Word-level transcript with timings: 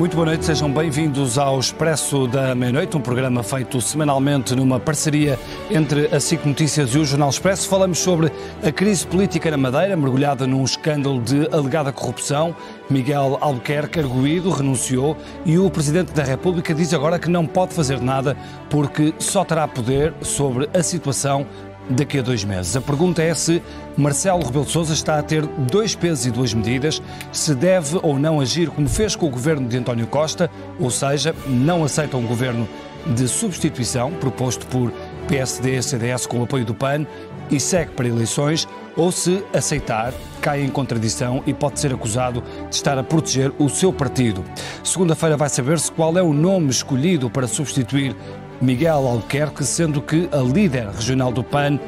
Muito 0.00 0.14
boa 0.14 0.24
noite, 0.24 0.46
sejam 0.46 0.72
bem-vindos 0.72 1.36
ao 1.36 1.60
Expresso 1.60 2.26
da 2.26 2.54
Meia-Noite, 2.54 2.96
um 2.96 3.02
programa 3.02 3.42
feito 3.42 3.82
semanalmente 3.82 4.56
numa 4.56 4.80
parceria 4.80 5.38
entre 5.70 6.06
a 6.06 6.18
SIC 6.18 6.42
Notícias 6.46 6.94
e 6.94 6.98
o 6.98 7.04
Jornal 7.04 7.28
Expresso. 7.28 7.68
Falamos 7.68 7.98
sobre 7.98 8.32
a 8.64 8.72
crise 8.72 9.06
política 9.06 9.50
na 9.50 9.58
Madeira, 9.58 9.94
mergulhada 9.98 10.46
num 10.46 10.64
escândalo 10.64 11.20
de 11.20 11.46
alegada 11.52 11.92
corrupção. 11.92 12.56
Miguel 12.88 13.36
Albuquerque, 13.42 14.00
arguído, 14.00 14.48
renunciou 14.48 15.18
e 15.44 15.58
o 15.58 15.68
Presidente 15.68 16.14
da 16.14 16.24
República 16.24 16.72
diz 16.72 16.94
agora 16.94 17.18
que 17.18 17.28
não 17.28 17.46
pode 17.46 17.74
fazer 17.74 18.00
nada 18.00 18.34
porque 18.70 19.12
só 19.18 19.44
terá 19.44 19.68
poder 19.68 20.14
sobre 20.22 20.66
a 20.72 20.82
situação 20.82 21.46
daqui 21.90 22.18
a 22.18 22.22
dois 22.22 22.44
meses. 22.44 22.76
A 22.76 22.80
pergunta 22.80 23.22
é 23.22 23.34
se 23.34 23.62
Marcelo 23.96 24.44
Rebelo 24.44 24.64
de 24.64 24.70
Sousa 24.70 24.94
está 24.94 25.18
a 25.18 25.22
ter 25.22 25.44
dois 25.46 25.94
pesos 25.94 26.26
e 26.26 26.30
duas 26.30 26.54
medidas, 26.54 27.02
se 27.32 27.54
deve 27.54 27.98
ou 28.02 28.18
não 28.18 28.40
agir 28.40 28.70
como 28.70 28.88
fez 28.88 29.16
com 29.16 29.26
o 29.26 29.30
governo 29.30 29.68
de 29.68 29.76
António 29.76 30.06
Costa, 30.06 30.50
ou 30.78 30.90
seja, 30.90 31.34
não 31.46 31.84
aceita 31.84 32.16
um 32.16 32.26
governo 32.26 32.68
de 33.06 33.26
substituição 33.26 34.12
proposto 34.12 34.66
por 34.66 34.92
PSD 35.26 35.76
e 35.76 35.82
CDS 35.82 36.26
com 36.26 36.40
o 36.40 36.44
apoio 36.44 36.64
do 36.64 36.74
PAN 36.74 37.06
e 37.50 37.58
segue 37.58 37.90
para 37.92 38.06
eleições, 38.06 38.68
ou 38.96 39.10
se 39.10 39.42
aceitar, 39.52 40.12
cai 40.40 40.62
em 40.62 40.68
contradição 40.68 41.42
e 41.46 41.52
pode 41.52 41.80
ser 41.80 41.92
acusado 41.92 42.42
de 42.68 42.74
estar 42.74 42.96
a 42.96 43.02
proteger 43.02 43.52
o 43.58 43.68
seu 43.68 43.92
partido. 43.92 44.44
Segunda-feira 44.84 45.36
vai 45.36 45.48
saber-se 45.48 45.90
qual 45.90 46.16
é 46.16 46.22
o 46.22 46.32
nome 46.32 46.70
escolhido 46.70 47.28
para 47.28 47.48
substituir 47.48 48.14
Miguel 48.60 49.06
Albuquerque, 49.06 49.64
sendo 49.64 50.02
que 50.02 50.28
a 50.32 50.36
líder 50.36 50.88
regional 50.88 51.32
do 51.32 51.42
PAN 51.42 51.78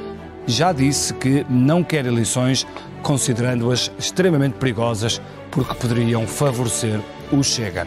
já 0.46 0.72
disse 0.72 1.12
que 1.14 1.46
não 1.48 1.84
quer 1.84 2.06
eleições, 2.06 2.66
considerando-as 3.02 3.90
extremamente 3.98 4.54
perigosas 4.54 5.20
porque 5.50 5.74
poderiam 5.74 6.26
favorecer 6.26 6.98
o 7.30 7.42
Chega. 7.42 7.86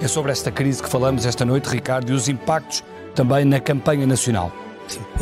É 0.00 0.08
sobre 0.08 0.32
esta 0.32 0.50
crise 0.50 0.82
que 0.82 0.88
falamos 0.88 1.26
esta 1.26 1.44
noite, 1.44 1.68
Ricardo, 1.68 2.10
e 2.10 2.14
os 2.14 2.28
impactos 2.28 2.82
também 3.14 3.44
na 3.44 3.60
campanha 3.60 4.06
nacional. 4.06 4.50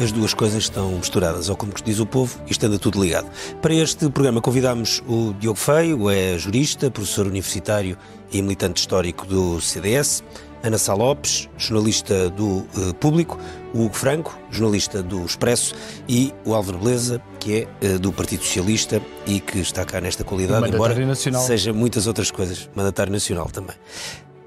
As 0.03 0.11
duas 0.11 0.33
coisas 0.33 0.65
estão 0.65 0.93
misturadas, 0.93 1.49
ou 1.49 1.57
como 1.57 1.73
diz 1.85 1.99
o 1.99 2.07
povo, 2.07 2.41
isto 2.47 2.65
anda 2.65 2.79
tudo 2.79 3.03
ligado. 3.03 3.29
Para 3.61 3.75
este 3.75 4.09
programa 4.09 4.41
convidámos 4.41 5.03
o 5.07 5.35
Diogo 5.39 5.59
Feio, 5.59 6.09
é 6.09 6.39
jurista, 6.39 6.91
professor 6.91 7.27
universitário 7.27 7.97
e 8.33 8.41
militante 8.41 8.81
histórico 8.81 9.27
do 9.27 9.61
CDS, 9.61 10.25
Ana 10.63 10.77
Sá 10.77 10.93
Lopes, 10.93 11.49
jornalista 11.57 12.29
do 12.31 12.59
uh, 12.59 12.95
Público, 13.01 13.39
o 13.73 13.85
Hugo 13.85 13.95
Franco, 13.95 14.39
jornalista 14.51 15.03
do 15.03 15.25
Expresso, 15.25 15.75
e 16.09 16.35
o 16.45 16.55
Álvaro 16.55 16.79
Beleza, 16.79 17.23
que 17.39 17.67
é 17.83 17.87
uh, 17.95 17.99
do 17.99 18.13
Partido 18.13 18.45
Socialista 18.45 19.01
e 19.27 19.41
que 19.41 19.59
está 19.59 19.85
cá 19.85 20.01
nesta 20.01 20.23
qualidade, 20.23 20.69
embora 20.69 20.95
nacional. 21.07 21.43
seja 21.43 21.73
muitas 21.73 22.07
outras 22.07 22.31
coisas, 22.31 22.69
mandatário 22.75 23.13
nacional 23.13 23.47
também. 23.47 23.77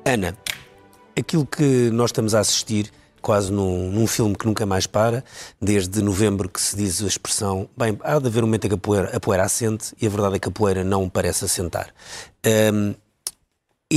Ana, 0.05 0.37
aquilo 1.17 1.45
que 1.45 1.89
nós 1.91 2.09
estamos 2.09 2.35
a 2.35 2.39
assistir 2.39 2.91
quase 3.23 3.51
num, 3.51 3.89
num, 3.89 4.05
filme 4.05 4.35
que 4.35 4.45
nunca 4.45 4.65
mais 4.65 4.85
para, 4.85 5.23
desde 5.59 6.01
novembro 6.01 6.49
que 6.49 6.61
se 6.61 6.75
diz 6.75 7.01
a 7.01 7.07
expressão, 7.07 7.69
bem, 7.75 7.97
há 8.03 8.19
de 8.19 8.27
haver 8.27 8.43
um 8.43 8.47
momento 8.47 8.65
em 8.65 8.67
que 8.67 8.75
a 8.75 8.77
poeira, 8.77 9.15
a 9.15 9.19
poeira 9.19 9.43
assente 9.45 9.95
e 9.99 10.05
a 10.05 10.09
verdade 10.09 10.35
é 10.35 10.39
que 10.39 10.49
a 10.49 10.51
poeira 10.51 10.83
não 10.83 11.07
parece 11.07 11.45
assentar. 11.45 11.87
Um, 12.45 12.93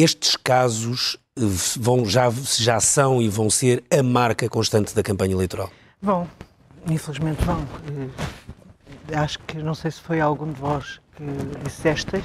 estes 0.02 0.36
casos 0.36 1.16
vão, 1.78 2.04
já, 2.04 2.30
já 2.30 2.80
são 2.80 3.20
e 3.20 3.28
vão 3.28 3.48
ser 3.48 3.82
a 3.90 4.02
marca 4.02 4.48
constante 4.48 4.94
da 4.94 5.02
campanha 5.02 5.32
eleitoral? 5.32 5.70
Vão, 6.00 6.28
infelizmente 6.90 7.42
vão. 7.44 7.66
Acho 9.14 9.38
que, 9.40 9.58
não 9.58 9.74
sei 9.74 9.90
se 9.90 10.00
foi 10.00 10.20
algum 10.20 10.52
de 10.52 10.60
vós 10.60 11.00
que 11.16 11.24
dissestes, 11.64 12.22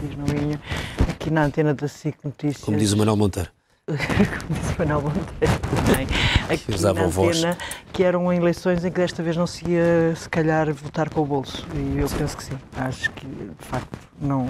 diz 0.00 0.32
linha, 0.32 0.60
aqui 1.08 1.30
na 1.30 1.44
antena 1.44 1.74
da 1.74 1.88
SIC 1.88 2.16
Notícias. 2.24 2.64
Como 2.64 2.76
diz 2.76 2.92
o 2.92 2.96
Manuel 2.96 3.16
Monteiro. 3.16 3.50
Como 3.84 4.60
disse 4.60 4.74
o 4.74 4.78
Manuel 4.78 5.02
Monteiro 5.02 5.58
também, 5.74 6.06
aqui 6.48 6.80
na 6.80 6.90
antena, 6.90 7.08
voz. 7.08 7.42
que 7.92 8.04
eram 8.04 8.32
eleições 8.32 8.84
em 8.84 8.92
que 8.92 9.00
desta 9.00 9.24
vez 9.24 9.36
não 9.36 9.44
se 9.44 9.68
ia, 9.68 10.14
se 10.14 10.28
calhar, 10.28 10.72
votar 10.72 11.10
com 11.10 11.22
o 11.22 11.26
bolso. 11.26 11.66
E 11.74 11.98
eu 11.98 12.06
sim. 12.06 12.16
penso 12.16 12.36
que 12.36 12.44
sim. 12.44 12.56
Acho 12.76 13.10
que, 13.10 13.26
de 13.26 13.66
facto, 13.66 13.98
não, 14.20 14.46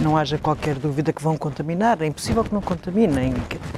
não 0.00 0.16
haja 0.16 0.38
qualquer 0.38 0.76
dúvida 0.76 1.12
que 1.12 1.20
vão 1.20 1.36
contaminar. 1.36 2.00
É 2.00 2.06
impossível 2.06 2.44
que 2.44 2.54
não 2.54 2.60
contaminem. 2.60 3.34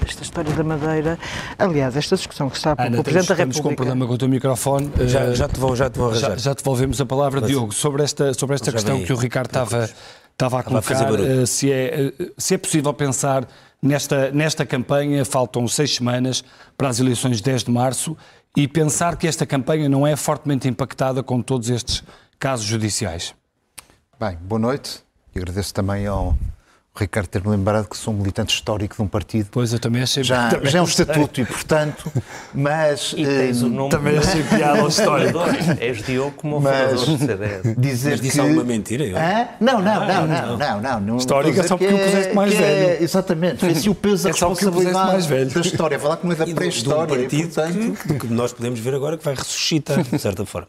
Esta 0.06 0.24
história 0.24 0.52
da 0.52 0.62
Madeira, 0.62 1.18
aliás, 1.58 1.96
esta 1.96 2.14
discussão 2.14 2.50
que 2.50 2.58
está 2.58 2.74
Ana, 2.76 3.00
o 3.00 3.02
Presidente 3.02 3.28
da 3.28 3.34
República... 3.34 3.58
Estamos 3.58 3.60
com 3.60 3.68
um 3.70 3.74
problema 3.74 4.06
com 4.06 4.12
o 4.12 4.18
teu 4.18 4.28
microfone. 4.28 4.92
Já, 5.06 5.32
já, 5.32 5.48
te, 5.48 5.58
vou, 5.58 5.74
já 5.74 5.88
te 5.88 5.98
vou 5.98 6.14
já, 6.14 6.36
já 6.36 6.54
te 6.54 6.58
devolvemos 6.58 7.00
a 7.00 7.06
palavra, 7.06 7.40
Mas, 7.40 7.48
Diogo, 7.48 7.72
sobre 7.72 8.02
esta, 8.02 8.34
sobre 8.34 8.56
esta 8.56 8.70
questão 8.70 9.02
que 9.02 9.12
o 9.14 9.16
Ricardo 9.16 9.46
estava, 9.46 9.88
estava 10.32 10.60
a 10.60 10.62
colocar, 10.62 11.06
a 11.06 11.46
se, 11.46 11.72
é, 11.72 12.12
se 12.36 12.52
é 12.56 12.58
possível 12.58 12.92
pensar 12.92 13.48
Nesta, 13.84 14.30
nesta 14.30 14.64
campanha 14.64 15.24
faltam 15.24 15.66
seis 15.66 15.96
semanas 15.96 16.44
para 16.78 16.88
as 16.88 17.00
eleições 17.00 17.38
de 17.38 17.42
10 17.42 17.64
de 17.64 17.70
março 17.72 18.16
e 18.56 18.68
pensar 18.68 19.16
que 19.16 19.26
esta 19.26 19.44
campanha 19.44 19.88
não 19.88 20.06
é 20.06 20.14
fortemente 20.14 20.68
impactada 20.68 21.20
com 21.20 21.42
todos 21.42 21.68
estes 21.68 22.04
casos 22.38 22.64
judiciais. 22.64 23.34
Bem, 24.20 24.36
boa 24.36 24.60
noite 24.60 25.02
e 25.34 25.38
agradeço 25.40 25.74
também 25.74 26.06
ao 26.06 26.38
Ricardo 26.94 27.26
ter-me 27.26 27.48
lembrado 27.48 27.88
que 27.88 27.96
sou 27.96 28.12
um 28.12 28.18
militante 28.18 28.54
histórico 28.54 28.94
de 28.94 29.02
um 29.02 29.08
partido. 29.08 29.48
Pois, 29.50 29.72
eu 29.72 29.78
também 29.78 30.02
achei 30.02 30.22
Já, 30.22 30.50
também 30.50 30.70
já 30.70 30.78
é 30.78 30.82
um 30.82 30.84
estatuto 30.86 31.40
e, 31.40 31.44
portanto, 31.46 32.12
mas... 32.52 33.14
E 33.16 33.24
tens 33.24 33.62
o 33.62 33.68
nome 33.70 33.90
também 33.90 34.18
achei 34.18 34.42
piada 34.42 34.80
ao 34.80 34.88
histórico. 34.88 35.38
És 35.80 36.02
Diogo 36.02 36.32
como 36.32 36.56
fundador 36.56 37.06
do 37.06 37.18
CDS. 37.18 37.76
Dizer 37.78 38.10
mas 38.10 38.20
disse 38.20 38.34
que... 38.34 38.40
alguma 38.40 38.64
mentira? 38.64 39.04
Eu? 39.04 39.16
Ah? 39.16 39.48
Não, 39.58 39.80
não, 39.80 40.06
não, 40.06 40.26
não, 40.26 40.56
não, 40.58 40.80
não, 40.82 41.00
não. 41.00 41.16
Histórico 41.16 41.58
é 41.58 41.62
só 41.62 41.78
porque 41.78 41.94
o 41.94 41.98
puseste 41.98 42.34
mais 42.34 42.52
velho. 42.52 42.90
É, 42.90 43.02
exatamente, 43.02 43.56
foi 43.60 43.70
assim 43.70 43.88
o 43.88 43.94
peso 43.94 44.24
da 44.24 44.28
é 44.30 44.32
responsabilidade 44.32 44.94
mais 44.94 45.26
velho. 45.26 45.50
da 45.50 45.60
história. 45.60 45.98
Falar 45.98 46.18
que 46.18 46.26
não 46.26 46.32
é 46.32 46.36
da 46.36 46.46
pré-história. 46.46 47.14
um 47.14 47.18
partido 47.20 47.54
portanto... 47.54 48.02
que, 48.02 48.14
que 48.18 48.26
nós 48.26 48.52
podemos 48.52 48.78
ver 48.78 48.94
agora 48.94 49.16
que 49.16 49.24
vai 49.24 49.34
ressuscitar, 49.34 50.02
de 50.02 50.18
certa 50.18 50.44
forma. 50.44 50.68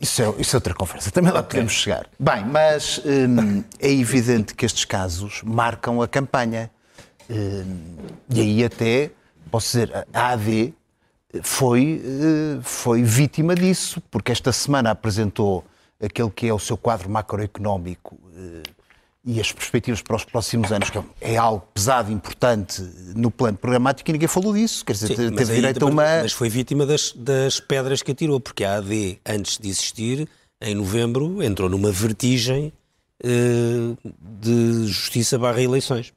Isso 0.00 0.22
é, 0.22 0.34
isso 0.38 0.54
é 0.54 0.58
outra 0.58 0.74
conversa, 0.74 1.10
também 1.10 1.32
lá 1.32 1.40
okay. 1.40 1.50
podemos 1.50 1.72
chegar. 1.72 2.06
Bem, 2.18 2.44
mas 2.44 3.00
hum, 3.04 3.64
é 3.80 3.90
evidente 3.90 4.54
que 4.54 4.66
estes 4.66 4.84
casos 4.84 5.42
marcam 5.42 6.02
a 6.02 6.08
campanha. 6.08 6.70
Hum, 7.30 7.96
e 8.30 8.40
aí 8.40 8.64
até, 8.64 9.10
posso 9.50 9.66
dizer, 9.68 10.06
a 10.12 10.28
AD 10.32 10.74
foi, 11.42 12.02
hum, 12.04 12.60
foi 12.62 13.02
vítima 13.02 13.54
disso, 13.54 14.02
porque 14.10 14.32
esta 14.32 14.52
semana 14.52 14.90
apresentou 14.90 15.64
aquele 16.02 16.30
que 16.30 16.46
é 16.46 16.52
o 16.52 16.58
seu 16.58 16.76
quadro 16.76 17.08
macroeconómico 17.08 18.18
hum, 18.36 18.62
e 19.26 19.40
as 19.40 19.50
perspectivas 19.50 20.00
para 20.00 20.14
os 20.14 20.24
próximos 20.24 20.70
anos, 20.70 20.88
que 20.88 21.00
é 21.20 21.36
algo 21.36 21.66
pesado, 21.74 22.12
importante 22.12 22.80
no 23.16 23.28
plano 23.28 23.58
programático, 23.58 24.08
e 24.08 24.12
ninguém 24.12 24.28
falou 24.28 24.54
disso. 24.54 24.84
Quer 24.84 24.92
dizer, 24.92 25.16
Sim, 25.16 25.34
teve 25.34 25.54
direito 25.56 25.84
a 25.84 25.90
uma. 25.90 26.04
Mas 26.22 26.32
foi 26.32 26.48
vítima 26.48 26.86
das, 26.86 27.12
das 27.12 27.58
pedras 27.58 28.02
que 28.02 28.12
atirou, 28.12 28.38
porque 28.38 28.62
a 28.62 28.76
AD, 28.76 29.18
antes 29.26 29.58
de 29.58 29.68
existir, 29.68 30.28
em 30.60 30.76
novembro, 30.76 31.42
entrou 31.42 31.68
numa 31.68 31.90
vertigem 31.90 32.72
uh, 33.24 33.96
de 34.40 34.86
justiça 34.86 35.36
barra 35.36 35.60
eleições. 35.60 36.12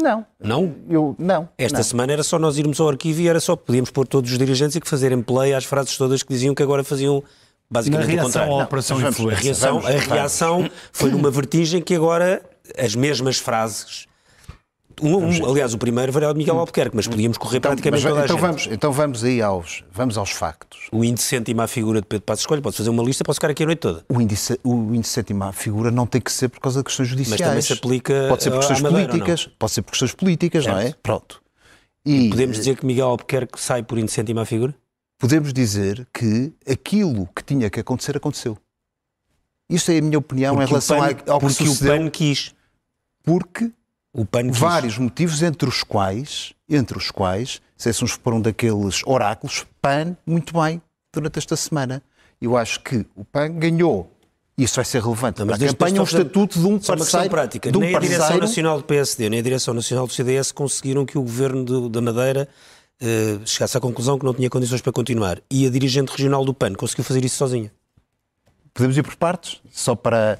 Não. 0.00 0.26
Não? 0.42 0.74
Eu, 0.88 1.14
não. 1.18 1.48
Esta 1.56 1.78
não. 1.78 1.84
semana 1.84 2.12
era 2.12 2.22
só 2.24 2.36
nós 2.36 2.58
irmos 2.58 2.80
ao 2.80 2.88
arquivo 2.88 3.20
e 3.20 3.28
era 3.28 3.38
só 3.38 3.54
podíamos 3.54 3.90
pôr 3.90 4.08
todos 4.08 4.32
os 4.32 4.38
dirigentes 4.38 4.74
e 4.74 4.80
que 4.80 4.88
fazerem 4.88 5.22
play 5.22 5.54
às 5.54 5.64
frases 5.64 5.96
todas 5.96 6.22
que 6.22 6.32
diziam 6.32 6.54
que 6.54 6.62
agora 6.62 6.82
faziam 6.82 7.22
basicamente 7.70 8.06
Na 8.06 8.12
reação 8.12 8.28
contrário. 8.28 8.60
à 8.60 8.64
Operação 8.64 8.98
não. 8.98 9.08
A 9.08 9.34
reação, 9.34 9.78
a 9.78 9.90
reação 9.90 10.70
foi 10.92 11.10
numa 11.10 11.30
vertigem 11.30 11.80
que 11.80 11.94
agora 11.94 12.42
as 12.76 12.94
mesmas 12.94 13.38
frases 13.38 14.06
Um, 15.02 15.16
um, 15.16 15.50
aliás, 15.50 15.72
o 15.72 15.78
primeiro 15.78 16.14
era 16.14 16.28
o 16.28 16.32
de 16.32 16.38
Miguel 16.38 16.58
Albuquerque, 16.58 16.94
mas 16.94 17.08
podíamos 17.08 17.38
correr 17.38 17.56
então, 17.56 17.70
praticamente 17.70 18.04
mas, 18.04 18.12
toda 18.12 18.24
então 18.24 18.36
vamos. 18.36 18.68
Então 18.70 18.92
vamos 18.92 19.24
aí 19.24 19.40
aos, 19.40 19.82
vamos 19.90 20.18
aos 20.18 20.30
factos. 20.30 20.88
O 20.92 21.02
índice 21.02 21.26
cêntimo 21.26 21.62
à 21.62 21.66
figura 21.66 22.00
de 22.00 22.06
Pedro 22.06 22.24
Passos 22.26 22.42
Escolha, 22.42 22.60
pode 22.60 22.76
fazer 22.76 22.90
uma 22.90 23.02
lista, 23.02 23.24
posso 23.24 23.38
ficar 23.38 23.50
aqui 23.50 23.62
a 23.62 23.66
noite 23.66 23.78
toda. 23.78 24.04
O 24.08 24.20
índice, 24.20 24.60
o 24.62 24.94
índice 24.94 25.14
cêntimo 25.14 25.44
à 25.44 25.52
figura 25.52 25.90
não 25.90 26.06
tem 26.06 26.20
que 26.20 26.30
ser 26.30 26.48
por 26.48 26.60
causa 26.60 26.80
de 26.80 26.84
questões 26.84 27.08
judiciais. 27.08 27.40
Mas 27.40 27.48
também 27.48 27.62
se 27.62 27.72
aplica 27.72 28.26
Pode 28.28 28.42
ser 28.42 28.50
por 28.50 28.58
questões 28.58 28.82
políticas, 28.82 29.50
pode 29.58 29.72
ser 29.72 29.82
por 29.82 29.90
questões 29.92 30.12
políticas, 30.12 30.64
certo. 30.64 30.76
não 30.76 30.82
é? 30.82 30.94
Pronto. 31.02 31.40
E, 32.04 32.26
e 32.26 32.30
podemos 32.30 32.58
dizer 32.58 32.76
que 32.76 32.84
Miguel 32.84 33.08
Albuquerque 33.08 33.58
sai 33.58 33.82
por 33.82 33.98
índice 33.98 34.16
cêntimo 34.16 34.40
à 34.40 34.44
figura? 34.44 34.74
Podemos 35.20 35.52
dizer 35.52 36.08
que 36.14 36.50
aquilo 36.66 37.28
que 37.36 37.44
tinha 37.44 37.68
que 37.68 37.78
acontecer, 37.78 38.16
aconteceu. 38.16 38.56
Isto 39.68 39.92
é 39.92 39.98
a 39.98 40.00
minha 40.00 40.18
opinião 40.18 40.54
porque 40.54 40.64
em 40.64 40.68
relação 40.68 40.98
PAN, 40.98 41.04
ao 41.04 41.38
que 41.38 41.46
porque 41.46 41.64
sucedeu. 41.66 41.76
Porque 41.76 41.84
o 41.84 41.98
PAN 41.98 42.10
quis. 42.10 42.54
Porque 43.22 43.72
o 44.14 44.24
PAN 44.24 44.48
quis. 44.48 44.58
vários 44.58 44.96
motivos, 44.96 45.42
entre 45.42 45.68
os 45.68 45.82
quais, 45.84 46.54
entre 46.66 46.96
os 46.96 47.10
quais, 47.10 47.60
se 47.76 47.90
esses 47.90 48.12
for 48.12 48.32
um 48.32 48.40
daqueles 48.40 49.02
oráculos, 49.04 49.66
PAN, 49.82 50.16
muito 50.24 50.58
bem, 50.58 50.80
durante 51.12 51.38
esta 51.38 51.54
semana. 51.54 52.02
Eu 52.40 52.56
acho 52.56 52.80
que 52.80 53.04
o 53.14 53.22
PAN 53.22 53.52
ganhou 53.58 54.10
isso 54.56 54.76
vai 54.76 54.84
ser 54.84 55.02
relevante. 55.02 55.42
Mas 55.42 55.62
a 55.62 55.66
campanha 55.68 55.98
é 55.98 56.00
o 56.00 56.04
estatuto 56.04 56.58
de 56.58 56.66
um 56.66 56.78
parceiro. 56.78 57.30
Prática. 57.30 57.72
De 57.72 57.78
um 57.78 57.80
nem 57.80 57.92
parceiro... 57.92 58.14
a 58.14 58.18
Direção 58.18 58.40
Nacional 58.40 58.78
do 58.78 58.84
PSD, 58.84 59.30
nem 59.30 59.40
a 59.40 59.42
Direção 59.42 59.72
Nacional 59.72 60.06
do 60.06 60.12
CDS 60.12 60.52
conseguiram 60.52 61.06
que 61.06 61.16
o 61.16 61.22
governo 61.22 61.64
de, 61.64 61.88
da 61.88 62.02
Madeira 62.02 62.46
uh, 63.02 63.46
chegasse 63.46 63.76
à 63.76 63.80
conclusão 63.80 64.18
que 64.18 64.24
não 64.24 64.34
tinha 64.34 64.50
condições 64.50 64.80
para 64.80 64.92
continuar. 64.92 65.40
E 65.50 65.66
a 65.66 65.70
dirigente 65.70 66.10
regional 66.10 66.44
do 66.44 66.54
PAN 66.54 66.74
conseguiu 66.74 67.04
fazer 67.04 67.24
isso 67.24 67.36
sozinha. 67.36 67.72
Podemos 68.72 68.96
ir 68.96 69.02
por 69.02 69.16
partes? 69.16 69.60
Só 69.70 69.94
para. 69.94 70.38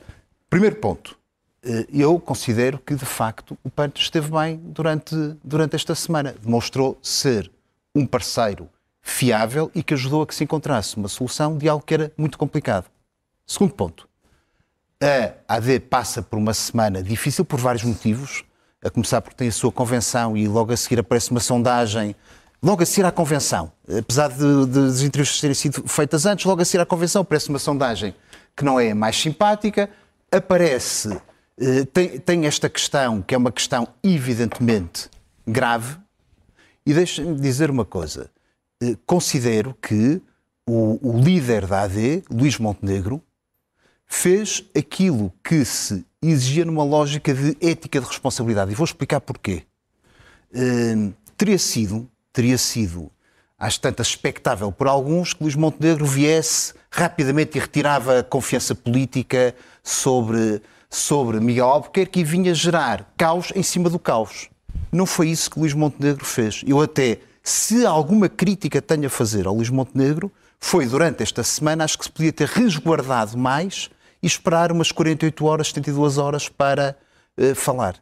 Primeiro 0.49 0.77
ponto. 0.77 1.19
Eh, 1.63 1.87
eu 1.93 2.19
considero 2.19 2.79
que, 2.79 2.95
de 2.95 3.05
facto, 3.05 3.57
o 3.63 3.71
PAN 3.71 3.91
esteve 3.95 4.31
bem 4.31 4.57
durante, 4.57 5.15
durante 5.45 5.77
esta 5.77 5.95
semana. 5.95 6.35
Demonstrou 6.41 6.99
ser 7.03 7.51
um 7.95 8.07
parceiro 8.07 8.69
fiável 9.03 9.71
e 9.75 9.83
que 9.83 9.95
ajudou 9.95 10.23
a 10.23 10.27
que 10.27 10.35
se 10.35 10.45
encontrasse 10.45 10.97
uma 10.97 11.09
solução 11.09 11.57
de 11.57 11.69
algo 11.69 11.85
que 11.85 11.95
era 11.95 12.13
muito 12.17 12.39
complicado. 12.39 12.87
Segundo 13.47 13.75
ponto. 13.75 14.09
A 15.03 15.57
AD 15.57 15.81
passa 15.81 16.23
por 16.23 16.39
uma 16.39 16.53
semana 16.53 17.03
difícil 17.03 17.45
por 17.45 17.59
vários 17.59 17.83
motivos, 17.83 18.45
a 18.85 18.91
começar 18.91 19.21
porque 19.23 19.37
tem 19.37 19.49
a 19.49 19.53
sua 19.53 19.73
convenção 19.73 20.37
e 20.37 20.47
logo 20.47 20.73
a 20.73 20.77
seguir 20.77 21.01
aparece 21.01 21.31
uma 21.31 21.41
sondagem, 21.41 22.15
logo 22.63 22.83
a 22.83 22.87
seguir 22.87 23.07
à 23.07 23.13
convenção, 23.13 23.73
apesar 23.99 24.29
de, 24.29 24.67
de, 24.67 24.79
as 24.81 25.01
entrevistas 25.03 25.41
terem 25.41 25.55
sido 25.55 25.87
feitas 25.89 26.27
antes, 26.27 26.45
logo 26.45 26.61
a 26.63 26.65
seguir 26.65 26.83
à 26.83 26.87
convenção 26.87 27.23
aparece 27.23 27.49
uma 27.49 27.59
sondagem 27.59 28.15
que 28.57 28.65
não 28.65 28.79
é 28.79 28.93
mais 28.93 29.17
simpática, 29.17 29.89
aparece, 30.31 31.09
eh, 31.59 31.85
tem, 31.93 32.19
tem 32.19 32.47
esta 32.47 32.69
questão, 32.69 33.23
que 33.23 33.35
é 33.35 33.39
uma 33.39 33.51
questão 33.51 33.89
evidentemente 34.03 35.09
grave, 35.47 35.97
e 36.85 36.93
deixem-me 36.93 37.41
dizer 37.41 37.71
uma 37.71 37.85
coisa, 37.85 38.31
eh, 38.83 38.97
considero 39.07 39.75
que 39.81 40.21
o, 40.67 40.99
o 41.03 41.19
líder 41.19 41.67
da 41.67 41.83
AD, 41.83 42.25
Luís 42.31 42.59
Montenegro, 42.59 43.23
fez 44.07 44.65
aquilo 44.77 45.33
que 45.43 45.65
se 45.65 46.05
exigia 46.23 46.65
numa 46.65 46.85
lógica 46.85 47.33
de 47.33 47.57
ética 47.61 48.01
de 48.01 48.07
responsabilidade. 48.07 48.73
E 48.73 48.75
vou 48.75 48.85
explicar 48.85 49.21
porquê. 49.21 49.63
Uh, 50.53 51.15
teria 51.37 51.59
sido, 51.59 52.11
teria 52.33 52.59
sido, 52.59 53.11
às 53.59 53.79
tantas, 53.79 54.09
expectável 54.09 54.71
por 54.73 54.87
alguns 54.87 55.35
que 55.35 55.43
Luís 55.43 55.55
Montenegro 55.55 56.07
viesse 56.07 56.75
rapidamente 56.91 57.57
e 57.57 57.61
retirava 57.61 58.21
a 58.21 58.23
confiança 58.23 58.75
política 58.75 59.55
sobre, 59.83 60.63
sobre 60.89 61.41
Miguel 61.41 61.67
Albuquerque 61.67 62.21
e 62.21 62.25
vinha 62.25 62.55
gerar 62.55 63.13
caos 63.17 63.53
em 63.55 63.63
cima 63.63 63.89
do 63.89 63.99
caos. 63.99 64.49
Não 64.91 65.07
foi 65.07 65.29
isso 65.29 65.51
que 65.51 65.61
Luís 65.61 65.73
Montenegro 65.73 66.25
fez. 66.25 66.63
Eu 66.67 66.81
até, 66.81 67.19
se 67.43 67.87
alguma 67.87 68.29
crítica 68.29 68.83
tenho 68.83 69.07
a 69.07 69.11
fazer 69.11 69.47
ao 69.47 69.55
Luís 69.55 69.71
Montenegro, 69.71 70.33
foi 70.59 70.87
durante 70.87 71.23
esta 71.23 71.43
semana, 71.43 71.85
acho 71.85 71.99
que 71.99 72.05
se 72.05 72.11
podia 72.11 72.33
ter 72.33 72.49
resguardado 72.49 73.39
mais 73.39 73.89
e 74.23 74.27
esperar 74.27 74.71
umas 74.71 74.93
48 74.93 75.47
horas, 75.47 75.69
72 75.69 76.19
horas 76.19 76.49
para 76.49 76.97
uh, 77.39 77.55
falar. 77.55 77.97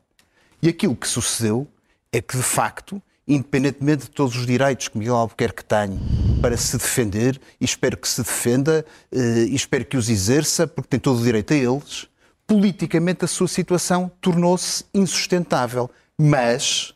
E 0.61 0.69
aquilo 0.69 0.97
que 0.97 1.07
sucedeu 1.07 1.69
é 2.13 2.21
que, 2.21 2.37
de 2.37 2.43
facto, 2.43 3.01
independentemente 3.29 4.05
de 4.05 4.11
todos 4.11 4.37
os 4.37 4.47
direitos 4.47 4.89
que 4.89 4.97
Miguel 4.99 5.17
Albuquerque 5.17 5.65
tem 5.65 5.99
para 6.41 6.57
se 6.57 6.77
defender, 6.79 7.41
e 7.61 7.65
espero 7.65 7.97
que 7.97 8.09
se 8.09 8.23
defenda, 8.23 8.85
uh, 9.13 9.19
e 9.19 9.55
espero 9.55 9.85
que 9.85 9.97
os 9.97 10.09
exerça, 10.09 10.67
porque 10.67 10.89
tem 10.89 11.01
todo 11.01 11.21
o 11.21 11.25
direito 11.25 11.53
a 11.53 11.57
eles, 11.57 12.09
politicamente 12.47 13.25
a 13.25 13.29
sua 13.29 13.49
situação 13.49 14.11
tornou-se 14.21 14.85
insustentável. 14.95 15.91
Mas 16.17 16.95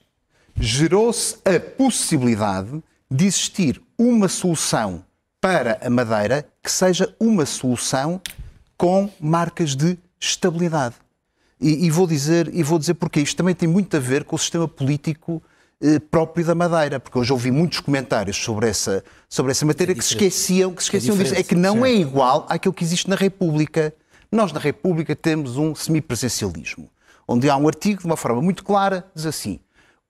gerou-se 0.57 1.37
a 1.45 1.61
possibilidade 1.61 2.83
de 3.11 3.27
existir 3.27 3.81
uma 3.99 4.29
solução 4.29 5.05
para 5.41 5.79
a 5.85 5.91
Madeira 5.91 6.47
que 6.63 6.71
seja 6.71 7.15
uma 7.21 7.45
solução 7.45 8.21
com 8.77 9.11
marcas 9.21 9.77
de 9.77 9.99
estabilidade. 10.19 10.95
E, 11.61 11.87
e, 11.87 11.91
vou 11.91 12.07
dizer 12.07 12.51
e 12.53 12.63
vou 12.63 12.79
dizer 12.79 12.95
porque 12.95 13.21
isto 13.21 13.37
também 13.37 13.55
tem 13.55 13.69
muito 13.69 13.97
a 13.97 14.01
ver 14.01 14.25
com 14.25 14.35
o 14.35 14.39
sistema 14.39 14.67
político 14.67 15.41
eh, 15.41 15.52
próprio 16.11 16.45
da 16.47 16.55
Madeira, 16.55 17.01
porque 17.01 17.19
hoje 17.19 17.33
ouvi 17.33 17.51
muitos 17.51 17.81
comentários 17.81 18.37
sobre 18.37 18.69
essa 18.69 19.03
sobre 19.29 19.53
essa 19.53 19.67
matéria 19.67 19.93
é 19.93 19.95
que 19.95 20.05
se 20.05 20.15
esqueciam 20.15 20.73
que 20.73 20.83
se 20.83 20.89
esqueciam 20.89 21.17
é 21.17 21.23
disso 21.23 21.35
é 21.35 21.43
que 21.43 21.55
não 21.55 21.79
sim. 21.79 21.85
é 21.85 21.95
igual 21.95 22.47
àquilo 22.49 22.73
que 22.73 22.85
existe 22.85 23.09
na 23.09 23.17
República. 23.17 23.93
Nós 24.31 24.53
na 24.53 24.61
República 24.61 25.15
temos 25.15 25.57
um 25.57 25.75
semipresencialismo, 25.75 26.89
onde 27.27 27.51
há 27.51 27.57
um 27.57 27.67
artigo 27.67 28.01
de 28.01 28.07
uma 28.07 28.17
forma 28.17 28.41
muito 28.41 28.65
clara 28.65 29.05
diz 29.15 29.27
assim: 29.27 29.61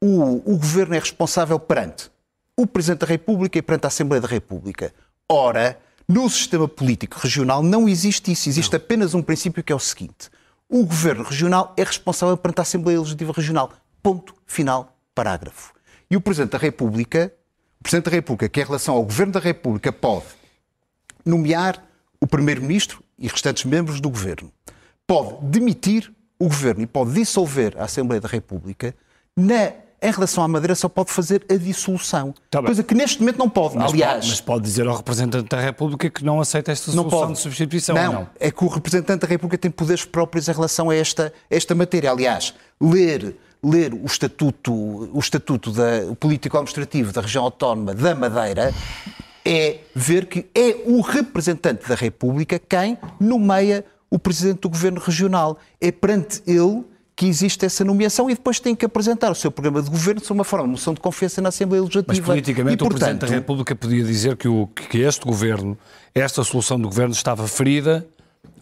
o, 0.01 0.53
o 0.53 0.59
governo 0.59 0.95
é 0.95 0.99
responsável 0.99 1.59
perante 1.59 2.11
o 2.57 2.67
Presidente 2.67 3.01
da 3.01 3.07
República 3.07 3.59
e 3.59 3.63
perante 3.63 3.87
a 3.87 3.89
Assembleia 3.89 4.21
da 4.21 4.29
República. 4.29 4.93
Ora, 5.29 5.79
no 6.07 6.29
sistema 6.29 6.69
político 6.69 7.19
regional 7.19 7.63
não 7.63 7.89
existe 7.89 8.33
isso. 8.33 8.49
Existe 8.49 8.73
não. 8.73 8.77
apenas 8.77 9.15
um 9.15 9.23
princípio 9.23 9.63
que 9.63 9.73
é 9.73 9.77
o 9.77 9.81
seguinte: 9.81 10.29
o 10.69 10.85
governo 10.85 11.23
regional 11.23 11.73
é 11.77 11.85
responsável 11.85 12.37
perante 12.37 12.61
a 12.61 12.63
Assembleia 12.63 12.99
Legislativa 12.99 13.33
Regional. 13.33 13.73
Ponto 14.03 14.35
final, 14.47 14.97
parágrafo. 15.15 15.73
E 16.11 16.17
o 16.17 16.21
Presidente 16.21 16.53
da 16.53 16.59
República, 16.59 17.33
o 17.81 17.83
Presidente 17.83 18.05
da 18.07 18.11
República, 18.11 18.49
que 18.49 18.61
em 18.61 18.65
relação 18.65 18.95
ao 18.95 19.03
Governo 19.03 19.33
da 19.33 19.41
República 19.41 19.93
pode 19.93 20.27
nomear 21.25 21.83
o 22.21 22.27
Primeiro-Ministro 22.27 23.03
e 23.19 23.29
restantes 23.29 23.65
membros 23.65 24.01
do 24.01 24.11
Governo, 24.11 24.53
pode 25.07 25.45
demitir 25.47 26.13
o 26.39 26.45
Governo 26.45 26.83
e 26.83 26.87
pode 26.87 27.13
dissolver 27.13 27.75
a 27.79 27.85
Assembleia 27.85 28.21
da 28.21 28.29
República 28.29 28.95
na 29.37 29.73
em 30.03 30.11
relação 30.11 30.43
à 30.43 30.49
Madeira 30.49 30.75
só 30.75 30.89
pode 30.89 31.13
fazer 31.13 31.47
a 31.49 31.55
dissolução. 31.55 32.35
Tá 32.51 32.61
coisa 32.61 32.83
que 32.83 32.93
neste 32.93 33.21
momento 33.21 33.39
não 33.39 33.49
pode. 33.49 33.77
Mas 33.77 33.93
Aliás, 33.93 34.15
pode, 34.15 34.29
mas 34.31 34.41
pode 34.41 34.65
dizer 34.65 34.87
ao 34.89 34.97
representante 34.97 35.49
da 35.49 35.61
República 35.61 36.11
que 36.11 36.25
não 36.25 36.41
aceita 36.41 36.73
esta 36.73 36.91
solução 36.91 37.21
pode. 37.21 37.33
de 37.35 37.39
substituição. 37.39 37.95
Não, 37.95 38.13
não, 38.13 38.29
é 38.41 38.51
que 38.51 38.65
o 38.65 38.67
representante 38.67 39.21
da 39.21 39.29
República 39.29 39.57
tem 39.57 39.71
poderes 39.71 40.05
próprios 40.05 40.49
em 40.49 40.53
relação 40.53 40.91
a 40.91 40.97
esta, 40.97 41.33
esta 41.49 41.73
matéria. 41.73 42.11
Aliás, 42.11 42.53
ler 42.81 43.37
ler 43.65 43.95
o 43.95 44.05
estatuto, 44.07 44.73
o 44.73 45.19
estatuto 45.19 45.71
da, 45.71 46.15
político-administrativo 46.19 47.13
da 47.13 47.21
região 47.21 47.45
autónoma 47.45 47.95
da 47.95 48.15
Madeira 48.15 48.75
é 49.45 49.79
ver 49.95 50.27
que 50.27 50.47
é 50.55 50.77
o 50.87 51.01
representante 51.01 51.89
da 51.89 51.95
República 51.95 52.59
quem 52.59 52.99
nomeia 53.21 53.85
o 54.11 54.19
presidente 54.19 54.61
do 54.61 54.69
governo 54.69 55.01
regional. 55.01 55.59
É 55.81 55.91
perante 55.91 56.43
ele 56.47 56.85
que 57.15 57.27
existe 57.27 57.65
essa 57.65 57.85
nomeação 57.85 58.29
e 58.31 58.35
depois 58.35 58.59
tem 58.59 58.75
que 58.75 58.85
apresentar 58.85 59.31
o 59.31 59.35
seu 59.35 59.51
programa 59.51 59.83
de 59.83 59.91
governo 59.91 60.21
sob 60.21 60.39
uma 60.39 60.45
forma 60.45 60.67
de 60.67 60.73
moção 60.73 60.95
de 60.95 61.01
confiança 61.01 61.41
na 61.41 61.51
Assembleia 61.51 61.83
Legislativa. 61.83 62.15
Mas 62.17 62.27
politicamente 62.27 62.75
e, 62.75 62.79
portanto, 62.79 62.97
o 62.97 62.99
Presidente 62.99 63.21
da 63.21 63.35
República 63.37 63.77
podia 63.77 64.05
dizer 64.05 64.37
que, 64.37 64.49
o, 64.49 64.67
que 64.67 64.99
este 64.99 65.25
governo, 65.25 65.79
esta 66.15 66.43
solução 66.43 66.81
do 66.81 66.89
governo 66.89 67.13
estava 67.13 67.47
ferida 67.47 68.07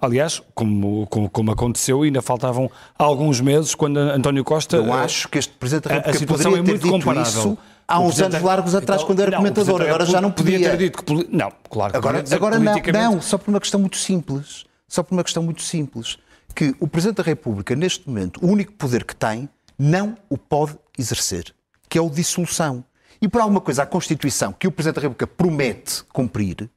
Aliás, 0.00 0.42
como, 0.54 1.06
como, 1.08 1.28
como, 1.28 1.50
aconteceu, 1.52 2.02
ainda 2.02 2.22
faltavam 2.22 2.70
alguns 2.98 3.40
meses 3.40 3.74
quando 3.74 3.98
António 3.98 4.42
Costa. 4.44 4.76
Eu 4.76 4.92
acho 4.92 5.28
que 5.28 5.38
este 5.38 5.52
Presidente 5.52 5.88
da 5.88 5.94
República 5.94 6.10
a, 6.10 6.16
a 6.16 6.18
situação 6.18 6.50
poderia 6.50 6.58
é 6.58 6.72
muito 6.72 6.80
ter 6.80 6.88
dito 6.88 7.04
comparável. 7.04 7.22
isso 7.22 7.58
há 7.86 8.00
uns 8.00 8.20
anos 8.20 8.42
largos 8.42 8.74
atrás, 8.74 9.02
então, 9.02 9.06
quando 9.06 9.20
era 9.20 9.30
não, 9.32 9.38
comentador. 9.38 9.82
Agora 9.82 10.06
já 10.06 10.20
não 10.20 10.30
podia. 10.30 10.58
podia 10.58 10.70
ter 10.70 10.76
dito 10.78 11.02
que. 11.02 11.36
Não, 11.36 11.52
claro. 11.68 11.96
Agora, 11.96 12.24
agora 12.30 12.58
não, 12.58 12.74
não, 12.92 13.20
só 13.20 13.36
por 13.36 13.50
uma 13.50 13.60
questão 13.60 13.80
muito 13.80 13.96
simples. 13.96 14.64
Só 14.88 15.02
por 15.02 15.14
uma 15.14 15.22
questão 15.22 15.42
muito 15.42 15.62
simples 15.62 16.18
que 16.54 16.74
o 16.80 16.88
Presidente 16.88 17.18
da 17.18 17.22
República, 17.22 17.76
neste 17.76 18.08
momento, 18.08 18.44
o 18.44 18.48
único 18.48 18.72
poder 18.72 19.04
que 19.04 19.14
tem, 19.14 19.48
não 19.78 20.16
o 20.28 20.36
pode 20.36 20.76
exercer, 20.98 21.54
que 21.88 21.96
é 21.96 22.00
o 22.00 22.08
de 22.08 22.16
dissolução. 22.16 22.84
E 23.22 23.28
por 23.28 23.40
alguma 23.40 23.60
coisa, 23.60 23.82
a 23.82 23.86
Constituição 23.86 24.52
que 24.52 24.66
o 24.66 24.72
Presidente 24.72 24.96
da 24.96 25.02
República 25.02 25.26
promete 25.26 26.02
cumprir, 26.12 26.68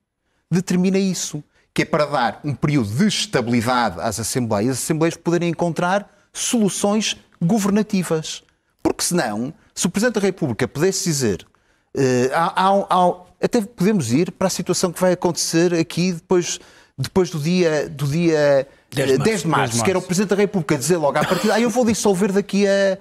determina 0.52 1.00
isso, 1.00 1.44
que 1.74 1.82
é 1.82 1.86
para 1.86 2.06
dar 2.06 2.40
um 2.44 2.54
período 2.54 2.90
de 2.90 3.08
estabilidade 3.08 4.00
às 4.00 4.20
Assembleias, 4.20 4.78
as 4.78 4.84
Assembleias 4.84 5.18
poderem 5.18 5.50
encontrar 5.50 6.08
soluções 6.32 7.18
governativas. 7.42 8.44
Porque 8.82 9.04
senão, 9.04 9.54
se 9.74 9.88
o 9.88 9.90
Presidente 9.90 10.16
da 10.16 10.22
República 10.22 10.68
pudesse 10.68 11.06
dizer, 11.06 11.46
uh, 11.96 13.26
até 13.42 13.62
podemos 13.62 14.12
ir 14.12 14.32
para 14.32 14.48
a 14.48 14.52
situação 14.52 14.92
que 14.92 15.02
vai 15.02 15.14
acontecer 15.14 15.74
aqui 15.74 16.12
depois, 16.14 16.60
depois 16.98 17.30
do 17.30 17.40
dia, 17.40 17.90
do 17.90 18.06
dia 18.08 18.68
10 18.92 19.08
de 19.08 19.18
março, 19.18 19.24
10 19.24 19.42
de 19.42 19.48
março 19.48 19.84
que 19.84 19.90
era 19.90 20.00
o 20.00 20.02
Presidente 20.02 20.30
da 20.30 20.36
República 20.36 20.78
dizer 20.78 20.98
logo 20.98 21.18
à 21.18 21.26
partida, 21.26 21.56
ah, 21.56 21.60
eu 21.60 21.70
vou 21.70 21.86
dissolver 21.86 22.32
daqui 22.32 22.66
a, 22.68 23.00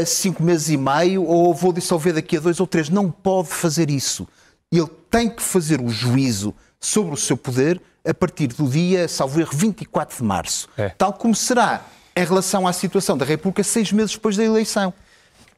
a 0.00 0.06
cinco 0.06 0.42
meses 0.42 0.70
e 0.70 0.76
meio 0.78 1.24
ou 1.24 1.52
vou 1.54 1.72
dissolver 1.72 2.14
daqui 2.14 2.38
a 2.38 2.40
dois 2.40 2.58
ou 2.58 2.66
três. 2.66 2.88
Não 2.88 3.10
pode 3.10 3.48
fazer 3.48 3.90
isso. 3.90 4.26
Ele 4.72 4.88
tem 5.10 5.28
que 5.28 5.42
fazer 5.42 5.80
o 5.80 5.88
juízo 5.88 6.54
sobre 6.80 7.12
o 7.12 7.16
seu 7.16 7.36
poder 7.36 7.80
a 8.08 8.14
partir 8.14 8.48
do 8.48 8.66
dia, 8.68 9.06
salvo 9.06 9.40
erro, 9.40 9.52
24 9.54 10.16
de 10.16 10.24
março. 10.24 10.68
É. 10.76 10.88
Tal 10.90 11.12
como 11.12 11.34
será 11.34 11.82
em 12.16 12.24
relação 12.24 12.66
à 12.66 12.72
situação 12.72 13.16
da 13.16 13.24
República 13.24 13.62
seis 13.62 13.92
meses 13.92 14.12
depois 14.12 14.36
da 14.36 14.44
eleição. 14.44 14.92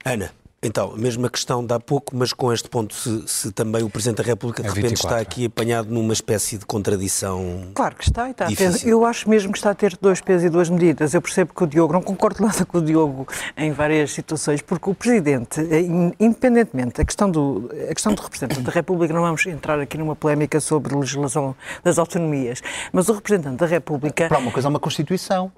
Ana, 0.05 0.33
então, 0.63 0.93
a 0.93 0.99
mesma 0.99 1.31
questão 1.31 1.65
de 1.65 1.73
há 1.73 1.81
pouco, 1.81 2.15
mas 2.15 2.35
com 2.35 2.53
este 2.53 2.69
ponto, 2.69 2.95
se, 2.95 3.27
se 3.27 3.51
também 3.51 3.83
o 3.83 3.89
Presidente 3.89 4.19
da 4.19 4.25
República 4.25 4.63
de 4.63 4.69
é 4.69 4.71
repente 4.71 4.91
24. 4.91 5.17
está 5.17 5.23
aqui 5.23 5.47
apanhado 5.47 5.89
numa 5.89 6.13
espécie 6.13 6.59
de 6.59 6.67
contradição. 6.67 7.69
Claro 7.75 7.97
que 7.97 8.05
está, 8.05 8.29
está 8.29 8.47
Eu 8.85 9.07
acho 9.07 9.31
mesmo 9.31 9.53
que 9.53 9.59
está 9.59 9.71
a 9.71 9.75
ter 9.75 9.97
dois 9.97 10.21
pesos 10.21 10.45
e 10.45 10.51
duas 10.51 10.69
medidas. 10.69 11.15
Eu 11.15 11.23
percebo 11.23 11.55
que 11.55 11.65
o 11.65 11.67
Diogo, 11.67 11.95
não 11.95 12.03
concordo 12.03 12.43
nada 12.45 12.67
com 12.67 12.77
o 12.77 12.83
Diogo 12.83 13.27
em 13.57 13.73
várias 13.73 14.13
situações, 14.13 14.61
porque 14.61 14.91
o 14.91 14.95
Presidente, 14.95 15.63
eh, 15.63 15.81
independentemente, 16.21 17.01
a 17.01 17.07
questão 17.07 17.31
do, 17.31 17.71
a 17.89 17.95
questão 17.95 18.13
do 18.13 18.21
representante 18.21 18.61
da 18.61 18.71
República, 18.71 19.15
não 19.15 19.23
vamos 19.23 19.47
entrar 19.47 19.81
aqui 19.81 19.97
numa 19.97 20.15
polémica 20.15 20.61
sobre 20.61 20.95
legislação 20.95 21.57
das 21.83 21.99
autonomias, 21.99 22.61
mas 22.93 23.09
o 23.09 23.15
representante 23.15 23.57
da 23.57 23.67
República. 23.67 24.29
Para 24.29 24.39
uma 24.39 24.53
coisa, 24.53 24.69
é 24.69 24.71
uma 24.71 24.79
Constituição. 24.79 25.51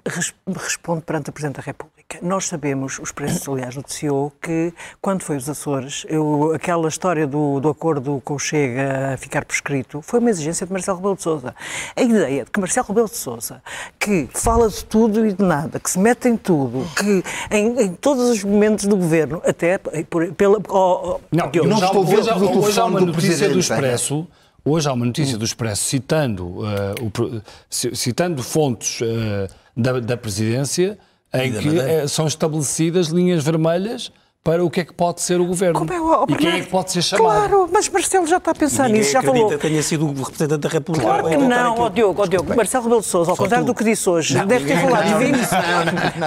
Responde 0.47 1.01
perante 1.01 1.29
o 1.29 1.33
Presidente 1.33 1.57
da 1.57 1.63
República. 1.63 1.92
Nós 2.21 2.45
sabemos, 2.45 2.99
os 2.99 3.11
preços, 3.11 3.47
aliás, 3.47 3.75
noticiou 3.75 4.31
que 4.41 4.73
quando 5.01 5.23
foi 5.23 5.37
os 5.37 5.49
Açores, 5.49 6.05
eu, 6.09 6.53
aquela 6.53 6.87
história 6.87 7.25
do, 7.27 7.59
do 7.59 7.69
acordo 7.69 8.21
com 8.23 8.35
o 8.35 8.39
Chega 8.39 9.13
a 9.13 9.17
ficar 9.17 9.45
prescrito 9.45 10.01
foi 10.01 10.19
uma 10.19 10.29
exigência 10.29 10.65
de 10.65 10.71
Marcelo 10.71 10.97
Rebelo 10.97 11.15
de 11.15 11.23
Sousa. 11.23 11.55
A 11.95 12.01
ideia 12.01 12.45
de 12.45 12.51
que 12.51 12.59
Marcelo 12.59 12.87
Rebelo 12.87 13.07
de 13.07 13.15
Sousa, 13.15 13.61
que 13.99 14.29
fala 14.33 14.69
de 14.69 14.83
tudo 14.85 15.25
e 15.25 15.33
de 15.33 15.43
nada, 15.43 15.79
que 15.79 15.89
se 15.89 15.99
mete 15.99 16.27
em 16.27 16.37
tudo, 16.37 16.85
que 16.95 17.23
em, 17.49 17.81
em 17.81 17.93
todos 17.93 18.29
os 18.29 18.43
momentos 18.43 18.85
do 18.85 18.97
governo, 18.97 19.41
até 19.45 19.77
por, 19.77 20.31
pela. 20.33 20.59
Oh, 20.69 21.15
oh, 21.15 21.19
não, 21.31 21.49
eu 21.53 21.65
não 21.65 21.77
estou 21.77 22.05
hoje, 22.05 22.31
hoje, 22.31 22.57
hoje 22.57 22.79
há 22.79 22.85
uma 22.85 23.01
notícia 23.01 23.49
do 23.49 23.59
Expresso. 23.59 24.27
Hoje 24.65 24.87
há 24.87 24.93
uma 24.93 25.05
notícia 25.05 25.37
do 25.37 25.43
Expresso 25.43 25.83
citando, 25.83 26.45
uh, 26.45 26.63
o, 27.01 27.41
citando 27.69 28.41
fontes 28.41 29.01
uh, 29.01 29.53
da, 29.75 29.99
da 29.99 30.15
presidência 30.15 30.97
em 31.33 31.51
que 31.51 31.69
uh, 31.69 32.07
são 32.07 32.27
estabelecidas 32.27 33.07
linhas 33.07 33.43
vermelhas 33.43 34.11
para 34.43 34.63
o 34.63 34.69
que 34.69 34.81
é 34.81 34.83
que 34.83 34.93
pode 34.93 35.21
ser 35.21 35.39
o 35.39 35.45
governo. 35.45 35.79
Como 35.79 35.93
é, 35.93 36.01
oh, 36.01 36.25
e 36.27 36.35
quem 36.35 36.49
é 36.49 36.59
que 36.59 36.67
pode 36.69 36.91
ser 36.91 37.01
chamado. 37.01 37.23
Claro, 37.23 37.69
mas 37.71 37.87
Marcelo 37.87 38.27
já 38.27 38.37
está 38.37 38.51
a 38.51 38.55
pensar 38.55 38.89
nisso, 38.89 39.13
já 39.13 39.21
falou. 39.21 39.49
que 39.49 39.57
tenha 39.57 39.81
sido 39.81 40.05
o 40.05 40.11
representante 40.11 40.59
da 40.59 40.69
República. 40.69 41.07
Claro 41.07 41.29
que 41.29 41.37
não, 41.37 41.77
ó 41.77 41.85
oh, 41.85 41.89
Diogo, 41.89 42.21
oh, 42.21 42.27
Diogo. 42.27 42.53
Marcelo 42.53 42.83
Rebelo 42.83 43.01
de 43.01 43.07
Sousa, 43.07 43.31
ao 43.31 43.37
contrário 43.37 43.65
do 43.65 43.73
que 43.73 43.85
disse 43.85 44.09
hoje, 44.09 44.37
não, 44.37 44.45
deve 44.45 44.65
ter 44.65 44.81
falado 44.81 45.07
de 45.07 45.25
20. 45.31 45.47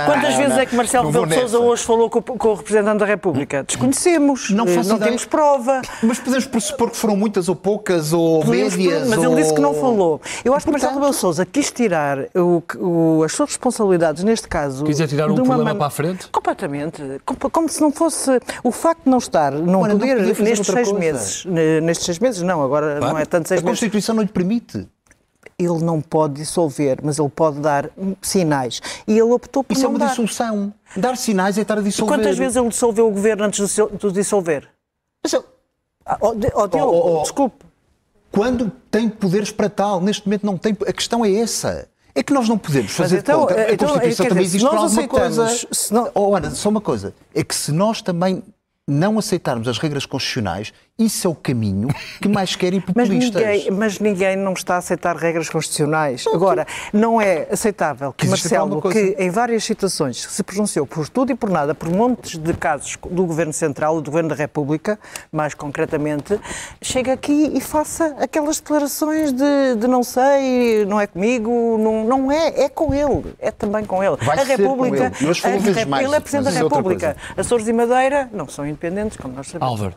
Quantas 0.06 0.34
vezes 0.34 0.56
é 0.56 0.64
que 0.64 0.74
Marcelo 0.74 1.06
Rebelo 1.08 1.26
de 1.26 1.34
Sousa 1.34 1.58
hoje 1.58 1.82
falou 1.84 2.08
com, 2.08 2.22
com, 2.22 2.48
o 2.48 2.54
representante 2.54 2.98
da 3.00 3.06
República? 3.06 3.62
Desconhecemos, 3.64 4.48
não, 4.48 4.66
eh, 4.66 4.82
não 4.82 4.98
temos 4.98 5.26
prova. 5.26 5.82
Mas 6.02 6.18
podemos 6.18 6.46
pressupor 6.46 6.90
que 6.90 6.96
foram 6.96 7.16
muitas 7.16 7.50
ou 7.50 7.54
poucas, 7.54 8.14
ou 8.14 8.40
podemos, 8.40 8.76
médias, 8.76 9.08
Mas 9.10 9.18
ou... 9.18 9.24
ele 9.26 9.42
disse 9.42 9.52
que 9.52 9.60
não 9.60 9.74
falou. 9.74 10.22
Eu 10.42 10.54
acho 10.54 10.64
que 10.64 10.72
Marcelo 10.72 10.94
Rebelo 10.94 11.12
de 11.12 11.18
Sousa 11.18 11.44
quis 11.44 11.70
tirar 11.70 12.18
o, 12.34 12.62
o, 12.78 13.22
as 13.24 13.32
suas 13.32 13.50
responsabilidades, 13.50 14.24
neste 14.24 14.48
caso... 14.48 14.86
Quiser 14.86 15.06
tirar 15.06 15.30
um 15.30 15.34
problema 15.34 15.64
man... 15.64 15.76
para 15.76 15.86
a 15.88 15.90
frente? 15.90 16.28
Completamente. 16.28 17.02
Como, 17.26 17.50
como 17.50 17.68
se 17.68 17.78
não 17.82 17.92
fosse... 17.92 18.05
O 18.62 18.70
facto 18.70 19.04
de 19.04 19.10
não 19.10 19.18
estar, 19.18 19.52
não 19.52 19.82
Ora, 19.82 19.92
poder, 19.92 20.16
não 20.16 20.24
nestes 20.24 20.66
seis 20.66 20.88
coisa. 20.88 20.98
meses, 20.98 21.44
nestes 21.44 22.06
seis 22.06 22.18
meses, 22.18 22.42
não, 22.42 22.62
agora 22.62 22.96
claro. 22.98 23.14
não 23.14 23.20
é 23.20 23.24
tanto 23.24 23.48
seis 23.48 23.60
a 23.60 23.62
meses. 23.62 23.68
A 23.68 23.70
Constituição 23.70 24.14
não 24.14 24.22
lhe 24.22 24.28
permite. 24.28 24.86
Ele 25.58 25.82
não 25.82 26.02
pode 26.02 26.34
dissolver, 26.34 26.98
mas 27.02 27.18
ele 27.18 27.30
pode 27.30 27.60
dar 27.60 27.90
sinais. 28.20 28.80
E 29.06 29.12
ele 29.12 29.22
optou 29.22 29.64
por 29.64 29.72
Isso 29.72 29.84
não 29.84 29.90
é 29.90 29.92
uma 29.92 29.98
dar. 29.98 30.08
dissolução. 30.08 30.74
Dar 30.94 31.16
sinais 31.16 31.56
é 31.56 31.62
estar 31.62 31.78
a 31.78 31.80
dissolver. 31.80 32.14
E 32.14 32.18
quantas 32.18 32.36
vezes 32.36 32.56
ele 32.56 32.68
dissolveu 32.68 33.08
o 33.08 33.10
governo 33.10 33.44
antes 33.44 33.74
de 33.74 34.12
dissolver? 34.12 34.68
Mas 35.22 35.32
ele... 35.32 35.44
Ah, 36.04 36.18
oh, 36.20 36.34
oh, 36.54 36.68
oh, 36.78 37.18
oh, 37.18 37.22
desculpe. 37.22 37.64
Quando 38.30 38.70
tem 38.90 39.08
poderes 39.08 39.50
para 39.50 39.70
tal, 39.70 40.00
neste 40.00 40.26
momento 40.26 40.44
não 40.44 40.58
tem. 40.58 40.76
A 40.86 40.92
questão 40.92 41.24
é 41.24 41.32
essa. 41.32 41.88
É 42.16 42.22
que 42.22 42.32
nós 42.32 42.48
não 42.48 42.56
podemos 42.56 42.92
fazer 42.92 43.18
então, 43.18 43.40
conta. 43.40 43.54
A 43.54 43.72
então, 43.72 43.88
Constituição 43.88 44.26
também 44.26 44.44
dizer, 44.44 44.56
existe 44.56 44.70
para 44.70 44.80
alguma 44.80 45.08
coisa. 45.08 45.68
Não... 45.90 46.10
Oh, 46.14 46.34
Ana, 46.34 46.50
só 46.50 46.70
uma 46.70 46.80
coisa. 46.80 47.14
É 47.34 47.44
que 47.44 47.54
se 47.54 47.70
nós 47.70 48.00
também 48.00 48.42
não 48.88 49.18
aceitarmos 49.18 49.66
as 49.66 49.78
regras 49.78 50.06
constitucionais, 50.06 50.72
isso 50.98 51.26
é 51.26 51.30
o 51.30 51.34
caminho 51.34 51.88
que 52.22 52.28
mais 52.28 52.54
querem 52.54 52.80
populistas. 52.80 53.34
Mas 53.34 53.44
ninguém, 53.44 53.70
mas 53.70 53.98
ninguém 53.98 54.36
não 54.36 54.52
está 54.52 54.76
a 54.76 54.78
aceitar 54.78 55.16
regras 55.16 55.48
constitucionais. 55.48 56.24
Não, 56.24 56.34
Agora, 56.34 56.66
não 56.92 57.20
é 57.20 57.48
aceitável 57.50 58.12
que 58.12 58.26
Marcelo, 58.26 58.80
que 58.80 59.16
em 59.18 59.28
várias 59.28 59.64
situações 59.64 60.22
se 60.22 60.42
pronunciou 60.42 60.86
por 60.86 61.08
tudo 61.08 61.32
e 61.32 61.34
por 61.34 61.50
nada, 61.50 61.74
por 61.74 61.90
montes 61.90 62.38
de 62.38 62.52
casos 62.54 62.96
do 63.10 63.26
Governo 63.26 63.52
Central, 63.52 64.00
do 64.00 64.10
Governo 64.10 64.30
da 64.30 64.36
República, 64.36 64.98
mais 65.32 65.52
concretamente, 65.52 66.40
chegue 66.80 67.10
aqui 67.10 67.50
e 67.54 67.60
faça 67.60 68.16
aquelas 68.18 68.60
declarações 68.60 69.32
de, 69.32 69.76
de 69.78 69.86
não 69.88 70.02
sei, 70.04 70.86
não 70.86 71.00
é 71.00 71.06
comigo, 71.06 71.50
não, 71.76 72.04
não 72.04 72.32
é, 72.32 72.62
é 72.62 72.68
com 72.68 72.94
ele, 72.94 73.34
é 73.38 73.50
também 73.50 73.84
com 73.84 74.02
ele. 74.02 74.16
Vai 74.22 74.38
a 74.38 74.44
República, 74.44 75.12
ele. 75.20 75.82
A, 75.82 75.86
mais, 75.86 76.06
ele 76.06 76.14
é 76.14 76.20
Presidente 76.20 76.44
da 76.44 76.58
é 76.58 76.62
República. 76.62 77.16
Açores 77.36 77.66
e 77.66 77.72
Madeira 77.72 78.30
não 78.32 78.48
são 78.48 78.66
independentes, 78.76 79.16
como 79.16 79.34
nós 79.34 79.48
sabemos. 79.48 79.68
Álvaro, 79.72 79.96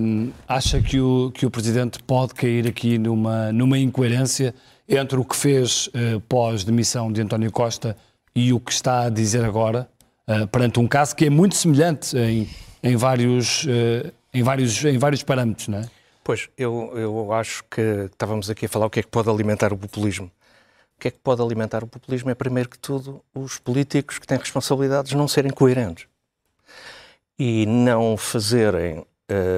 hum, 0.00 0.30
acha 0.46 0.80
que 0.80 1.00
o, 1.00 1.32
que 1.32 1.46
o 1.46 1.50
Presidente 1.50 2.02
pode 2.02 2.34
cair 2.34 2.68
aqui 2.68 2.98
numa, 2.98 3.50
numa 3.50 3.78
incoerência 3.78 4.54
entre 4.86 5.18
o 5.18 5.24
que 5.24 5.34
fez 5.34 5.88
uh, 5.88 6.20
pós-demissão 6.28 7.10
de 7.10 7.22
António 7.22 7.50
Costa 7.50 7.96
e 8.34 8.52
o 8.52 8.60
que 8.60 8.72
está 8.72 9.04
a 9.04 9.08
dizer 9.08 9.44
agora, 9.44 9.88
uh, 10.28 10.46
perante 10.48 10.78
um 10.78 10.86
caso 10.86 11.16
que 11.16 11.24
é 11.24 11.30
muito 11.30 11.56
semelhante 11.56 12.16
em, 12.16 12.48
em, 12.82 12.96
vários, 12.96 13.64
uh, 13.64 14.12
em, 14.32 14.42
vários, 14.42 14.84
em 14.84 14.98
vários 14.98 15.22
parâmetros, 15.22 15.68
não 15.68 15.78
é? 15.78 15.88
Pois, 16.22 16.48
eu, 16.56 16.92
eu 16.94 17.32
acho 17.32 17.64
que 17.70 17.80
estávamos 18.12 18.50
aqui 18.50 18.66
a 18.66 18.68
falar 18.68 18.86
o 18.86 18.90
que 18.90 19.00
é 19.00 19.02
que 19.02 19.08
pode 19.08 19.28
alimentar 19.30 19.72
o 19.72 19.78
populismo. 19.78 20.26
O 20.96 21.00
que 21.00 21.08
é 21.08 21.10
que 21.10 21.18
pode 21.18 21.40
alimentar 21.40 21.82
o 21.82 21.86
populismo 21.86 22.28
é, 22.30 22.34
primeiro 22.34 22.68
que 22.68 22.78
tudo, 22.78 23.22
os 23.34 23.58
políticos 23.58 24.18
que 24.18 24.26
têm 24.26 24.36
responsabilidades 24.36 25.12
não 25.14 25.26
serem 25.26 25.50
coerentes 25.50 26.09
e 27.40 27.64
não 27.64 28.18
fazerem 28.18 29.02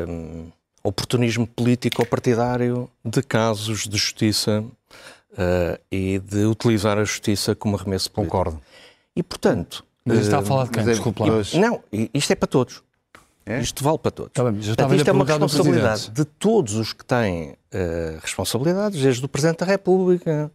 um, 0.08 0.52
oportunismo 0.84 1.44
político 1.44 2.00
ou 2.00 2.06
partidário 2.06 2.88
de 3.04 3.20
casos 3.24 3.88
de 3.88 3.96
justiça 3.96 4.64
uh, 5.32 5.80
e 5.90 6.20
de 6.20 6.44
utilizar 6.44 6.96
a 6.96 7.02
justiça 7.02 7.56
como 7.56 7.76
arremesso 7.76 8.08
político. 8.08 8.36
Concordo. 8.36 8.62
E, 9.16 9.22
portanto... 9.22 9.84
Mas 10.04 10.18
está 10.18 10.38
a 10.38 10.42
falar 10.42 10.64
de 10.64 10.70
quem? 10.70 10.82
É 10.84 10.86
Desculpa 10.86 11.24
lá. 11.24 11.42
Não, 11.54 11.82
isto 12.14 12.30
é 12.32 12.36
para 12.36 12.46
todos. 12.46 12.82
É? 13.44 13.60
Isto 13.60 13.82
vale 13.82 13.98
para 13.98 14.12
todos. 14.12 14.32
Tá 14.32 14.44
bem, 14.44 14.60
Portanto, 14.60 14.94
isto 14.94 15.08
é 15.08 15.12
uma 15.12 15.24
responsabilidade 15.24 16.10
de 16.10 16.24
todos 16.24 16.74
os 16.74 16.92
que 16.92 17.04
têm 17.04 17.50
uh, 17.50 18.20
responsabilidades, 18.20 19.02
desde 19.02 19.24
o 19.24 19.28
Presidente 19.28 19.58
da 19.58 19.66
República 19.66 20.52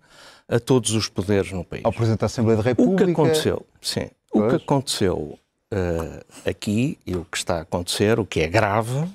a 0.47 0.59
todos 0.61 0.91
os 0.91 1.09
poderes 1.09 1.51
no 1.51 1.65
país. 1.65 1.83
Ao 1.83 1.91
Presidente 1.91 2.21
da 2.21 2.27
Assembleia 2.27 2.55
da 2.55 2.63
República. 2.63 3.03
O 3.03 3.05
que 3.05 3.11
aconteceu, 3.11 3.65
sim, 3.81 4.09
pois. 4.31 4.45
o 4.45 4.49
que 4.57 4.63
aconteceu 4.63 5.37
uh, 5.73 6.49
aqui 6.49 6.97
e 7.05 7.15
o 7.15 7.25
que 7.25 7.37
está 7.37 7.57
a 7.57 7.61
acontecer, 7.61 8.19
o 8.19 8.25
que 8.25 8.41
é 8.41 8.47
grave, 8.47 9.07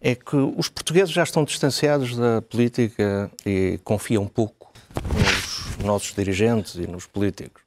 é 0.00 0.14
que 0.14 0.36
os 0.36 0.68
portugueses 0.68 1.10
já 1.10 1.22
estão 1.22 1.44
distanciados 1.44 2.16
da 2.16 2.42
política 2.42 3.30
e 3.46 3.78
confiam 3.84 4.26
pouco 4.26 4.72
nos 5.14 5.84
nossos 5.84 6.14
dirigentes 6.14 6.74
e 6.74 6.86
nos 6.86 7.06
políticos. 7.06 7.62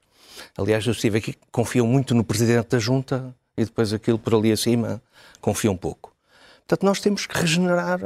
Aliás, 0.58 0.86
eu 0.86 0.92
estive 0.92 1.18
aqui, 1.18 1.36
confiam 1.52 1.88
muito 1.88 2.14
no 2.14 2.24
Presidente 2.24 2.70
da 2.70 2.80
Junta 2.80 3.34
e 3.58 3.64
depois 3.64 3.94
aquilo 3.94 4.20
por 4.20 4.36
ali 4.36 4.52
acima 4.52 5.02
confiam 5.42 5.76
pouco. 5.76 6.14
Portanto, 6.68 6.86
nós 6.86 7.00
temos 7.00 7.26
que 7.26 7.38
regenerar 7.38 8.00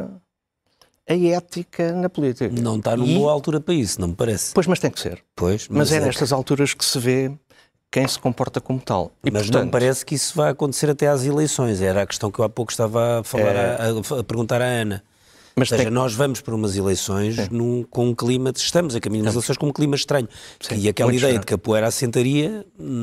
a 1.07 1.13
ética 1.15 1.91
na 1.91 2.09
política. 2.09 2.49
Não 2.61 2.77
está 2.77 2.95
numa 2.95 3.09
e... 3.09 3.15
boa 3.15 3.31
altura 3.31 3.59
para 3.59 3.73
isso, 3.73 3.99
não 3.99 4.09
me 4.09 4.15
parece. 4.15 4.53
Pois, 4.53 4.67
mas 4.67 4.79
tem 4.79 4.91
que 4.91 4.99
ser. 4.99 5.23
Pois, 5.35 5.67
mas, 5.67 5.77
mas 5.77 5.91
é, 5.91 5.97
é 5.97 5.99
nestas 6.01 6.31
alturas 6.31 6.73
que 6.73 6.85
se 6.85 6.99
vê 6.99 7.31
quem 7.91 8.07
se 8.07 8.19
comporta 8.19 8.61
como 8.61 8.79
tal. 8.79 9.11
E, 9.23 9.31
Mas 9.31 9.43
portanto, 9.43 9.63
não 9.63 9.71
parece 9.71 10.05
que 10.05 10.15
isso 10.15 10.35
vai 10.35 10.51
acontecer 10.51 10.89
até 10.89 11.07
às 11.07 11.25
eleições. 11.25 11.81
Era 11.81 12.03
a 12.03 12.07
questão 12.07 12.31
que 12.31 12.39
eu 12.39 12.45
há 12.45 12.49
pouco 12.49 12.71
estava 12.71 13.19
a, 13.19 13.23
falar, 13.23 13.55
é... 13.55 13.77
a, 13.81 14.19
a, 14.19 14.23
perguntar 14.23 14.61
à 14.61 14.65
Ana. 14.65 15.03
Mas 15.55 15.71
Ou 15.71 15.77
seja, 15.77 15.89
tem... 15.89 15.93
nós 15.93 16.13
vamos 16.13 16.39
para 16.39 16.55
umas 16.55 16.77
eleições 16.77 17.49
num, 17.49 17.83
com 17.83 18.07
um 18.07 18.15
clima, 18.15 18.51
de, 18.53 18.59
estamos 18.59 18.95
a 18.95 18.99
caminho 18.99 19.25
das 19.25 19.33
eleições 19.33 19.57
com 19.57 19.67
um 19.67 19.73
clima 19.73 19.95
estranho. 19.95 20.29
Sim, 20.59 20.75
e 20.77 20.87
aquela 20.87 21.09
ideia 21.09 21.21
estranho. 21.21 21.39
de 21.39 21.45
que 21.45 21.53
a 21.53 21.57
poeira 21.57 21.87
assentaria, 21.87 22.65
hum, 22.79 23.01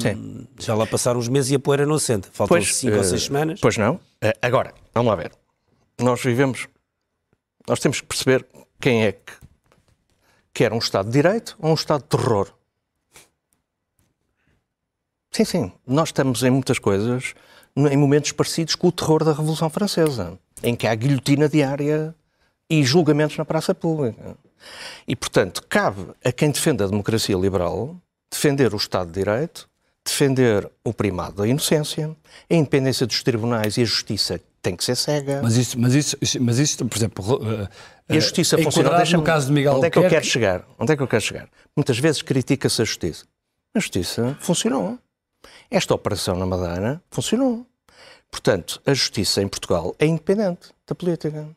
já 0.58 0.74
lá 0.74 0.86
passaram 0.86 1.18
uns 1.18 1.28
meses 1.28 1.50
e 1.50 1.56
a 1.56 1.58
poeira 1.58 1.84
não 1.84 1.96
assenta. 1.96 2.28
Faltam 2.32 2.56
pois, 2.56 2.74
cinco 2.74 2.94
uh, 2.94 2.98
ou 2.98 3.04
seis 3.04 3.22
eh, 3.22 3.26
semanas. 3.26 3.60
Pois 3.60 3.76
não. 3.76 3.96
Uh, 3.96 4.32
agora, 4.40 4.72
vamos 4.94 5.10
lá 5.10 5.16
ver. 5.16 5.32
Nós 6.00 6.22
vivemos, 6.22 6.66
nós 7.68 7.78
temos 7.78 8.00
que 8.00 8.06
perceber 8.06 8.46
quem 8.80 9.04
é 9.04 9.12
que 9.12 9.32
quer 10.54 10.72
um 10.72 10.78
Estado 10.78 11.06
de 11.06 11.12
Direito 11.12 11.56
ou 11.58 11.72
um 11.72 11.74
Estado 11.74 12.02
de 12.02 12.08
terror. 12.08 12.48
Sim, 15.36 15.44
sim. 15.44 15.72
Nós 15.86 16.08
estamos 16.08 16.42
em 16.42 16.48
muitas 16.48 16.78
coisas 16.78 17.34
em 17.76 17.96
momentos 17.98 18.32
parecidos 18.32 18.74
com 18.74 18.88
o 18.88 18.92
terror 18.92 19.22
da 19.22 19.32
Revolução 19.32 19.68
Francesa, 19.68 20.38
em 20.62 20.74
que 20.74 20.86
há 20.86 20.94
guilhotina 20.94 21.46
diária 21.46 22.14
e 22.70 22.82
julgamentos 22.82 23.36
na 23.36 23.44
praça 23.44 23.74
pública. 23.74 24.34
E, 25.06 25.14
portanto, 25.14 25.62
cabe 25.68 26.06
a 26.24 26.32
quem 26.32 26.50
defende 26.50 26.82
a 26.82 26.86
democracia 26.86 27.36
liberal 27.36 27.94
defender 28.32 28.72
o 28.72 28.78
Estado 28.78 29.08
de 29.08 29.12
Direito, 29.12 29.68
defender 30.02 30.70
o 30.82 30.94
primado 30.94 31.42
da 31.42 31.46
inocência, 31.46 32.16
a 32.50 32.54
independência 32.54 33.06
dos 33.06 33.22
tribunais 33.22 33.76
e 33.76 33.82
a 33.82 33.84
justiça 33.84 34.40
tem 34.62 34.74
que 34.74 34.82
ser 34.82 34.96
cega. 34.96 35.42
Mas 35.42 35.58
isso, 35.58 35.78
mas 35.78 35.94
isso, 35.94 36.16
mas 36.40 36.58
isso 36.58 36.86
por 36.86 36.96
exemplo, 36.96 37.34
uh, 37.34 37.68
e 38.08 38.16
a 38.16 38.20
justiça 38.20 38.56
funciona. 38.56 39.04
No 39.04 39.22
caso 39.22 39.48
de 39.48 39.52
Miguel 39.52 39.74
Onde 39.74 39.86
é 39.88 39.90
que 39.90 39.98
eu 39.98 40.08
quero 40.08 40.24
chegar? 40.24 40.64
Onde 40.78 40.94
é 40.94 40.96
que 40.96 41.02
eu 41.02 41.08
quero 41.08 41.22
chegar? 41.22 41.46
Muitas 41.76 41.98
vezes 41.98 42.22
critica-se 42.22 42.80
a 42.80 42.86
justiça. 42.86 43.26
A 43.74 43.78
justiça 43.78 44.34
funcionou. 44.40 44.98
Esta 45.70 45.94
operação 45.94 46.36
na 46.36 46.46
Madeira 46.46 47.02
funcionou. 47.10 47.66
Portanto, 48.30 48.80
a 48.86 48.92
justiça 48.92 49.42
em 49.42 49.48
Portugal 49.48 49.94
é 49.98 50.06
independente 50.06 50.70
da 50.86 50.94
política. 50.94 51.48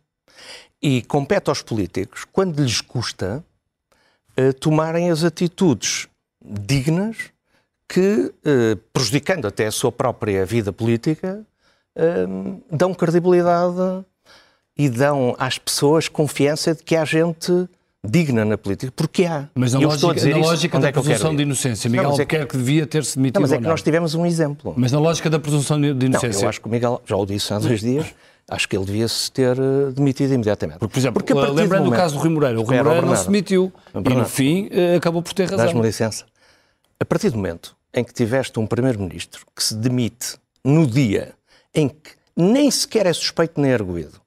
E 0.81 1.01
compete 1.03 1.49
aos 1.49 1.61
políticos, 1.61 2.25
quando 2.31 2.63
lhes 2.63 2.81
custa, 2.81 3.43
uh, 4.37 4.53
tomarem 4.53 5.11
as 5.11 5.23
atitudes 5.23 6.07
dignas 6.41 7.17
que, 7.87 8.33
uh, 8.45 8.77
prejudicando 8.93 9.47
até 9.47 9.67
a 9.67 9.71
sua 9.71 9.91
própria 9.91 10.45
vida 10.45 10.71
política, 10.71 11.45
uh, 11.95 12.63
dão 12.71 12.93
credibilidade 12.93 14.05
e 14.77 14.87
dão 14.87 15.35
às 15.37 15.57
pessoas 15.57 16.07
confiança 16.07 16.73
de 16.73 16.83
que 16.83 16.95
há 16.95 17.03
gente 17.03 17.67
digna 18.06 18.46
na 18.46 18.58
política, 18.58 18.91
porque 18.96 19.25
há. 19.25 19.50
Mas 19.53 19.74
na 19.74 19.79
lógica, 19.79 20.29
na 20.29 20.38
lógica 20.38 20.79
da 20.79 20.88
é 20.88 20.91
presunção 20.91 21.36
de 21.36 21.44
inocência, 21.44 21.89
Miguel 21.89 22.12
não, 22.12 22.20
é 22.20 22.25
que... 22.25 22.58
devia 22.58 22.88
ter-se 22.88 23.18
demitido 23.18 23.36
não, 23.36 23.41
mas 23.41 23.51
é 23.51 23.58
que 23.58 23.63
nós 23.63 23.82
tivemos 23.82 24.15
um 24.15 24.25
exemplo. 24.25 24.74
Mas 24.77 24.91
na 24.91 25.00
lógica 25.00 25.29
da 25.29 25.39
presunção 25.39 25.79
de 25.79 26.06
inocência... 26.06 26.39
Não, 26.39 26.41
eu 26.44 26.50
acho 26.50 26.62
que 26.62 26.68
o 26.68 26.72
Miguel, 26.72 27.01
já 27.06 27.15
o 27.15 27.25
disse 27.25 27.53
há 27.53 27.60
dois 27.60 27.82
dias, 27.82 28.08
acho 28.50 28.68
que 28.68 28.75
ele 28.75 28.86
devia-se 28.86 29.32
ter 29.32 29.58
eh, 29.58 29.91
demitido 29.94 30.34
imediatamente. 30.34 30.79
Porque, 30.79 30.94
por 30.94 31.00
exemplo, 31.00 31.24
Porque 31.24 31.34
lembrando 31.34 31.86
do, 31.86 31.89
do 31.91 31.96
caso 31.96 32.15
do 32.15 32.22
Rui 32.22 32.29
Moreira, 32.29 32.60
o 32.60 32.63
Rui 32.63 32.77
Moreira 32.77 33.06
não 33.06 33.15
se 33.15 33.25
demitiu 33.25 33.72
e, 33.94 34.13
no 34.13 34.25
fim, 34.25 34.70
eh, 34.72 34.96
acabou 34.96 35.22
por 35.22 35.34
ter 35.34 35.44
razão. 35.44 35.58
Dás-me 35.58 35.82
licença. 35.82 36.25
A 37.00 37.06
partir 37.06 37.29
do 37.29 37.38
momento 37.38 37.75
em 37.94 38.03
que 38.03 38.13
tiveste 38.13 38.60
um 38.60 38.65
primeiro-ministro 38.65 39.46
que 39.56 39.63
se 39.63 39.75
demite 39.75 40.38
no 40.63 40.86
dia 40.86 41.34
em 41.74 41.88
que 41.88 42.12
nem 42.36 42.70
sequer 42.72 43.06
é 43.06 43.13
suspeito 43.13 43.60
nem 43.60 43.74
arguído, 43.74 44.20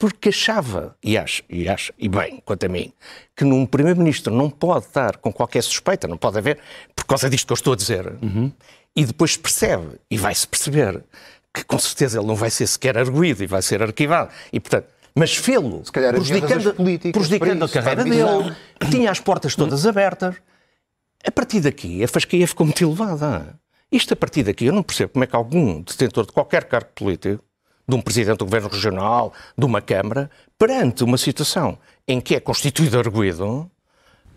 porque 0.00 0.30
achava, 0.30 0.96
e 1.04 1.18
acho, 1.18 1.42
e 1.46 1.68
acho, 1.68 1.92
e 1.98 2.08
bem, 2.08 2.40
quanto 2.42 2.64
a 2.64 2.70
mim, 2.70 2.90
que 3.36 3.44
num 3.44 3.66
primeiro-ministro 3.66 4.34
não 4.34 4.48
pode 4.48 4.86
estar 4.86 5.18
com 5.18 5.30
qualquer 5.30 5.62
suspeita, 5.62 6.08
não 6.08 6.16
pode 6.16 6.38
haver, 6.38 6.58
por 6.96 7.04
causa 7.04 7.28
disto 7.28 7.46
que 7.46 7.52
eu 7.52 7.54
estou 7.54 7.74
a 7.74 7.76
dizer, 7.76 8.14
uhum. 8.22 8.50
e 8.96 9.04
depois 9.04 9.36
percebe, 9.36 10.00
e 10.10 10.16
vai-se 10.16 10.48
perceber, 10.48 11.04
que 11.52 11.62
com 11.64 11.78
certeza 11.78 12.18
ele 12.18 12.26
não 12.26 12.34
vai 12.34 12.48
ser 12.48 12.66
sequer 12.66 12.96
arguído 12.96 13.44
e 13.44 13.46
vai 13.46 13.60
ser 13.60 13.82
arquivado, 13.82 14.30
e 14.50 14.58
portanto, 14.58 14.86
mas 15.14 15.36
fê-lo, 15.36 15.82
prejudicando, 15.92 16.74
prejudicando 17.12 17.64
a 17.66 17.68
carreira 17.68 18.02
dele, 18.02 18.56
tinha 18.90 19.10
as 19.10 19.20
portas 19.20 19.54
todas 19.54 19.84
abertas, 19.84 20.34
a 21.22 21.30
partir 21.30 21.60
daqui 21.60 22.02
a 22.02 22.08
fasquia 22.08 22.48
ficou 22.48 22.64
muito 22.64 22.82
elevada. 22.82 23.54
Isto 23.92 24.14
a 24.14 24.16
partir 24.16 24.44
daqui, 24.44 24.64
eu 24.64 24.72
não 24.72 24.82
percebo 24.82 25.12
como 25.12 25.24
é 25.24 25.26
que 25.26 25.36
algum 25.36 25.82
detentor 25.82 26.24
de 26.24 26.32
qualquer 26.32 26.64
cargo 26.64 26.88
político 26.94 27.44
de 27.90 27.96
um 27.96 28.00
presidente 28.00 28.38
do 28.38 28.44
governo 28.44 28.68
regional, 28.68 29.32
de 29.58 29.64
uma 29.66 29.80
Câmara, 29.82 30.30
perante 30.58 31.04
uma 31.04 31.18
situação 31.18 31.76
em 32.06 32.20
que 32.20 32.34
é 32.34 32.40
constituído 32.40 32.98
arguído, 32.98 33.70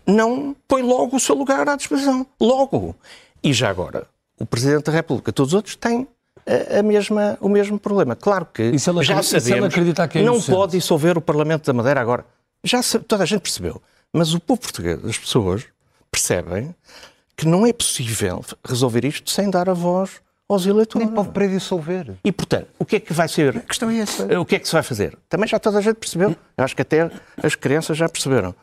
não 0.06 0.54
põe 0.68 0.82
logo 0.82 1.16
o 1.16 1.20
seu 1.20 1.34
lugar 1.34 1.68
à 1.68 1.76
disposição. 1.76 2.26
Logo. 2.40 2.94
E 3.42 3.52
já 3.52 3.70
agora, 3.70 4.06
o 4.38 4.44
Presidente 4.44 4.84
da 4.84 4.92
República, 4.92 5.32
todos 5.32 5.52
os 5.52 5.56
outros 5.56 5.76
têm 5.76 6.06
a, 6.46 6.80
a 6.80 6.82
mesma, 6.82 7.38
o 7.40 7.48
mesmo 7.48 7.78
problema. 7.78 8.14
Claro 8.14 8.46
que 8.52 8.76
já 8.76 9.22
sabemos, 9.22 9.74
que 10.10 10.18
é 10.18 10.22
não 10.22 10.40
pode 10.40 10.72
dissolver 10.72 11.16
o 11.16 11.20
Parlamento 11.20 11.64
da 11.64 11.72
Madeira 11.72 12.00
agora. 12.00 12.26
Já 12.62 12.80
toda 13.06 13.22
a 13.22 13.26
gente 13.26 13.40
percebeu. 13.40 13.80
Mas 14.12 14.32
o 14.34 14.40
povo 14.40 14.60
português, 14.60 15.04
as 15.04 15.18
pessoas, 15.18 15.64
percebem 16.10 16.74
que 17.36 17.46
não 17.46 17.66
é 17.66 17.72
possível 17.72 18.44
resolver 18.64 19.04
isto 19.04 19.30
sem 19.30 19.50
dar 19.50 19.68
a 19.68 19.74
voz 19.74 20.22
aos 20.48 20.66
eleitores. 20.66 21.06
Nem 21.06 21.14
pode 21.14 21.30
predissolver. 21.30 22.14
E, 22.24 22.30
portanto, 22.32 22.68
o 22.78 22.84
que 22.84 22.96
é 22.96 23.00
que 23.00 23.12
vai 23.12 23.28
ser? 23.28 23.56
A 23.56 23.60
questão 23.60 23.90
é 23.90 23.98
essa. 23.98 24.40
O 24.40 24.44
que 24.44 24.56
é 24.56 24.58
que 24.58 24.66
se 24.66 24.72
vai 24.72 24.82
fazer? 24.82 25.16
Também 25.28 25.48
já 25.48 25.58
toda 25.58 25.78
a 25.78 25.80
gente 25.80 25.96
percebeu. 25.96 26.36
Eu 26.56 26.64
acho 26.64 26.76
que 26.76 26.82
até 26.82 27.10
as 27.42 27.54
crianças 27.54 27.96
já 27.96 28.08
perceberam. 28.08 28.54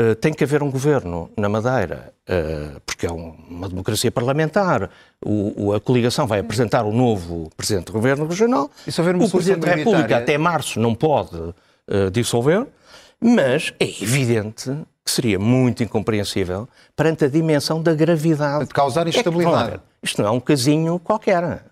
Uh, 0.00 0.14
tem 0.16 0.32
que 0.32 0.42
haver 0.42 0.60
um 0.60 0.70
governo 0.72 1.30
na 1.36 1.48
Madeira, 1.48 2.12
uh, 2.28 2.80
porque 2.84 3.06
é 3.06 3.12
um, 3.12 3.36
uma 3.48 3.68
democracia 3.68 4.10
parlamentar. 4.10 4.90
O, 5.24 5.66
o, 5.66 5.72
a 5.72 5.80
coligação 5.80 6.26
vai 6.26 6.40
apresentar 6.40 6.84
o 6.84 6.92
novo 6.92 7.48
presidente 7.56 7.86
do 7.86 7.92
governo 7.92 8.26
regional. 8.26 8.68
E 8.84 8.90
se 8.90 9.00
houver 9.00 9.14
uma 9.14 9.24
o 9.24 9.30
presidente 9.30 9.60
da 9.60 9.74
República 9.74 10.16
até 10.16 10.36
março 10.36 10.80
não 10.80 10.96
pode 10.96 11.36
uh, 11.36 12.10
dissolver, 12.12 12.66
mas 13.20 13.72
é 13.78 13.84
evidente 13.84 14.76
que 15.04 15.10
seria 15.10 15.38
muito 15.38 15.82
incompreensível 15.82 16.68
perante 16.96 17.26
a 17.26 17.28
dimensão 17.28 17.82
da 17.82 17.94
gravidade. 17.94 18.66
De 18.66 18.74
causar 18.74 19.06
instabilidade. 19.06 19.74
É 19.74 19.78
que, 19.78 19.82
isto 20.02 20.22
não 20.22 20.28
é 20.28 20.32
um 20.32 20.40
casinho 20.40 20.98
qualquer. 20.98 21.62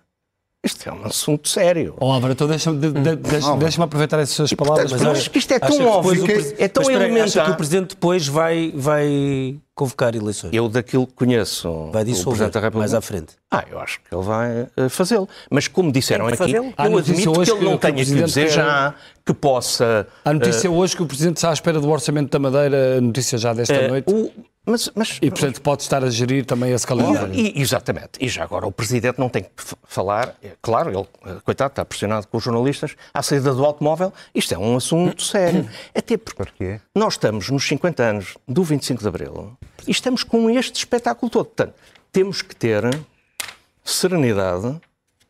Isto 0.63 0.87
é 0.87 0.93
um 0.93 1.05
assunto 1.05 1.49
sério. 1.49 1.95
Oh, 1.99 2.09
Álvaro, 2.11 2.31
então 2.31 2.47
deixa-me 2.47 2.79
de, 2.79 2.91
de, 2.91 3.15
deixa, 3.17 3.55
deixa 3.57 3.83
aproveitar 3.83 4.19
essas 4.19 4.53
palavras. 4.53 4.91
Portanto, 4.91 5.09
mas 5.09 5.17
acho 5.17 5.29
que 5.29 5.39
isto 5.39 5.51
é 5.51 5.59
tão 5.59 5.85
óbvio, 5.85 6.23
que, 6.23 6.55
é 6.57 6.67
tão 6.69 6.89
elementar. 6.89 7.25
Acha 7.25 7.43
que 7.43 7.51
o 7.51 7.55
Presidente 7.55 7.89
depois 7.89 8.27
vai, 8.27 8.71
vai 8.73 9.59
convocar 9.75 10.15
eleições? 10.15 10.53
Eu 10.53 10.69
daquilo 10.69 11.07
que 11.07 11.13
conheço 11.13 11.89
vai 11.91 12.03
dissolver, 12.03 12.27
o 12.27 12.31
Presidente 12.31 12.53
da 12.53 12.59
República. 12.59 12.79
mais 12.79 12.93
à 12.93 13.01
frente. 13.01 13.35
Ah, 13.49 13.63
eu 13.69 13.79
acho 13.79 13.99
que 14.01 14.13
ele 14.13 14.23
vai 14.23 14.67
eh, 14.75 14.89
fazê-lo. 14.89 15.27
Mas 15.49 15.67
como 15.67 15.91
disseram 15.91 16.27
aqui, 16.27 16.53
eu 16.53 16.73
ah, 16.77 16.85
admito 16.85 17.33
que 17.33 17.51
ele 17.51 17.65
não 17.65 17.77
tenha 17.77 18.03
que 18.03 18.05
dizer 18.05 18.49
já 18.49 18.95
que 19.25 19.33
possa... 19.33 20.07
A 20.25 20.33
notícia 20.33 20.69
uh, 20.69 20.75
hoje 20.75 20.95
que 20.95 21.03
o 21.03 21.05
Presidente 21.05 21.37
está 21.37 21.49
à 21.49 21.53
espera 21.53 21.79
do 21.79 21.89
Orçamento 21.89 22.29
da 22.29 22.39
Madeira, 22.39 22.97
a 22.97 23.01
notícia 23.01 23.37
já 23.37 23.53
desta 23.53 23.79
uh, 23.79 23.87
noite... 23.87 24.11
O, 24.11 24.31
mas, 24.65 24.89
mas, 24.95 25.19
e, 25.21 25.29
portanto, 25.29 25.61
pode 25.61 25.81
estar 25.81 26.03
a 26.05 26.09
gerir 26.09 26.45
também 26.45 26.71
esse 26.71 26.87
calendário. 26.87 27.33
E, 27.33 27.61
exatamente. 27.61 28.11
E 28.19 28.29
já 28.29 28.43
agora 28.43 28.65
o 28.65 28.71
Presidente 28.71 29.19
não 29.19 29.27
tem 29.27 29.43
que 29.43 29.49
falar, 29.83 30.35
é, 30.41 30.51
claro, 30.61 30.89
ele, 30.89 31.39
coitado, 31.43 31.73
está 31.73 31.83
pressionado 31.83 32.27
com 32.27 32.37
os 32.37 32.43
jornalistas, 32.43 32.95
à 33.13 33.21
saída 33.21 33.53
do 33.53 33.65
automóvel. 33.65 34.13
Isto 34.33 34.53
é 34.53 34.57
um 34.57 34.77
assunto 34.77 35.21
sério. 35.21 35.69
Até 35.93 36.15
porque 36.15 36.79
nós 36.95 37.15
estamos 37.15 37.49
nos 37.49 37.67
50 37.67 38.03
anos 38.03 38.37
do 38.47 38.63
25 38.63 39.01
de 39.01 39.07
Abril 39.07 39.57
e 39.87 39.91
estamos 39.91 40.23
com 40.23 40.49
este 40.49 40.77
espetáculo 40.77 41.29
todo. 41.29 41.45
Portanto, 41.45 41.73
temos 42.11 42.41
que 42.41 42.55
ter 42.55 42.83
serenidade, 43.83 44.79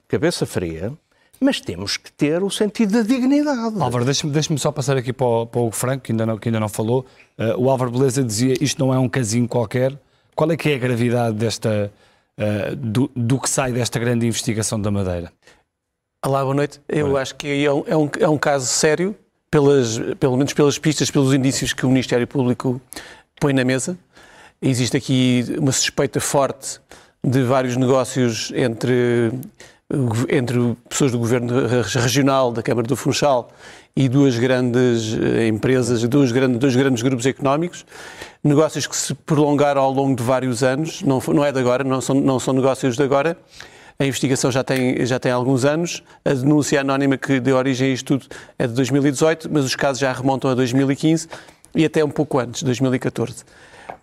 cabeça 0.08 0.46
fria, 0.46 0.94
mas 1.40 1.60
temos 1.60 1.98
que 1.98 2.12
ter 2.12 2.42
o 2.42 2.50
sentido 2.50 2.94
da 2.94 3.02
dignidade. 3.02 3.82
Álvaro, 3.82 4.06
deixa-me 4.06 4.32
deixa 4.32 4.56
só 4.58 4.72
passar 4.72 4.96
aqui 4.96 5.12
para 5.12 5.26
o, 5.26 5.46
para 5.46 5.62
o 5.62 5.72
Franco, 5.72 6.04
que 6.04 6.12
ainda 6.12 6.26
não, 6.26 6.38
que 6.38 6.48
ainda 6.48 6.60
não 6.60 6.70
falou. 6.70 7.06
Uh, 7.38 7.62
o 7.62 7.70
Álvaro 7.70 7.92
Beleza 7.92 8.24
dizia 8.24 8.56
isto 8.62 8.80
não 8.80 8.94
é 8.94 9.00
um 9.00 9.10
casinho 9.10 9.48
qualquer. 9.48 9.98
Qual 10.36 10.50
é 10.52 10.58
que 10.58 10.70
é 10.70 10.76
a 10.76 10.78
gravidade 10.78 11.36
desta, 11.36 11.92
uh, 12.38 12.76
do, 12.76 13.12
do, 13.16 13.40
que 13.40 13.50
sai 13.50 13.72
desta 13.72 14.00
grande 14.00 14.26
investigação 14.26 14.80
da 14.80 14.90
Madeira? 14.90 15.32
Olá, 16.26 16.42
boa 16.44 16.56
noite. 16.56 16.80
Eu 16.88 17.18
acho 17.18 17.36
que 17.36 17.66
é 17.66 17.72
um, 17.72 17.84
é 17.86 17.98
um, 17.98 18.10
é 18.22 18.30
um 18.30 18.38
caso 18.38 18.66
sério, 18.66 19.14
pelas, 19.52 20.00
pelo 20.20 20.38
menos 20.38 20.54
pelas 20.54 20.80
pistas, 20.80 21.12
pelos 21.12 21.34
indícios 21.34 21.74
que 21.74 21.86
o 21.86 21.90
Ministério 21.90 22.26
Público 22.26 22.82
põe 23.40 23.52
na 23.52 23.66
mesa. 23.66 23.98
Existe 24.62 24.98
aqui 24.98 25.46
uma 25.58 25.72
suspeita 25.72 26.20
forte 26.20 26.80
de 27.24 27.44
vários 27.44 27.76
negócios 27.78 28.52
entre 28.56 29.32
entre 30.30 30.76
pessoas 30.90 31.12
do 31.12 31.20
governo 31.20 31.68
regional 31.84 32.52
da 32.52 32.64
Câmara 32.64 32.88
do 32.88 32.96
Funchal 32.96 33.50
e 33.96 34.10
duas 34.10 34.38
grandes 34.40 35.14
eh, 35.14 35.48
empresas, 35.48 36.04
dois 36.08 36.32
grandes, 36.32 36.58
dois 36.58 36.76
grandes 36.76 37.04
grupos 37.04 37.26
económicos, 37.28 37.86
negócios 38.44 38.88
que 38.88 38.96
se 38.96 39.14
prolongaram 39.14 39.82
ao 39.82 39.92
longo 39.92 40.16
de 40.16 40.24
vários 40.24 40.64
anos, 40.64 41.04
não, 41.04 41.22
não 41.28 41.46
é 41.46 41.52
de 41.52 41.60
agora, 41.60 41.84
não 41.84 42.02
são, 42.02 42.16
não 42.16 42.40
são 42.40 42.56
negócios 42.56 42.96
de 42.96 43.04
agora, 43.04 43.38
a 44.00 44.06
investigação 44.06 44.52
já 44.52 44.64
tem, 44.64 45.06
já 45.06 45.20
tem 45.20 45.32
alguns 45.32 45.64
anos, 45.64 46.02
a 46.26 46.34
denúncia 46.34 46.82
anónima 46.82 47.16
que 47.16 47.40
deu 47.40 47.56
origem 47.56 47.92
a 47.92 47.94
isto 47.94 48.18
tudo 48.18 48.36
é 48.58 48.66
de 48.66 48.74
2018, 48.74 49.48
mas 49.52 49.64
os 49.64 49.76
casos 49.76 50.00
já 50.00 50.12
remontam 50.12 50.50
a 50.50 50.56
2015 50.56 51.28
e 51.76 51.86
até 51.86 52.04
um 52.04 52.10
pouco 52.10 52.40
antes, 52.40 52.64
2014. 52.64 53.46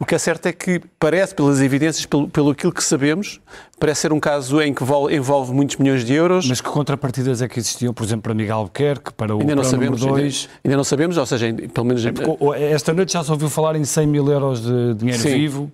O 0.00 0.06
que 0.06 0.14
é 0.14 0.18
certo 0.18 0.46
é 0.46 0.52
que 0.52 0.80
parece, 0.98 1.34
pelas 1.34 1.60
evidências, 1.60 2.06
pelo, 2.06 2.26
pelo 2.26 2.50
aquilo 2.50 2.72
que 2.72 2.82
sabemos, 2.82 3.38
parece 3.78 4.00
ser 4.00 4.14
um 4.14 4.18
caso 4.18 4.58
em 4.62 4.72
que 4.72 4.82
envolve 5.14 5.52
muitos 5.52 5.76
milhões 5.76 6.06
de 6.06 6.14
euros. 6.14 6.48
Mas 6.48 6.58
que 6.58 6.70
contrapartidas 6.70 7.42
é 7.42 7.48
que 7.48 7.58
existiam, 7.58 7.92
por 7.92 8.04
exemplo, 8.04 8.22
para 8.22 8.34
Miguel 8.34 8.56
Albuquerque, 8.56 9.12
para 9.12 9.36
o, 9.36 9.40
ainda 9.40 9.54
não 9.54 9.62
sabemos, 9.62 10.00
número 10.00 10.22
2? 10.22 10.34
Ainda, 10.34 10.60
ainda, 10.64 10.76
não 10.78 10.84
sabemos, 10.84 11.18
ou 11.18 11.26
seja, 11.26 11.54
pelo 11.74 11.86
menos... 11.86 12.02
É 12.06 12.72
esta 12.72 12.94
noite 12.94 13.12
já 13.12 13.22
se 13.22 13.30
ouviu 13.30 13.50
falar 13.50 13.76
em 13.76 13.84
100 13.84 14.06
mil 14.06 14.26
euros 14.26 14.62
de 14.62 14.94
dinheiro 14.94 15.20
Sim. 15.20 15.34
vivo 15.34 15.72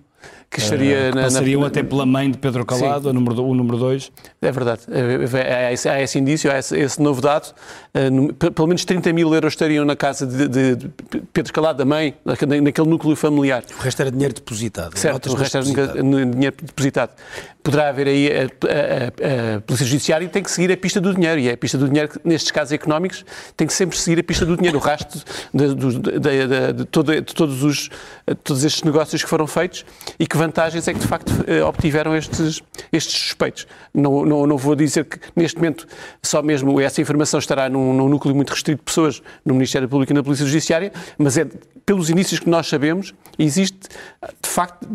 que 0.49 0.59
estaria 0.59 1.11
uh, 1.11 1.15
na, 1.15 1.23
passariam 1.23 1.61
na... 1.61 1.67
até 1.67 1.83
pela 1.83 2.05
mãe 2.05 2.31
de 2.31 2.37
Pedro 2.37 2.65
Calado, 2.65 3.09
o 3.09 3.13
número, 3.13 3.43
o 3.43 3.53
número 3.53 3.77
2. 3.77 4.11
É 4.41 4.51
verdade. 4.51 4.81
Há 4.87 5.73
esse, 5.73 5.89
há 5.89 6.01
esse 6.01 6.17
indício, 6.17 6.51
há 6.51 6.57
esse, 6.57 6.77
esse 6.77 7.01
novo 7.01 7.21
dado. 7.21 7.53
Uh, 7.93 8.33
pelo 8.33 8.67
menos 8.67 8.85
30 8.85 9.11
mil 9.13 9.33
euros 9.33 9.53
estariam 9.53 9.83
na 9.83 9.95
casa 9.95 10.25
de, 10.25 10.47
de, 10.47 10.75
de 10.75 10.91
Pedro 11.33 11.51
Calado, 11.51 11.77
da 11.79 11.85
mãe, 11.85 12.15
naquele 12.23 12.89
núcleo 12.89 13.15
familiar. 13.15 13.63
O 13.77 13.81
resto 13.81 14.01
era 14.01 14.11
dinheiro 14.11 14.33
depositado. 14.33 14.97
Certo, 14.97 15.31
o 15.31 15.35
resto 15.35 15.57
era 15.57 15.65
dinheiro 15.65 16.55
depositado 16.61 17.11
poderá 17.67 17.89
haver 17.89 18.07
aí 18.07 18.29
a, 18.31 18.43
a, 18.43 19.57
a, 19.57 19.61
Polícia 19.61 19.85
Judiciária 19.85 20.29
tem 20.29 20.41
que 20.41 20.49
seguir 20.49 20.71
a 20.71 20.77
pista 20.77 21.01
do 21.01 21.13
dinheiro. 21.13 21.37
E 21.37 21.49
é 21.49 21.51
a 21.51 21.57
pista 21.57 21.77
do 21.77 21.89
dinheiro, 21.89 22.09
nestes 22.23 22.49
casos 22.49 22.71
económicos, 22.71 23.25
tem 23.57 23.67
que 23.67 23.73
sempre 23.73 23.97
seguir 23.97 24.21
a 24.21 24.23
pista 24.23 24.45
do 24.45 24.55
dinheiro, 24.55 24.77
o 24.77 24.81
rastro 24.81 25.19
de, 25.53 25.75
de, 25.75 25.99
de, 25.99 26.47
de, 26.47 26.73
de 26.73 26.85
todos, 26.85 27.63
os, 27.63 27.89
todos 28.41 28.63
estes 28.63 28.83
negócios 28.83 29.21
que 29.21 29.29
foram 29.29 29.45
feitos 29.45 29.85
e 30.17 30.25
que 30.25 30.37
vantagens 30.37 30.87
é 30.87 30.93
que 30.93 30.99
de 30.99 31.07
facto 31.07 31.29
eh, 31.45 31.61
obtiveram 31.61 32.15
estes, 32.15 32.63
estes 32.89 33.13
suspeitos. 33.19 33.67
Não, 33.93 34.25
não, 34.25 34.47
não 34.47 34.57
vou 34.57 34.73
dizer 34.73 35.03
que 35.03 35.19
neste 35.35 35.57
momento 35.57 35.85
só 36.23 36.41
mesmo 36.41 36.79
essa 36.79 37.01
informação 37.01 37.37
estará 37.37 37.67
num, 37.67 37.93
num 37.93 38.07
núcleo 38.07 38.33
muito 38.33 38.51
restrito 38.51 38.79
de 38.79 38.85
pessoas 38.85 39.21
no 39.43 39.53
Ministério 39.53 39.89
Público 39.89 40.13
e 40.13 40.15
na 40.15 40.23
Polícia 40.23 40.45
Judiciária, 40.45 40.93
mas 41.17 41.37
é 41.37 41.45
pelos 41.85 42.09
indícios 42.09 42.39
que 42.39 42.49
nós 42.49 42.67
sabemos, 42.67 43.13
existe 43.37 43.89
de 44.41 44.49
facto 44.49 44.87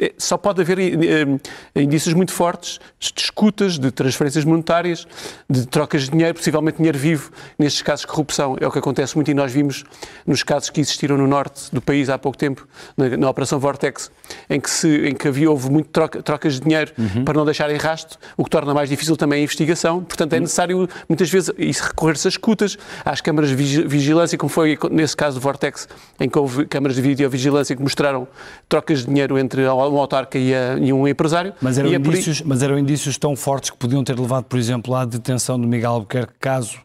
é, 0.00 0.12
só 0.18 0.36
pode 0.36 0.60
haver 0.60 0.78
eh, 0.78 1.26
indícios 1.74 2.14
muito 2.16 2.32
fortes 2.32 2.80
de 2.98 3.20
escutas, 3.20 3.78
de 3.78 3.90
transferências 3.90 4.44
monetárias, 4.44 5.06
de 5.48 5.66
trocas 5.66 6.04
de 6.04 6.10
dinheiro, 6.10 6.34
possivelmente 6.34 6.78
dinheiro 6.78 6.98
vivo, 6.98 7.30
nestes 7.58 7.82
casos 7.82 8.00
de 8.00 8.06
corrupção. 8.06 8.56
É 8.60 8.66
o 8.66 8.70
que 8.70 8.78
acontece 8.78 9.14
muito 9.14 9.30
e 9.30 9.34
nós 9.34 9.52
vimos 9.52 9.84
nos 10.26 10.42
casos 10.42 10.70
que 10.70 10.80
existiram 10.80 11.16
no 11.16 11.26
norte 11.26 11.72
do 11.72 11.80
país 11.80 12.08
há 12.08 12.18
pouco 12.18 12.36
tempo, 12.36 12.66
na, 12.96 13.16
na 13.16 13.30
Operação 13.30 13.58
Vortex, 13.58 14.10
em 14.48 14.60
que, 14.60 14.70
se, 14.70 15.08
em 15.08 15.14
que 15.14 15.28
havia, 15.28 15.50
houve 15.50 15.70
muito 15.70 15.88
troca, 15.90 16.22
trocas 16.22 16.54
de 16.54 16.60
dinheiro 16.60 16.92
uhum. 16.98 17.24
para 17.24 17.34
não 17.34 17.44
deixarem 17.44 17.76
rasto, 17.76 18.18
o 18.36 18.44
que 18.44 18.50
torna 18.50 18.72
mais 18.74 18.88
difícil 18.88 19.16
também 19.16 19.40
a 19.40 19.42
investigação. 19.42 20.02
Portanto, 20.02 20.32
é 20.32 20.40
necessário, 20.40 20.88
muitas 21.08 21.30
vezes, 21.30 21.50
recorrer-se 21.80 22.28
às 22.28 22.34
escutas, 22.34 22.76
às 23.04 23.20
câmaras 23.20 23.50
de 23.50 23.56
vigilância, 23.56 24.36
como 24.38 24.50
foi 24.50 24.78
nesse 24.90 25.16
caso 25.16 25.38
do 25.38 25.42
Vortex, 25.42 25.88
em 26.18 26.28
que 26.28 26.38
houve 26.38 26.66
câmaras 26.66 26.96
de 26.96 27.02
videovigilância 27.02 27.76
que 27.76 27.82
mostraram 27.82 28.26
trocas 28.68 29.00
de 29.00 29.06
dinheiro 29.06 29.38
entre 29.38 29.66
um 29.66 29.98
autarca 29.98 30.38
e, 30.38 30.54
a, 30.54 30.76
e 30.78 30.92
um 30.92 31.06
empresário. 31.06 31.52
Mas 31.60 31.78
eram, 31.78 31.90
indícios, 32.06 32.42
mas 32.42 32.62
eram 32.62 32.78
indícios 32.78 33.18
tão 33.18 33.36
fortes 33.36 33.70
que 33.70 33.76
podiam 33.76 34.02
ter 34.02 34.18
levado, 34.18 34.44
por 34.44 34.58
exemplo, 34.58 34.94
à 34.94 35.04
detenção 35.04 35.60
de 35.60 35.66
Miguel 35.66 35.92
Albuquerque 35.92 36.34
caso 36.38 36.78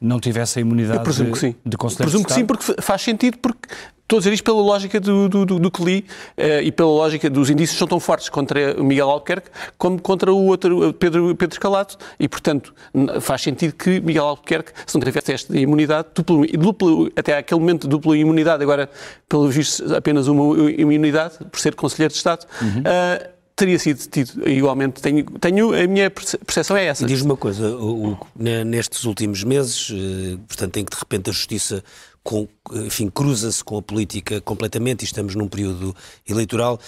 não 0.00 0.20
tivesse 0.20 0.58
a 0.58 0.62
imunidade 0.62 0.98
Eu 0.98 1.02
presumo 1.02 1.28
de, 1.28 1.32
que 1.32 1.38
sim. 1.38 1.54
de 1.64 1.76
Conselheiro 1.76 2.10
Presumo 2.10 2.24
que 2.26 2.32
sim, 2.32 2.44
porque 2.44 2.82
faz 2.82 3.00
sentido, 3.00 3.38
porque 3.38 3.68
Estou 4.04 4.18
a 4.18 4.20
dizer 4.20 4.34
isto 4.34 4.44
pela 4.44 4.60
lógica 4.60 5.00
do, 5.00 5.30
do, 5.30 5.46
do, 5.46 5.58
do 5.58 5.70
que 5.70 5.82
li 5.82 6.04
uh, 6.36 6.60
e 6.62 6.70
pela 6.70 6.90
lógica 6.90 7.30
dos 7.30 7.48
indícios 7.48 7.78
são 7.78 7.88
tão 7.88 7.98
fortes 7.98 8.28
contra 8.28 8.78
o 8.78 8.84
Miguel 8.84 9.08
Albuquerque 9.08 9.48
como 9.78 9.98
contra 9.98 10.30
o 10.30 10.44
outro 10.44 10.92
Pedro, 10.92 11.34
Pedro 11.34 11.54
Escalato 11.54 11.96
e, 12.20 12.28
portanto, 12.28 12.74
faz 13.22 13.40
sentido 13.40 13.72
que 13.72 14.02
Miguel 14.02 14.26
Albuquerque, 14.26 14.72
se 14.86 14.94
não 14.94 15.02
tivesse 15.02 15.50
de 15.50 15.58
imunidade, 15.58 16.08
duplo, 16.14 16.46
duplo, 16.46 17.10
até 17.16 17.38
aquele 17.38 17.58
momento 17.58 17.88
dupla 17.88 18.14
imunidade, 18.14 18.62
agora, 18.62 18.90
pelo 19.26 19.48
visto, 19.48 19.94
apenas 19.94 20.28
uma 20.28 20.70
imunidade, 20.70 21.38
por 21.50 21.58
ser 21.58 21.74
Conselheiro 21.74 22.12
de 22.12 22.18
Estado, 22.18 22.44
uhum. 22.60 22.80
uh, 22.80 23.33
teria 23.56 23.78
sido 23.78 23.98
detido 23.98 24.48
igualmente. 24.48 25.00
Tenho, 25.00 25.24
tenho, 25.24 25.74
a 25.74 25.86
minha 25.86 26.10
percepção 26.10 26.76
é 26.76 26.86
essa. 26.86 27.06
Diz-me 27.06 27.30
uma 27.30 27.36
coisa, 27.36 27.76
o, 27.76 28.12
o, 28.12 28.18
nestes 28.36 29.04
últimos 29.04 29.44
meses, 29.44 29.92
eh, 29.92 30.38
portanto, 30.46 30.76
em 30.76 30.84
que 30.84 30.94
de 30.94 30.98
repente 30.98 31.30
a 31.30 31.32
Justiça 31.32 31.82
com, 32.22 32.48
enfim, 32.72 33.08
cruza-se 33.08 33.62
com 33.62 33.76
a 33.76 33.82
política 33.82 34.40
completamente 34.40 35.02
e 35.02 35.04
estamos 35.04 35.34
num 35.34 35.46
período 35.46 35.94
eleitoral. 36.28 36.80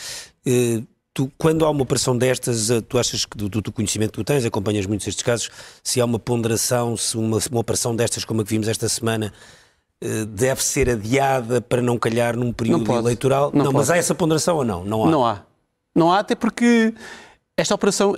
Eh, 0.44 0.82
tu, 1.14 1.30
quando 1.38 1.64
há 1.64 1.70
uma 1.70 1.82
operação 1.82 2.16
destas, 2.16 2.70
eh, 2.70 2.80
tu 2.80 2.98
achas 2.98 3.24
que 3.24 3.36
do, 3.36 3.48
do, 3.48 3.72
conhecimento 3.72 4.12
que 4.12 4.18
tu 4.18 4.24
tens, 4.24 4.44
acompanhas 4.44 4.86
muitos 4.86 5.06
estes 5.06 5.22
casos, 5.22 5.50
se 5.84 6.00
há 6.00 6.04
uma 6.04 6.18
ponderação, 6.18 6.96
se 6.96 7.16
uma, 7.16 7.38
uma 7.50 7.60
operação 7.60 7.94
destas 7.94 8.24
como 8.24 8.40
a 8.40 8.44
que 8.44 8.50
vimos 8.50 8.68
esta 8.68 8.88
semana 8.88 9.32
deve 10.28 10.62
ser 10.62 10.90
adiada 10.90 11.58
para 11.58 11.80
não 11.80 11.98
calhar 11.98 12.36
num 12.36 12.52
período 12.52 12.84
não 12.84 12.98
eleitoral? 12.98 13.50
Não, 13.54 13.64
não 13.64 13.72
mas 13.72 13.88
há 13.88 13.96
essa 13.96 14.14
ponderação 14.14 14.56
ou 14.56 14.64
não? 14.64 14.84
Não 14.84 15.06
há. 15.06 15.10
Não 15.10 15.24
há. 15.24 15.42
Não 15.96 16.12
há, 16.12 16.18
até 16.18 16.34
porque 16.34 16.92
esta 17.56 17.74
operação 17.74 18.14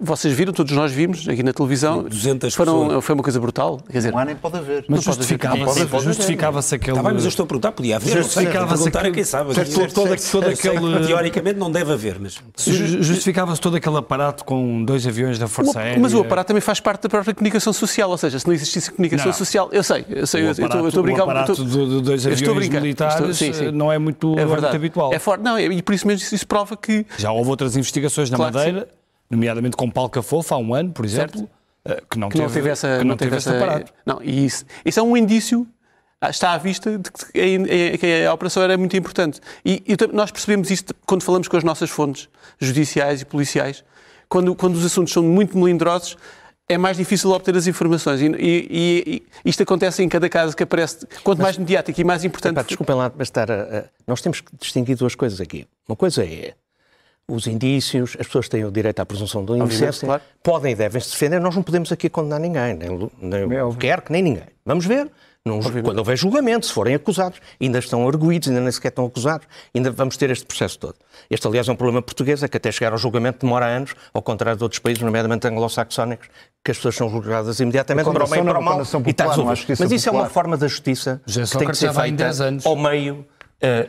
vocês 0.00 0.32
viram, 0.32 0.52
todos 0.52 0.72
nós 0.76 0.92
vimos 0.92 1.28
aqui 1.28 1.42
na 1.42 1.52
televisão. 1.52 2.04
200 2.04 2.54
foram, 2.54 2.86
pessoas. 2.86 3.04
Foi 3.04 3.14
uma 3.16 3.22
coisa 3.24 3.40
brutal. 3.40 3.80
Quer 3.90 3.98
dizer, 3.98 4.12
não 4.12 4.18
há 4.20 4.24
nem 4.24 4.36
pode 4.36 4.56
haver. 4.56 4.84
Mas 4.86 5.02
justificava-se 5.02 5.80
justificava 6.04 6.60
aquele. 6.60 6.96
Tá 6.96 7.02
bem, 7.02 7.14
mas 7.14 7.24
eu 7.24 7.28
estou 7.28 7.42
a 7.42 7.46
perguntar, 7.48 7.72
podia 7.72 7.96
haver. 7.96 8.16
Justificava-se 8.22 8.88
aquele... 8.88 9.10
quem 9.10 9.24
sabe. 9.24 9.54
Certo, 9.54 9.74
todo, 9.74 9.92
todo, 9.92 10.30
todo 10.30 10.46
aquele... 10.46 11.04
Teoricamente 11.04 11.58
não 11.58 11.68
deve 11.68 11.92
haver, 11.92 12.20
mas. 12.20 12.38
Justificava-se 12.56 13.60
todo 13.60 13.76
aquele 13.76 13.96
aparato 13.96 14.44
com 14.44 14.84
dois 14.84 15.04
aviões 15.04 15.36
da 15.36 15.48
Força 15.48 15.80
Aérea. 15.80 15.98
Mas 16.00 16.14
o 16.14 16.20
aparato 16.20 16.46
também 16.46 16.60
faz 16.60 16.78
parte 16.78 17.02
da 17.02 17.08
própria 17.08 17.34
comunicação 17.34 17.72
social, 17.72 18.08
ou 18.08 18.18
seja, 18.18 18.38
se 18.38 18.46
não 18.46 18.54
existisse 18.54 18.92
comunicação 18.92 19.26
não. 19.26 19.32
social, 19.32 19.68
eu 19.72 19.82
sei, 19.82 20.04
eu 20.08 20.28
sei, 20.28 20.44
o 20.44 20.52
aparato, 20.52 20.78
eu 20.78 20.88
estou 20.88 21.00
a 21.00 21.02
brincar. 21.02 21.26
O 21.26 21.30
aparato 21.30 21.64
de 21.64 22.02
dois 22.02 22.24
aviões 22.24 22.68
militares 22.68 23.36
sim, 23.36 23.52
sim. 23.52 23.72
não 23.72 23.90
é 23.90 23.98
muito, 23.98 24.38
é 24.38 24.46
muito 24.46 24.64
habitual. 24.64 25.12
É 25.12 25.18
forte, 25.18 25.42
não, 25.42 25.58
e 25.58 25.82
por 25.82 25.92
isso 25.92 26.06
mesmo 26.06 26.24
isso 26.24 26.46
prova 26.46 26.76
que. 26.76 27.04
Já 27.16 27.32
houve 27.32 27.50
outras 27.50 27.76
investigações 27.76 28.30
na 28.30 28.38
Madeira 28.38 28.88
nomeadamente 29.30 29.76
com 29.76 29.90
Paulo 29.90 30.10
Cafofo, 30.10 30.54
há 30.54 30.58
um 30.58 30.74
ano, 30.74 30.92
por 30.92 31.04
exemplo, 31.04 31.38
certo. 31.38 31.50
Eh, 31.84 32.02
que 32.10 32.18
não, 32.18 32.28
que 32.28 32.36
teve, 32.36 32.46
não 32.46 32.54
teve 32.54 32.68
essa, 32.68 32.88
que 32.88 33.04
não, 33.04 33.10
não 33.10 33.16
teve, 33.16 33.36
essa, 33.36 33.56
aparato. 33.56 33.92
Não, 34.04 34.22
e 34.22 34.44
isso, 34.44 34.64
isso 34.84 35.00
é 35.00 35.02
um 35.02 35.16
indício 35.16 35.66
ah, 36.20 36.30
está 36.30 36.52
à 36.52 36.58
vista 36.58 36.98
de 36.98 37.10
que 37.12 38.26
a, 38.26 38.34
operação 38.34 38.62
era 38.62 38.76
muito 38.76 38.96
importante. 38.96 39.40
E, 39.64 39.82
e, 39.86 39.96
nós 40.12 40.32
percebemos 40.32 40.68
isto 40.68 40.92
quando 41.06 41.22
falamos 41.22 41.46
com 41.46 41.56
as 41.56 41.62
nossas 41.62 41.90
fontes 41.90 42.28
judiciais 42.58 43.22
e 43.22 43.24
policiais. 43.24 43.84
Quando, 44.28 44.54
quando 44.54 44.74
os 44.74 44.84
assuntos 44.84 45.12
são 45.12 45.22
muito 45.22 45.56
melindrosos, 45.56 46.16
é 46.68 46.76
mais 46.76 46.96
difícil 46.96 47.30
obter 47.30 47.56
as 47.56 47.68
informações. 47.68 48.20
E, 48.20 48.26
e, 48.26 49.04
e, 49.06 49.22
isto 49.44 49.62
acontece 49.62 50.02
em 50.02 50.08
cada 50.08 50.28
caso 50.28 50.56
que 50.56 50.64
aparece. 50.64 51.06
Quanto 51.22 51.40
mais 51.40 51.56
mediático 51.56 52.00
e 52.00 52.04
mais 52.04 52.24
importante. 52.24 52.54
Epá, 52.54 52.62
desculpem 52.62 52.96
lá, 52.96 53.12
mas 53.16 53.28
estar 53.28 53.48
a, 53.50 53.62
a, 53.62 53.84
nós 54.04 54.20
temos 54.20 54.40
que 54.40 54.50
distinguir 54.56 54.96
duas 54.96 55.14
coisas 55.14 55.40
aqui. 55.40 55.68
Uma 55.88 55.96
coisa 55.96 56.24
é 56.24 56.54
os 57.28 57.46
indícios, 57.46 58.16
as 58.18 58.26
pessoas 58.26 58.48
têm 58.48 58.64
o 58.64 58.70
direito 58.70 59.00
à 59.00 59.06
presunção 59.06 59.44
de 59.44 59.52
inocência, 59.52 60.06
claro. 60.06 60.22
podem 60.42 60.72
e 60.72 60.74
devem 60.74 61.00
se 61.00 61.10
defender, 61.10 61.38
nós 61.38 61.54
não 61.54 61.62
podemos 61.62 61.92
aqui 61.92 62.08
condenar 62.08 62.40
ninguém, 62.40 62.74
nem, 62.74 63.10
nem 63.20 63.62
o 63.62 63.74
quer 63.74 64.00
que 64.00 64.10
nem 64.10 64.22
ninguém. 64.22 64.46
Vamos 64.64 64.86
ver, 64.86 65.10
num, 65.44 65.60
quando 65.60 65.98
houver 65.98 66.16
julgamento, 66.16 66.64
se 66.64 66.72
forem 66.72 66.94
acusados, 66.94 67.38
ainda 67.60 67.78
estão 67.78 68.08
arguídos, 68.08 68.48
ainda 68.48 68.62
nem 68.62 68.72
sequer 68.72 68.88
estão 68.88 69.04
acusados, 69.04 69.46
ainda 69.74 69.90
vamos 69.90 70.16
ter 70.16 70.30
este 70.30 70.46
processo 70.46 70.78
todo. 70.78 70.94
Este, 71.28 71.46
aliás, 71.46 71.68
é 71.68 71.72
um 71.72 71.76
problema 71.76 72.00
português, 72.00 72.42
é 72.42 72.48
que 72.48 72.56
até 72.56 72.72
chegar 72.72 72.92
ao 72.92 72.98
julgamento 72.98 73.44
demora 73.44 73.66
anos, 73.66 73.94
ao 74.14 74.22
contrário 74.22 74.56
de 74.56 74.62
outros 74.62 74.78
países, 74.78 75.02
nomeadamente 75.02 75.46
anglo-saxónicos, 75.46 76.28
que 76.64 76.70
as 76.70 76.78
pessoas 76.78 76.96
são 76.96 77.10
julgadas 77.10 77.60
imediatamente 77.60 78.10
para 78.10 78.24
o 78.24 78.28
bem 78.28 78.40
e 78.40 78.44
para 78.44 78.58
o 78.58 78.62
mal. 78.62 78.80
E 78.80 79.10
está 79.10 79.26
Mas 79.78 79.92
isso 79.92 80.08
é 80.08 80.12
uma 80.12 80.30
forma 80.30 80.56
da 80.56 80.66
justiça 80.66 81.20
que 81.26 81.58
tem 81.58 81.68
que 81.68 81.76
ser 81.76 81.92
feita 81.92 82.30
ao 82.64 82.76
meio 82.76 83.26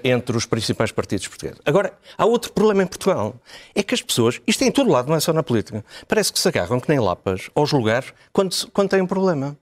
entre 0.03 0.35
os 0.35 0.45
principais 0.45 0.91
partidos 0.91 1.27
portugueses. 1.27 1.61
Agora, 1.65 1.93
há 2.17 2.25
outro 2.25 2.51
problema 2.51 2.83
em 2.83 2.87
Portugal. 2.87 3.35
É 3.75 3.83
que 3.83 3.93
as 3.93 4.01
pessoas, 4.01 4.41
isto 4.47 4.63
é 4.63 4.67
em 4.67 4.71
todo 4.71 4.89
lado, 4.89 5.09
não 5.09 5.15
é 5.15 5.19
só 5.19 5.31
na 5.31 5.43
política, 5.43 5.85
parece 6.07 6.33
que 6.33 6.39
se 6.39 6.47
agarram 6.47 6.79
que 6.79 6.89
nem 6.89 6.99
lapas 6.99 7.49
aos 7.53 7.71
lugares 7.71 8.13
quando, 8.33 8.55
quando 8.73 8.89
têm 8.89 9.01
um 9.01 9.07
problema. 9.07 9.57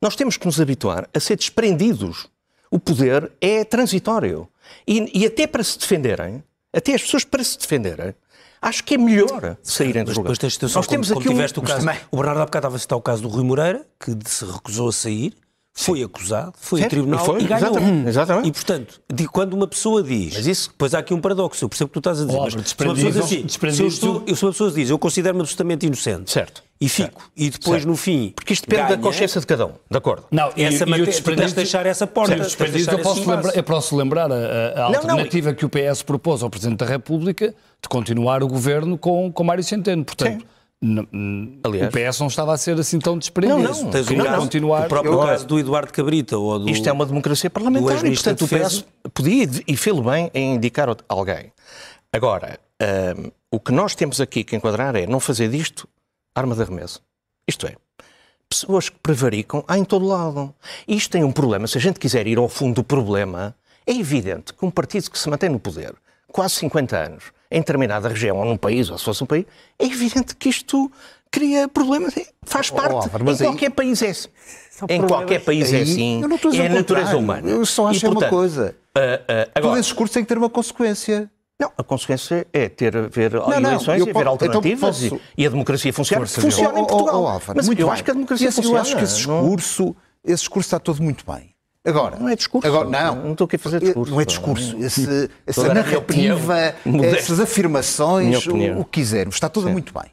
Nós 0.00 0.16
temos 0.16 0.36
que 0.38 0.46
nos 0.46 0.58
habituar 0.60 1.08
a 1.12 1.20
ser 1.20 1.36
desprendidos. 1.36 2.28
O 2.70 2.78
poder 2.78 3.30
é 3.40 3.64
transitório. 3.64 4.48
E, 4.86 5.20
e 5.20 5.26
até 5.26 5.46
para 5.46 5.62
se 5.62 5.78
defenderem, 5.78 6.42
até 6.72 6.94
as 6.94 7.02
pessoas 7.02 7.24
para 7.24 7.42
se 7.44 7.58
defenderem, 7.58 8.14
acho 8.62 8.82
que 8.84 8.94
é 8.94 8.98
melhor 8.98 9.58
saírem 9.62 10.04
dos 10.04 10.16
lugares. 10.16 10.38
Nós 10.74 10.86
temos 10.86 11.08
como, 11.08 11.20
aqui 11.20 11.28
como 11.28 11.40
um... 11.40 11.44
o 11.44 11.62
caso, 11.62 11.86
o 12.10 12.16
Bernardo 12.16 12.40
há 12.40 12.44
bocado 12.46 12.58
estava 12.66 12.76
a 12.76 12.78
citar 12.78 12.96
o 12.98 13.02
caso 13.02 13.22
do 13.22 13.28
Rui 13.28 13.44
Moreira, 13.44 13.86
que 13.98 14.16
se 14.24 14.44
recusou 14.44 14.88
a 14.88 14.92
sair, 14.92 15.34
foi 15.72 16.02
acusado, 16.02 16.52
foi 16.58 16.80
certo, 16.80 16.92
a 16.92 16.96
tribunal 16.96 17.24
foi, 17.24 17.42
e 17.42 17.46
ganhou. 17.46 17.70
Exatamente, 17.70 18.08
exatamente. 18.08 18.48
E, 18.48 18.52
portanto, 18.52 19.00
de, 19.12 19.28
quando 19.28 19.54
uma 19.54 19.66
pessoa 19.66 20.02
diz... 20.02 20.34
Mas 20.34 20.46
isso... 20.46 20.70
Depois 20.70 20.94
há 20.94 20.98
aqui 20.98 21.14
um 21.14 21.20
paradoxo, 21.20 21.64
eu 21.64 21.68
percebo 21.68 21.86
o 21.86 21.88
que 21.88 21.94
tu 21.94 21.98
estás 22.00 22.20
a 22.20 22.24
dizer, 22.26 22.38
oh, 22.38 22.42
mas 22.42 22.52
se 22.52 22.58
uma 22.58 22.94
pessoa 22.94 22.94
diz 22.94 23.16
assim, 23.16 23.48
se, 23.48 23.82
eu 23.82 23.88
estou, 23.88 24.24
se 24.26 24.44
uma 24.44 24.52
pessoa 24.52 24.70
diz, 24.70 24.90
eu 24.90 24.98
considero-me 24.98 25.40
absolutamente 25.40 25.86
inocente, 25.86 26.30
certo. 26.30 26.62
e 26.80 26.88
fico, 26.88 27.22
certo. 27.22 27.32
e 27.36 27.50
depois 27.50 27.76
certo. 27.82 27.88
no 27.88 27.96
fim... 27.96 28.32
Porque 28.34 28.52
isto 28.52 28.68
depende 28.68 28.88
ganha, 28.88 28.96
da 28.96 29.02
consciência 29.02 29.40
de 29.40 29.46
cada 29.46 29.66
um, 29.66 29.72
de 29.90 29.96
acordo? 29.96 30.24
Não, 30.30 30.52
e, 30.56 30.64
essa 30.64 30.84
e 30.84 30.86
matéria, 30.86 31.22
tu 31.22 31.36
tens 31.36 31.50
de 31.50 31.54
deixar 31.54 31.86
essa 31.86 32.06
porta. 32.06 32.48
Certo. 32.48 32.90
Eu, 32.90 32.98
posso 32.98 33.30
lembrar, 33.30 33.56
eu 33.56 33.62
posso 33.62 33.96
lembrar 33.96 34.32
a, 34.32 34.34
a 34.76 34.84
alternativa 34.84 35.50
não, 35.50 35.56
que 35.56 35.64
o 35.64 35.70
PS 35.70 36.02
propôs 36.02 36.42
ao 36.42 36.50
Presidente 36.50 36.78
da 36.78 36.86
República 36.86 37.54
de 37.80 37.88
continuar 37.88 38.42
o 38.42 38.48
governo 38.48 38.98
com, 38.98 39.32
com 39.32 39.44
Mário 39.44 39.64
Centeno, 39.64 40.04
portanto... 40.04 40.40
Sim. 40.40 40.46
Não, 40.82 41.06
Aliás, 41.62 41.88
o 41.88 41.92
PS 41.92 42.20
não 42.20 42.28
estava 42.28 42.54
a 42.54 42.56
ser 42.56 42.78
assim 42.80 42.98
tão 42.98 43.18
desprendido. 43.18 43.58
Não, 43.58 43.82
não. 43.82 43.90
Tens 43.90 44.08
o, 44.08 44.16
caso, 44.16 44.40
continuar. 44.40 44.86
o 44.86 44.88
próprio 44.88 45.12
eu, 45.12 45.18
caso 45.18 45.46
do 45.46 45.58
Eduardo 45.58 45.92
Cabrita 45.92 46.38
ou 46.38 46.58
do. 46.58 46.70
Isto 46.70 46.88
é 46.88 46.92
uma 46.92 47.04
democracia 47.04 47.50
parlamentar 47.50 48.04
e, 48.06 48.14
portanto, 48.14 48.44
o 48.44 48.48
PS 48.48 48.84
podia 49.12 49.46
e 49.66 49.76
fez 49.76 50.00
bem 50.00 50.30
em 50.32 50.54
indicar 50.54 50.88
alguém. 51.06 51.52
Agora, 52.10 52.58
um, 53.16 53.30
o 53.50 53.60
que 53.60 53.72
nós 53.72 53.94
temos 53.94 54.22
aqui 54.22 54.42
que 54.42 54.56
enquadrar 54.56 54.96
é 54.96 55.06
não 55.06 55.20
fazer 55.20 55.50
disto 55.50 55.86
arma 56.34 56.54
de 56.54 56.62
arremesso. 56.62 57.02
Isto 57.46 57.66
é, 57.66 57.76
pessoas 58.48 58.88
que 58.88 58.98
prevaricam 59.00 59.62
há 59.68 59.76
em 59.76 59.84
todo 59.84 60.06
lado. 60.06 60.54
Isto 60.88 61.10
tem 61.10 61.24
um 61.24 61.32
problema. 61.32 61.66
Se 61.66 61.76
a 61.76 61.80
gente 61.80 62.00
quiser 62.00 62.26
ir 62.26 62.38
ao 62.38 62.48
fundo 62.48 62.76
do 62.76 62.84
problema, 62.84 63.54
é 63.86 63.92
evidente 63.92 64.54
que 64.54 64.64
um 64.64 64.70
partido 64.70 65.10
que 65.10 65.18
se 65.18 65.28
mantém 65.28 65.50
no 65.50 65.60
poder 65.60 65.94
quase 66.32 66.54
50 66.54 66.96
anos 66.96 67.24
em 67.50 67.58
determinada 67.58 68.08
região 68.08 68.36
ou 68.38 68.44
num 68.44 68.56
país, 68.56 68.90
ou 68.90 68.98
se 68.98 69.04
fosse 69.04 69.24
um 69.24 69.26
país, 69.26 69.44
é 69.78 69.84
evidente 69.84 70.36
que 70.36 70.48
isto 70.48 70.90
cria 71.30 71.68
problemas. 71.68 72.14
Faz 72.42 72.70
parte. 72.70 72.94
Oh, 72.94 73.32
em 73.32 73.36
qualquer 73.36 73.66
aí... 73.66 73.70
país 73.72 74.02
é 74.02 74.10
assim. 74.10 74.28
Em 74.88 75.06
qualquer 75.06 75.44
país 75.44 75.72
é 75.72 75.82
assim. 75.82 76.22
É 76.54 76.66
a 76.66 76.68
natureza 76.68 77.16
humana. 77.16 77.48
Eu 77.48 77.64
só 77.66 77.88
acho 77.88 77.98
e, 77.98 78.00
portanto, 78.02 78.22
uma 78.22 78.28
coisa. 78.30 78.76
Uh, 78.96 79.00
uh, 79.00 79.50
agora, 79.54 79.60
Todo 79.60 79.72
esse 79.74 79.88
discurso 79.88 80.14
tem 80.14 80.22
que 80.22 80.28
ter 80.28 80.38
uma 80.38 80.50
consequência. 80.50 81.30
Não, 81.60 81.70
a 81.76 81.84
consequência 81.84 82.46
é 82.54 82.70
ter 82.70 83.08
ver 83.10 83.34
não, 83.34 83.52
eleições 83.52 84.00
não, 84.00 84.08
e 84.08 84.10
haver 84.10 84.26
alternativas 84.26 85.02
então 85.02 85.18
posso... 85.18 85.30
e, 85.36 85.42
e, 85.42 85.46
a 85.46 85.50
democracia 85.50 85.92
funciona. 85.92 86.26
Força 86.26 86.40
funciona 86.40 86.80
em 86.80 86.86
Portugal. 86.86 87.22
Oh, 87.22 87.36
oh, 87.36 87.52
Mas 87.54 87.66
muito 87.66 87.80
eu 87.80 87.86
bem. 87.86 87.92
acho 87.92 88.04
que 88.04 88.10
a 88.10 88.14
democracia 88.14 88.48
esse, 88.48 88.56
funciona. 88.56 88.78
Eu 88.78 88.80
acho 88.80 88.96
que 88.96 89.04
esse 89.04 89.16
discurso, 89.16 89.84
não... 89.84 89.96
esse 90.24 90.42
discurso 90.42 90.66
está 90.66 90.78
todo 90.78 91.02
muito 91.02 91.24
bem. 91.30 91.54
Agora, 91.84 92.18
não 92.18 92.28
é 92.28 92.36
discurso. 92.36 92.66
Agora, 92.66 92.88
não, 92.88 93.24
não 93.24 93.32
estou 93.32 93.46
aqui 93.46 93.56
a 93.56 93.58
fazer 93.58 93.80
discurso. 93.80 94.12
Não 94.12 94.20
é 94.20 94.24
discurso. 94.24 94.76
Esse, 94.78 95.30
essa 95.46 95.72
narrativa, 95.72 96.74
essas 97.16 97.40
afirmações, 97.40 98.46
o, 98.46 98.80
o, 98.80 98.84
que 98.84 99.00
quisermos, 99.00 99.36
está 99.36 99.48
tudo 99.48 99.66
Sim. 99.66 99.72
muito 99.72 99.92
bem. 99.94 100.10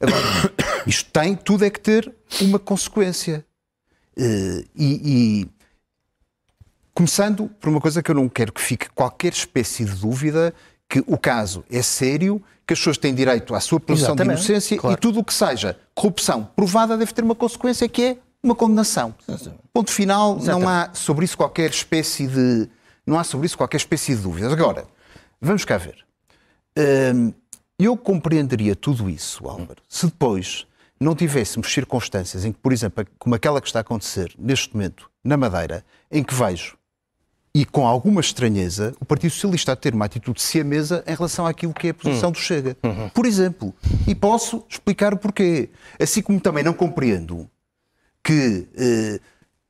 Agora, 0.00 0.52
isto 0.86 1.10
tem, 1.10 1.36
tudo 1.36 1.64
é 1.64 1.70
que 1.70 1.80
ter 1.80 2.10
uma 2.40 2.58
consequência. 2.58 3.44
Uh, 4.16 4.64
e, 4.74 5.42
e, 5.44 5.48
começando 6.94 7.50
por 7.60 7.68
uma 7.68 7.80
coisa 7.80 8.02
que 8.02 8.10
eu 8.10 8.14
não 8.14 8.28
quero 8.28 8.52
que 8.52 8.60
fique 8.60 8.88
qualquer 8.90 9.32
espécie 9.32 9.84
de 9.84 9.92
dúvida, 9.96 10.54
que 10.88 11.02
o 11.06 11.18
caso 11.18 11.64
é 11.70 11.82
sério, 11.82 12.40
que 12.66 12.72
as 12.72 12.78
pessoas 12.78 12.96
têm 12.96 13.14
direito 13.14 13.54
à 13.54 13.60
sua 13.60 13.80
presunção 13.80 14.16
de 14.16 14.22
inocência 14.22 14.78
claro. 14.78 14.96
e 14.96 15.00
tudo 15.00 15.20
o 15.20 15.24
que 15.24 15.34
seja 15.34 15.76
corrupção 15.94 16.48
provada 16.56 16.96
deve 16.96 17.12
ter 17.12 17.22
uma 17.22 17.34
consequência 17.34 17.88
que 17.88 18.02
é 18.02 18.16
uma 18.44 18.54
condenação. 18.54 19.14
Ponto 19.72 19.90
final, 19.90 20.38
não 20.38 20.68
há 20.68 20.90
sobre 20.92 21.24
isso 21.24 21.36
qualquer 21.36 21.70
espécie 21.70 22.26
de 22.26 22.68
não 23.06 23.18
há 23.18 23.24
sobre 23.24 23.46
isso 23.46 23.56
qualquer 23.56 23.76
espécie 23.78 24.14
de 24.14 24.22
dúvidas. 24.22 24.52
Agora, 24.52 24.86
vamos 25.40 25.64
cá 25.64 25.76
ver. 25.76 26.04
Hum, 27.14 27.32
eu 27.78 27.96
compreenderia 27.96 28.74
tudo 28.74 29.10
isso, 29.10 29.46
Álvaro, 29.48 29.82
se 29.88 30.06
depois 30.06 30.66
não 30.98 31.14
tivéssemos 31.14 31.72
circunstâncias 31.72 32.44
em 32.44 32.52
que, 32.52 32.58
por 32.58 32.72
exemplo, 32.72 33.04
como 33.18 33.34
aquela 33.34 33.60
que 33.60 33.66
está 33.66 33.80
a 33.80 33.82
acontecer 33.82 34.32
neste 34.38 34.74
momento 34.74 35.10
na 35.22 35.36
Madeira, 35.36 35.84
em 36.10 36.22
que 36.22 36.34
vejo 36.34 36.78
e 37.56 37.64
com 37.64 37.86
alguma 37.86 38.20
estranheza, 38.20 38.92
o 39.00 39.04
Partido 39.04 39.30
Socialista 39.30 39.72
a 39.72 39.76
ter 39.76 39.94
uma 39.94 40.06
atitude 40.06 40.42
siamesa 40.42 41.04
em 41.06 41.14
relação 41.14 41.46
àquilo 41.46 41.72
que 41.72 41.86
é 41.86 41.90
a 41.90 41.94
posição 41.94 42.32
do 42.32 42.38
Chega. 42.38 42.76
Uhum. 42.82 43.08
Por 43.10 43.24
exemplo. 43.24 43.72
E 44.08 44.14
posso 44.14 44.64
explicar 44.68 45.14
o 45.14 45.16
porquê. 45.16 45.70
Assim 46.00 46.20
como 46.20 46.40
também 46.40 46.64
não 46.64 46.72
compreendo 46.72 47.48
que 48.24 48.66
eh, 48.74 49.20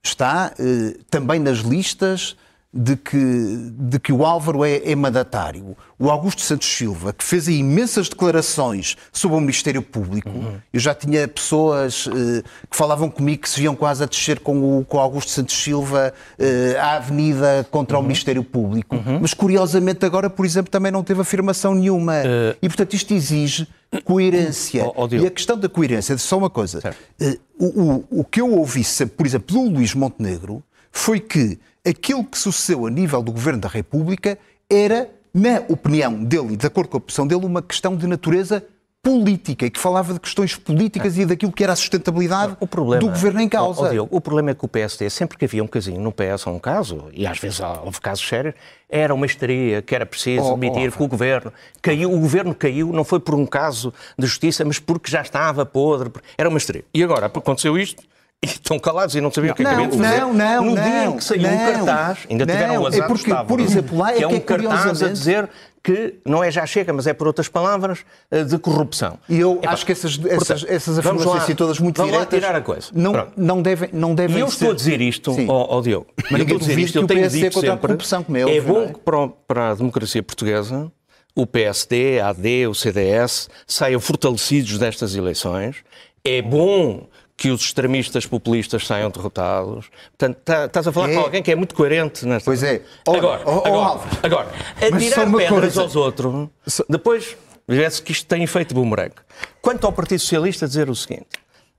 está 0.02 0.54
eh, 0.58 0.96
também 1.10 1.40
nas 1.40 1.58
listas 1.58 2.36
de 2.74 2.96
que, 2.96 3.72
de 3.78 4.00
que 4.00 4.12
o 4.12 4.24
Álvaro 4.26 4.64
é, 4.64 4.82
é, 4.84 4.96
mandatário. 4.96 5.76
O 5.96 6.10
Augusto 6.10 6.42
Santos 6.42 6.66
Silva, 6.66 7.12
que 7.12 7.22
fez 7.22 7.46
imensas 7.46 8.08
declarações 8.08 8.96
sobre 9.12 9.36
o 9.36 9.40
Ministério 9.40 9.80
Público, 9.80 10.28
uhum. 10.28 10.56
eu 10.72 10.80
já 10.80 10.92
tinha 10.92 11.28
pessoas 11.28 12.08
eh, 12.08 12.42
que 12.68 12.76
falavam 12.76 13.08
comigo 13.08 13.42
que 13.42 13.48
se 13.48 13.60
viam 13.60 13.76
quase 13.76 14.02
a 14.02 14.06
descer 14.06 14.40
com 14.40 14.80
o, 14.80 14.84
com 14.84 14.96
o 14.96 15.00
Augusto 15.00 15.30
Santos 15.30 15.54
Silva 15.54 16.12
eh, 16.36 16.76
à 16.80 16.96
avenida 16.96 17.64
contra 17.70 17.96
uhum. 17.96 18.02
o 18.02 18.06
Ministério 18.06 18.42
Público. 18.42 18.96
Uhum. 18.96 19.20
Mas 19.20 19.32
curiosamente 19.32 20.04
agora, 20.04 20.28
por 20.28 20.44
exemplo, 20.44 20.68
também 20.68 20.90
não 20.90 21.04
teve 21.04 21.20
afirmação 21.20 21.76
nenhuma. 21.76 22.14
Uh... 22.14 22.56
E 22.60 22.68
portanto 22.68 22.94
isto 22.94 23.14
exige 23.14 23.68
coerência. 24.04 24.84
Oh, 24.84 25.06
oh, 25.08 25.14
e 25.14 25.24
a 25.24 25.30
questão 25.30 25.56
da 25.56 25.68
coerência, 25.68 26.18
só 26.18 26.36
uma 26.36 26.50
coisa. 26.50 26.80
Uh, 27.20 27.38
o, 27.56 27.66
o, 27.66 28.20
o 28.20 28.24
que 28.24 28.40
eu 28.40 28.50
ouvi, 28.50 28.82
por 29.16 29.24
exemplo, 29.24 29.54
do 29.54 29.70
Luís 29.70 29.94
Montenegro 29.94 30.60
foi 30.90 31.20
que 31.20 31.58
aquilo 31.86 32.24
que 32.24 32.38
sucedeu 32.38 32.86
a 32.86 32.90
nível 32.90 33.22
do 33.22 33.32
Governo 33.32 33.60
da 33.60 33.68
República 33.68 34.38
era, 34.70 35.10
na 35.32 35.62
opinião 35.68 36.24
dele 36.24 36.54
e 36.54 36.56
de 36.56 36.66
acordo 36.66 36.88
com 36.88 36.96
a 36.96 36.98
opção 36.98 37.26
dele, 37.26 37.44
uma 37.44 37.62
questão 37.62 37.96
de 37.96 38.06
natureza 38.06 38.64
política, 39.04 39.68
que 39.68 39.78
falava 39.78 40.14
de 40.14 40.18
questões 40.18 40.56
políticas 40.56 41.18
e 41.18 41.26
daquilo 41.26 41.52
que 41.52 41.62
era 41.62 41.74
a 41.74 41.76
sustentabilidade 41.76 42.56
problema, 42.70 43.00
do 43.00 43.10
governo 43.10 43.38
em 43.42 43.48
causa. 43.50 43.82
Oh, 43.82 43.88
Diogo, 43.90 44.16
o 44.16 44.18
problema 44.18 44.52
é 44.52 44.54
que 44.54 44.64
o 44.64 44.68
PSD, 44.68 45.10
sempre 45.10 45.36
que 45.36 45.44
havia 45.44 45.62
um 45.62 45.66
casinho 45.66 46.00
no 46.00 46.10
PS 46.10 46.46
ou 46.46 46.54
um 46.54 46.58
caso, 46.58 47.04
e 47.12 47.26
às 47.26 47.38
vezes 47.38 47.60
houve 47.60 48.00
casos 48.00 48.26
sérios, 48.26 48.54
era 48.88 49.12
uma 49.14 49.26
histeria 49.26 49.82
que 49.82 49.94
era 49.94 50.06
preciso 50.06 50.46
oh, 50.46 50.52
admitir 50.52 50.88
oh, 50.88 50.96
que 50.96 51.02
o 51.02 51.06
governo 51.06 51.52
caiu, 51.82 52.10
o 52.10 52.18
governo 52.18 52.54
caiu 52.54 52.92
não 52.94 53.04
foi 53.04 53.20
por 53.20 53.34
um 53.34 53.44
caso 53.44 53.92
de 54.18 54.26
justiça, 54.26 54.64
mas 54.64 54.78
porque 54.78 55.10
já 55.10 55.20
estava 55.20 55.66
podre, 55.66 56.10
era 56.38 56.48
uma 56.48 56.56
histeria. 56.56 56.84
E 56.94 57.04
agora, 57.04 57.26
aconteceu 57.26 57.76
isto, 57.76 58.02
e 58.44 58.52
estão 58.52 58.78
calados 58.78 59.14
e 59.14 59.20
não 59.20 59.30
sabiam 59.30 59.52
o 59.52 59.56
que 59.56 59.62
é 59.62 59.74
que 59.74 59.86
de 59.86 59.98
fazer. 59.98 60.20
Não, 60.20 60.34
não, 60.34 60.64
no 60.64 60.74
não. 60.74 60.82
dia 60.82 61.04
em 61.06 61.16
que 61.16 61.24
saiu 61.24 61.42
não, 61.42 61.50
um 61.50 61.58
cartaz, 61.58 62.18
ainda 62.30 62.46
não, 62.46 62.54
tiveram 62.54 62.82
um 62.82 62.86
azar 62.86 63.04
é 63.04 63.06
porque, 63.06 63.34
por 63.34 63.60
exemplo, 63.60 63.98
lá 63.98 64.12
é, 64.12 64.16
que 64.16 64.24
é 64.24 64.26
um 64.26 64.30
que 64.30 64.36
é 64.36 64.40
cartaz 64.40 65.02
a 65.02 65.08
dizer 65.08 65.48
que 65.82 66.14
não 66.24 66.42
é 66.42 66.50
já 66.50 66.64
chega, 66.64 66.94
mas 66.94 67.06
é 67.06 67.12
por 67.12 67.26
outras 67.26 67.46
palavras, 67.46 68.06
eh, 68.30 68.42
de 68.42 68.56
corrupção. 68.56 69.18
E 69.28 69.38
eu 69.38 69.60
acho 69.66 69.84
que 69.84 69.92
essas, 69.92 70.18
essas, 70.24 70.64
essas 70.66 70.98
afirmações 70.98 71.42
assim 71.42 71.54
todas 71.54 71.78
muito 71.78 71.98
vamos 71.98 72.10
diretas... 72.10 72.30
Vamos 72.30 72.46
tirar 72.46 72.58
a 72.58 72.62
coisa. 72.62 72.88
Não, 72.94 73.28
não 73.36 73.60
devem, 73.60 73.90
não 73.92 74.14
devem 74.14 74.38
E 74.38 74.40
eu 74.40 74.46
estou 74.46 74.70
a 74.70 74.74
dizer 74.74 75.02
isto, 75.02 75.30
ao, 75.30 75.74
ao 75.74 75.82
Diogo, 75.82 76.06
mas 76.30 76.40
eu 76.40 76.44
estou 76.44 76.56
a 76.56 76.60
dizer 76.60 76.78
isto, 76.78 76.98
eu 76.98 77.06
tenho 77.06 77.28
dito 77.28 77.60
sempre, 77.60 77.70
a 77.70 77.76
corrupção, 77.76 78.22
como 78.22 78.38
é, 78.38 78.56
é 78.56 78.60
bom 78.62 78.84
é? 78.84 78.86
que 78.94 78.98
para, 79.00 79.28
para 79.46 79.70
a 79.70 79.74
democracia 79.74 80.22
portuguesa 80.22 80.90
o 81.36 81.46
PSD, 81.46 82.20
a 82.20 82.28
AD, 82.28 82.68
o 82.68 82.74
CDS 82.74 83.50
saiam 83.66 84.00
fortalecidos 84.00 84.78
destas 84.78 85.16
eleições. 85.16 85.78
É 86.24 86.40
bom 86.40 87.08
que 87.36 87.50
os 87.50 87.62
extremistas 87.62 88.26
populistas 88.26 88.86
saiam 88.86 89.10
derrotados. 89.10 89.90
Portanto, 90.16 90.38
tá, 90.44 90.66
estás 90.66 90.86
a 90.86 90.92
falar 90.92 91.10
é. 91.10 91.14
com 91.14 91.20
alguém 91.20 91.42
que 91.42 91.50
é 91.50 91.56
muito 91.56 91.74
coerente 91.74 92.24
nesta. 92.26 92.44
Pois 92.44 92.62
é. 92.62 92.82
Ora, 93.06 93.18
agora, 93.18 93.42
oh, 93.44 93.50
oh, 93.50 93.66
agora, 93.66 94.00
agora 94.22 94.52
atirar 94.80 95.30
pedras 95.30 95.50
coisa. 95.50 95.80
aos 95.82 95.96
outros, 95.96 96.48
depois 96.88 97.36
vê-se 97.66 98.00
que 98.02 98.12
isto 98.12 98.26
tem 98.26 98.42
efeito 98.42 98.74
boomerang. 98.74 99.14
Quanto 99.60 99.86
ao 99.86 99.92
Partido 99.92 100.20
Socialista, 100.20 100.66
dizer 100.66 100.88
o 100.88 100.94
seguinte: 100.94 101.28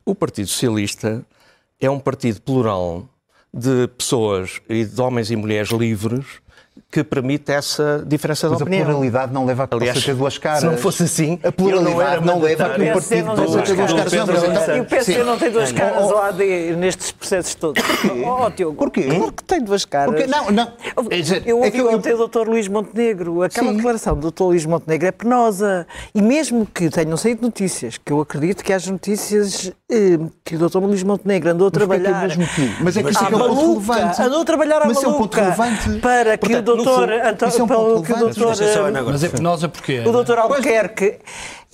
o 0.05 0.13
Partido 0.13 0.47
Socialista 0.47 1.25
é 1.79 1.89
um 1.89 1.99
partido 1.99 2.41
plural 2.41 3.07
de 3.53 3.87
pessoas 3.97 4.59
e 4.67 4.83
de 4.83 5.01
homens 5.01 5.31
e 5.31 5.35
mulheres 5.35 5.69
livres 5.69 6.25
que 6.91 7.03
permite 7.03 7.51
essa 7.51 8.03
diferença 8.05 8.47
Mas 8.47 8.57
de 8.57 8.63
opinião. 8.63 8.83
a 8.83 8.85
pluralidade 8.85 9.33
não 9.33 9.45
leva 9.45 9.63
a 9.63 9.67
que 9.67 9.75
Aliás, 9.75 9.97
possa 9.97 10.05
ter 10.05 10.15
duas 10.15 10.37
caras. 10.37 10.59
Se 10.59 10.65
não 10.65 10.77
fosse 10.77 11.03
assim, 11.03 11.39
a 11.43 11.51
pluralidade 11.51 12.25
não, 12.25 12.35
não 12.35 12.41
leva 12.41 12.65
a 12.65 12.69
que 12.69 12.81
um 12.81 12.93
partido 12.93 13.25
possa 13.35 13.61
ter 13.61 13.75
duas 13.75 13.93
caras. 13.93 14.67
Não, 14.67 14.77
e 14.77 14.79
o 14.79 14.85
PSD 14.85 15.23
não 15.23 15.37
tem 15.37 15.51
duas 15.51 15.71
caras 15.71 16.03
ao 16.03 16.21
AD 16.23 16.75
nestes 16.77 17.11
processos 17.11 17.55
todos. 17.55 17.83
Porquê? 17.83 18.23
Oh, 18.25 18.51
Tiago, 18.51 18.73
Porquê? 18.73 19.03
Porque 19.19 19.43
tem 19.45 19.61
duas 19.61 19.85
caras. 19.85 20.15
Porque, 20.15 20.27
não, 20.27 20.51
não. 20.51 20.71
É 21.09 21.19
eu 21.45 21.57
ouvi 21.57 21.77
é 21.77 21.81
eu, 21.81 21.93
ontem 21.93 22.13
o 22.13 22.27
Dr. 22.27 22.47
Luís 22.47 22.67
Montenegro. 22.67 23.43
Aquela 23.43 23.69
sim. 23.69 23.75
declaração 23.75 24.17
do 24.17 24.31
Dr. 24.31 24.43
Luís 24.43 24.65
Montenegro 24.65 25.07
é 25.07 25.11
penosa. 25.11 25.87
E 26.13 26.21
mesmo 26.21 26.65
que 26.65 26.89
tenham 26.89 27.17
saído 27.17 27.41
notícias, 27.41 27.97
que 27.97 28.11
eu 28.11 28.21
acredito 28.21 28.63
que 28.63 28.71
haja 28.71 28.91
notícias 28.91 29.71
eh, 29.91 30.17
que 30.43 30.55
o 30.55 30.69
Dr. 30.69 30.79
Luís 30.79 31.03
Montenegro 31.03 31.51
andou 31.51 31.67
a 31.67 31.71
trabalhar. 31.71 32.27
Mas, 32.81 32.97
é 32.97 33.03
que 33.03 33.09
isso 33.09 33.23
é, 33.23 33.31
é 33.31 33.35
um 33.35 33.39
ponto 33.39 33.79
relevante. 33.79 34.21
Andou 34.21 34.41
a 34.41 34.45
trabalhar 34.45 34.81
à 34.81 34.85
maluca. 34.85 34.95
Mas 34.95 35.03
é 35.03 35.07
um 35.07 35.13
ponto 35.13 35.35
relevante. 35.35 35.99
Para 35.99 36.37
que 36.37 36.55
o 36.73 36.75
doutor 36.75 37.09
isso 37.47 37.61
é 37.61 37.63
um 37.63 37.67
ponto 37.67 38.03
que 38.03 38.13
o 38.13 38.15
doutor, 38.17 38.55
Mas 39.05 39.23
é 39.23 39.29
penosa 39.29 39.69
porque... 39.69 39.99
O 39.99 40.11
doutor 40.11 40.39
Albuquerque 40.39 41.19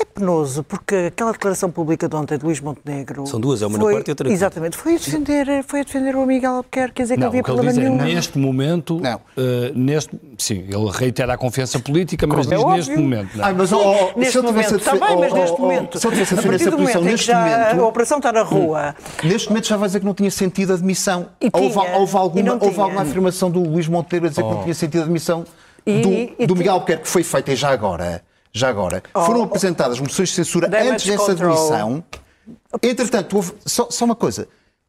é 0.02 0.06
penoso, 0.06 0.64
porque 0.64 0.96
aquela 1.08 1.32
declaração 1.32 1.70
pública 1.70 2.08
de 2.08 2.16
ontem 2.16 2.38
de 2.38 2.46
Luís 2.46 2.60
Montenegro... 2.60 3.26
São 3.28 3.40
duas, 3.40 3.62
é 3.62 3.68
uma 3.68 3.78
foi, 3.78 3.92
na 3.92 3.98
parte 3.98 4.08
e 4.08 4.12
outra 4.12 4.28
na 4.28 4.34
Exatamente, 4.34 4.78
foi 4.78 4.96
a 4.96 4.98
defender, 4.98 5.64
foi 5.64 5.82
a 5.82 5.84
defender 5.84 6.16
o 6.16 6.26
Miguel 6.26 6.54
Albuquerque, 6.54 6.96
quer 6.96 7.04
dizer 7.04 7.14
que 7.16 7.20
não, 7.20 7.28
havia 7.28 7.44
problema 7.44 7.72
nenhum. 7.72 8.02
É, 8.02 8.06
neste 8.06 8.38
momento, 8.38 8.98
uh, 8.98 9.02
neste, 9.76 10.20
sim, 10.38 10.66
ele 10.68 10.92
reitera 10.92 11.34
a 11.34 11.38
confiança 11.38 11.80
política, 11.80 12.26
mas 12.28 12.48
diz 12.48 12.62
é 12.62 12.66
neste 12.66 12.96
momento. 12.96 13.38
Não. 13.38 13.46
Ai, 13.46 13.54
mas, 13.54 13.72
oh, 13.72 13.78
oh, 13.78 14.20
neste 14.20 14.42
momento, 14.42 14.80
também, 14.80 15.18
mas 15.18 15.34
neste 15.34 15.60
momento. 15.60 16.00
Se 16.00 16.08
eu 16.08 16.12
tivesse 16.12 16.34
a 16.34 16.38
defender 16.38 16.56
essa 16.56 16.72
posição 16.72 17.02
neste 17.02 17.34
momento... 17.34 17.82
A 17.82 17.88
operação 17.88 18.18
está 18.18 18.32
na 18.32 18.42
rua. 18.42 18.96
Hum, 19.24 19.28
neste 19.28 19.50
momento 19.50 19.68
já 19.68 19.78
vai 19.78 19.88
dizer 19.88 20.00
que 20.00 20.06
não 20.06 20.14
tinha 20.14 20.32
sentido 20.32 20.72
a 20.72 20.76
admissão. 20.76 21.28
Houve, 21.54 21.78
houve, 21.78 22.18
alguma, 22.18 22.54
houve 22.54 22.80
alguma 22.80 23.02
afirmação 23.02 23.52
do 23.52 23.62
Luís 23.62 23.88
Montenegro 23.88 24.28
a 24.28 24.30
dizer 24.30 24.42
que 24.42 24.50
não 24.50 24.60
oh. 24.60 24.64
tinha 24.64 24.74
sentido 24.74 25.02
a 25.02 25.04
admissão 25.04 25.46
e, 25.86 26.02
do, 26.02 26.44
e, 26.44 26.48
do 26.48 26.56
Miguel 26.56 26.74
Albuquerque 26.74 27.04
que 27.04 27.10
foi 27.10 27.24
feita 27.24 27.56
já 27.56 27.70
agora, 27.70 28.24
já 28.54 28.70
agora, 28.70 29.02
oh, 29.14 29.26
foram 29.26 29.44
apresentadas 29.44 30.00
moções 30.00 30.30
de 30.30 30.36
censura 30.36 30.68
antes 30.68 31.06
dessa 31.06 31.26
control. 31.26 31.54
admissão. 31.54 32.04
Entretanto, 32.82 33.36
houve, 33.36 33.54
só, 33.66 33.90
só 33.90 34.06
uma 34.06 34.16
coisa, 34.16 34.48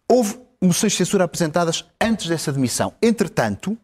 houve 0.09 0.39
moções 0.61 0.93
de 0.93 0.99
censura 0.99 1.25
apresentadas 1.25 1.85
antes 2.01 2.27
dessa 2.27 2.51
admissão. 2.51 2.93
Entretanto, 3.01 3.77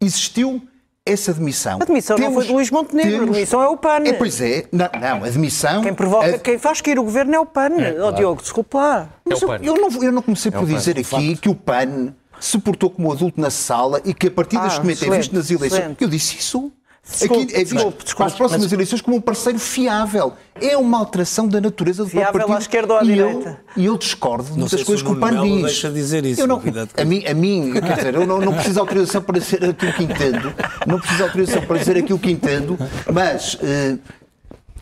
existiu 0.00 0.62
essa 1.06 1.32
admissão. 1.32 1.78
A 1.80 1.82
admissão 1.82 2.16
temos, 2.16 2.32
não 2.32 2.40
foi 2.40 2.46
de 2.46 2.52
Luís 2.52 2.70
Montenegro, 2.70 3.10
temos, 3.10 3.28
a 3.28 3.32
admissão 3.32 3.62
é 3.62 3.68
o 3.68 3.76
PAN. 3.76 4.02
É, 4.04 4.12
pois 4.14 4.40
é, 4.40 4.66
não, 4.72 4.88
não 5.00 5.24
a 5.24 5.26
admissão... 5.26 5.82
Quem, 5.82 5.94
provoca, 5.94 6.36
a, 6.36 6.38
quem 6.38 6.58
faz 6.58 6.80
cair 6.80 6.98
o 6.98 7.04
governo 7.04 7.34
é 7.34 7.40
o 7.40 7.46
PAN. 7.46 7.74
É, 7.78 7.92
claro. 7.92 8.06
oh, 8.06 8.12
Diogo, 8.12 8.42
desculpa 8.42 8.78
lá. 8.78 9.08
Mas 9.24 9.42
é 9.42 9.44
eu, 9.44 9.54
eu, 9.56 9.74
não, 9.76 10.02
eu 10.02 10.12
não 10.12 10.22
comecei 10.22 10.50
é 10.50 10.58
por 10.58 10.66
dizer 10.66 10.98
aqui 10.98 11.36
que 11.36 11.48
o 11.48 11.54
PAN 11.54 12.14
se 12.40 12.58
portou 12.58 12.90
como 12.90 13.12
adulto 13.12 13.40
na 13.40 13.50
sala 13.50 14.00
e 14.04 14.12
que 14.12 14.28
a 14.28 14.30
partir 14.30 14.58
deste 14.58 14.78
ah, 14.78 14.82
momento 14.82 15.04
é 15.04 15.16
visto 15.16 15.34
nas 15.34 15.50
eleições. 15.50 15.80
Excelente. 15.80 16.02
Eu 16.02 16.08
disse 16.08 16.38
isso. 16.38 16.72
Desculpe, 17.06 17.42
Aqui 17.42 17.54
é 17.54 17.58
visto 17.58 17.74
desculpe, 17.74 18.04
desculpe, 18.04 18.16
para 18.16 18.26
as 18.26 18.34
próximas 18.34 18.62
mas... 18.62 18.72
eleições 18.72 19.00
como 19.02 19.16
um 19.18 19.20
parceiro 19.20 19.58
fiável. 19.58 20.32
É 20.60 20.76
uma 20.76 20.98
alteração 20.98 21.46
da 21.46 21.60
natureza 21.60 22.02
do 22.02 22.08
fiável 22.08 22.32
próprio 22.32 22.48
partido. 22.48 22.56
à 22.56 22.60
esquerda 22.60 22.92
ou 22.94 22.98
à 22.98 23.02
e 23.02 23.06
direita. 23.06 23.60
Eu, 23.76 23.82
e 23.82 23.86
eu 23.86 23.98
discordo 23.98 24.56
não 24.56 24.66
das 24.66 24.82
coisas 24.82 25.02
que 25.02 25.12
o 25.12 25.16
PAN 25.16 25.42
diz. 25.42 25.62
deixa 25.62 25.90
dizer 25.90 26.24
isso. 26.24 26.40
Eu 26.40 26.46
não, 26.46 26.62
a, 26.96 27.04
mim, 27.04 27.24
a 27.26 27.34
mim, 27.34 27.72
quer 27.72 27.96
dizer, 27.96 28.14
eu 28.14 28.26
não, 28.26 28.40
não 28.40 28.54
preciso 28.54 28.74
de 28.74 28.80
autorização 28.80 29.22
para 29.22 29.38
dizer 29.38 29.64
aquilo 29.64 29.92
que 29.92 30.02
entendo. 30.02 30.54
Não 30.86 30.98
preciso 30.98 31.18
de 31.18 31.22
autorização 31.24 31.62
para 31.66 31.78
dizer 31.78 31.96
aquilo 31.98 32.18
que 32.18 32.30
entendo, 32.30 32.78
mas 33.12 33.54
uh, 33.54 33.98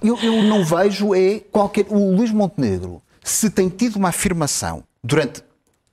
eu, 0.00 0.16
eu 0.22 0.42
não 0.44 0.64
vejo 0.64 1.14
é 1.14 1.40
qualquer... 1.50 1.86
O 1.88 2.14
Luís 2.14 2.30
Montenegro, 2.30 3.02
se 3.22 3.50
tem 3.50 3.68
tido 3.68 3.96
uma 3.96 4.10
afirmação 4.10 4.84
durante 5.02 5.42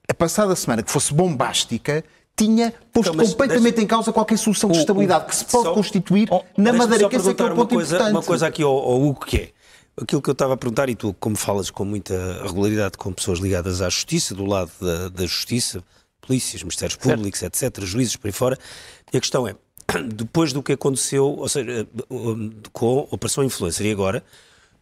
a 0.08 0.14
passada 0.14 0.54
semana 0.54 0.82
que 0.82 0.90
fosse 0.90 1.12
bombástica, 1.12 2.04
tinha 2.44 2.72
posto 2.92 3.12
então, 3.12 3.26
completamente 3.26 3.74
deixa... 3.74 3.82
em 3.82 3.86
causa 3.86 4.12
qualquer 4.12 4.38
solução 4.38 4.70
de 4.70 4.78
estabilidade 4.78 5.26
que 5.26 5.36
se 5.36 5.44
pode 5.44 5.64
só... 5.64 5.74
constituir 5.74 6.28
oh, 6.30 6.42
na 6.56 6.72
Madeira, 6.72 7.08
que 7.08 7.16
esse 7.16 7.30
é 7.30 7.34
que 7.34 7.42
é 7.42 7.46
o 7.46 7.54
ponto 7.54 7.74
coisa, 7.74 7.96
importante. 7.96 8.14
Uma 8.14 8.22
coisa 8.22 8.46
aqui 8.46 8.62
ao, 8.62 8.72
ao 8.72 9.02
Hugo 9.02 9.26
que 9.26 9.36
é, 9.36 9.48
aquilo 10.00 10.22
que 10.22 10.30
eu 10.30 10.32
estava 10.32 10.54
a 10.54 10.56
perguntar, 10.56 10.88
e 10.88 10.94
tu, 10.94 11.14
como 11.20 11.36
falas 11.36 11.70
com 11.70 11.84
muita 11.84 12.42
regularidade 12.42 12.96
com 12.96 13.12
pessoas 13.12 13.38
ligadas 13.38 13.82
à 13.82 13.88
justiça, 13.88 14.34
do 14.34 14.46
lado 14.46 14.70
da, 14.80 15.08
da 15.08 15.26
justiça, 15.26 15.82
polícias, 16.20 16.62
ministérios 16.62 16.96
públicos, 16.96 17.40
certo. 17.40 17.62
etc., 17.62 17.84
juízes 17.84 18.16
por 18.16 18.28
aí 18.28 18.32
fora. 18.32 18.58
E 19.12 19.16
a 19.16 19.20
questão 19.20 19.46
é, 19.46 19.54
depois 20.14 20.52
do 20.52 20.62
que 20.62 20.72
aconteceu, 20.72 21.26
ou 21.26 21.48
seja, 21.48 21.86
com 22.72 23.08
a 23.10 23.14
Operação 23.14 23.44
Influencer 23.44 23.86
e 23.86 23.90
agora, 23.90 24.24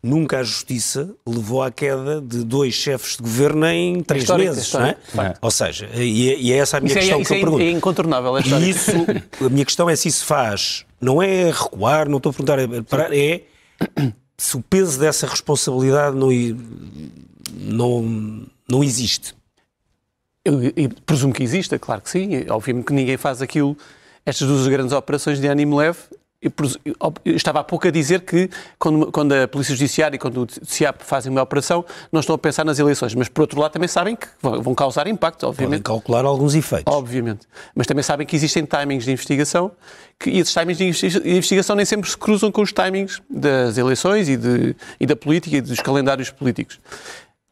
nunca 0.02 0.38
a 0.38 0.42
justiça 0.42 1.10
levou 1.26 1.62
à 1.62 1.70
queda 1.70 2.20
de 2.20 2.44
dois 2.44 2.74
chefes 2.74 3.16
de 3.16 3.22
governo 3.22 3.66
em 3.66 4.02
três 4.02 4.24
histórica, 4.24 4.50
meses, 4.50 4.72
não 4.72 4.86
é? 4.86 4.96
é? 5.18 5.34
Ou 5.40 5.50
seja, 5.50 5.88
e, 5.94 6.30
é, 6.30 6.38
e, 6.38 6.52
é 6.52 6.56
essa 6.56 6.76
a 6.76 6.80
minha 6.80 6.90
isso 6.90 6.98
é- 6.98 7.00
questão 7.00 7.20
é, 7.20 7.24
que 7.24 7.32
eu 7.32 7.36
é 7.36 7.40
pergunto. 7.40 7.62
É 7.62 7.70
incontornável 7.70 8.38
E 8.38 8.70
isso, 8.70 8.92
a 9.44 9.48
minha 9.48 9.64
questão 9.64 9.90
é 9.90 9.96
se 9.96 10.08
isso 10.08 10.24
faz, 10.24 10.84
não 11.00 11.22
é 11.22 11.50
recuar, 11.50 12.08
não 12.08 12.18
estou 12.18 12.30
a 12.30 12.32
perguntar, 12.32 12.58
é, 12.58 12.82
parar, 12.82 13.12
é 13.12 13.42
se 14.36 14.56
o 14.56 14.62
peso 14.62 15.00
dessa 15.00 15.26
responsabilidade 15.26 16.16
não, 16.16 16.28
não, 17.52 18.46
não 18.68 18.84
existe. 18.84 19.34
Eu, 20.44 20.62
eu 20.62 20.90
presumo 21.04 21.34
que 21.34 21.42
exista, 21.42 21.78
claro 21.78 22.00
que 22.00 22.08
sim. 22.08 22.30
Obviamente 22.48 22.86
que 22.86 22.92
ninguém 22.92 23.16
faz 23.16 23.42
aquilo, 23.42 23.76
estas 24.24 24.46
duas 24.46 24.66
grandes 24.68 24.92
operações 24.92 25.40
de 25.40 25.46
ânimo 25.46 25.76
leve, 25.76 25.98
eu, 26.40 26.52
eu, 27.24 27.34
estava 27.34 27.58
há 27.60 27.64
pouco 27.64 27.88
a 27.88 27.90
dizer 27.90 28.20
que 28.20 28.48
quando, 28.78 29.10
quando 29.10 29.32
a 29.32 29.48
Polícia 29.48 29.74
Judiciária 29.74 30.14
e 30.14 30.18
quando 30.18 30.44
o 30.44 30.46
CIAP 30.64 31.02
fazem 31.02 31.32
uma 31.32 31.42
operação, 31.42 31.84
não 32.12 32.20
estão 32.20 32.34
a 32.34 32.38
pensar 32.38 32.64
nas 32.64 32.78
eleições, 32.78 33.12
mas 33.14 33.28
por 33.28 33.40
outro 33.40 33.60
lado 33.60 33.72
também 33.72 33.88
sabem 33.88 34.14
que 34.14 34.28
vão 34.40 34.72
causar 34.72 35.08
impacto, 35.08 35.48
obviamente. 35.48 35.82
Podem 35.82 36.00
calcular 36.00 36.24
alguns 36.24 36.54
efeitos. 36.54 36.94
Obviamente. 36.94 37.46
Mas 37.74 37.88
também 37.88 38.04
sabem 38.04 38.24
que 38.24 38.36
existem 38.36 38.64
timings 38.64 39.04
de 39.04 39.10
investigação 39.10 39.72
que, 40.16 40.30
e 40.30 40.38
esses 40.38 40.52
timings 40.52 40.78
de 40.78 41.28
investigação 41.28 41.74
nem 41.74 41.84
sempre 41.84 42.08
se 42.08 42.16
cruzam 42.16 42.52
com 42.52 42.62
os 42.62 42.72
timings 42.72 43.20
das 43.28 43.76
eleições 43.76 44.28
e, 44.28 44.36
de, 44.36 44.76
e 45.00 45.06
da 45.06 45.16
política 45.16 45.56
e 45.56 45.60
dos 45.60 45.80
calendários 45.80 46.30
políticos. 46.30 46.78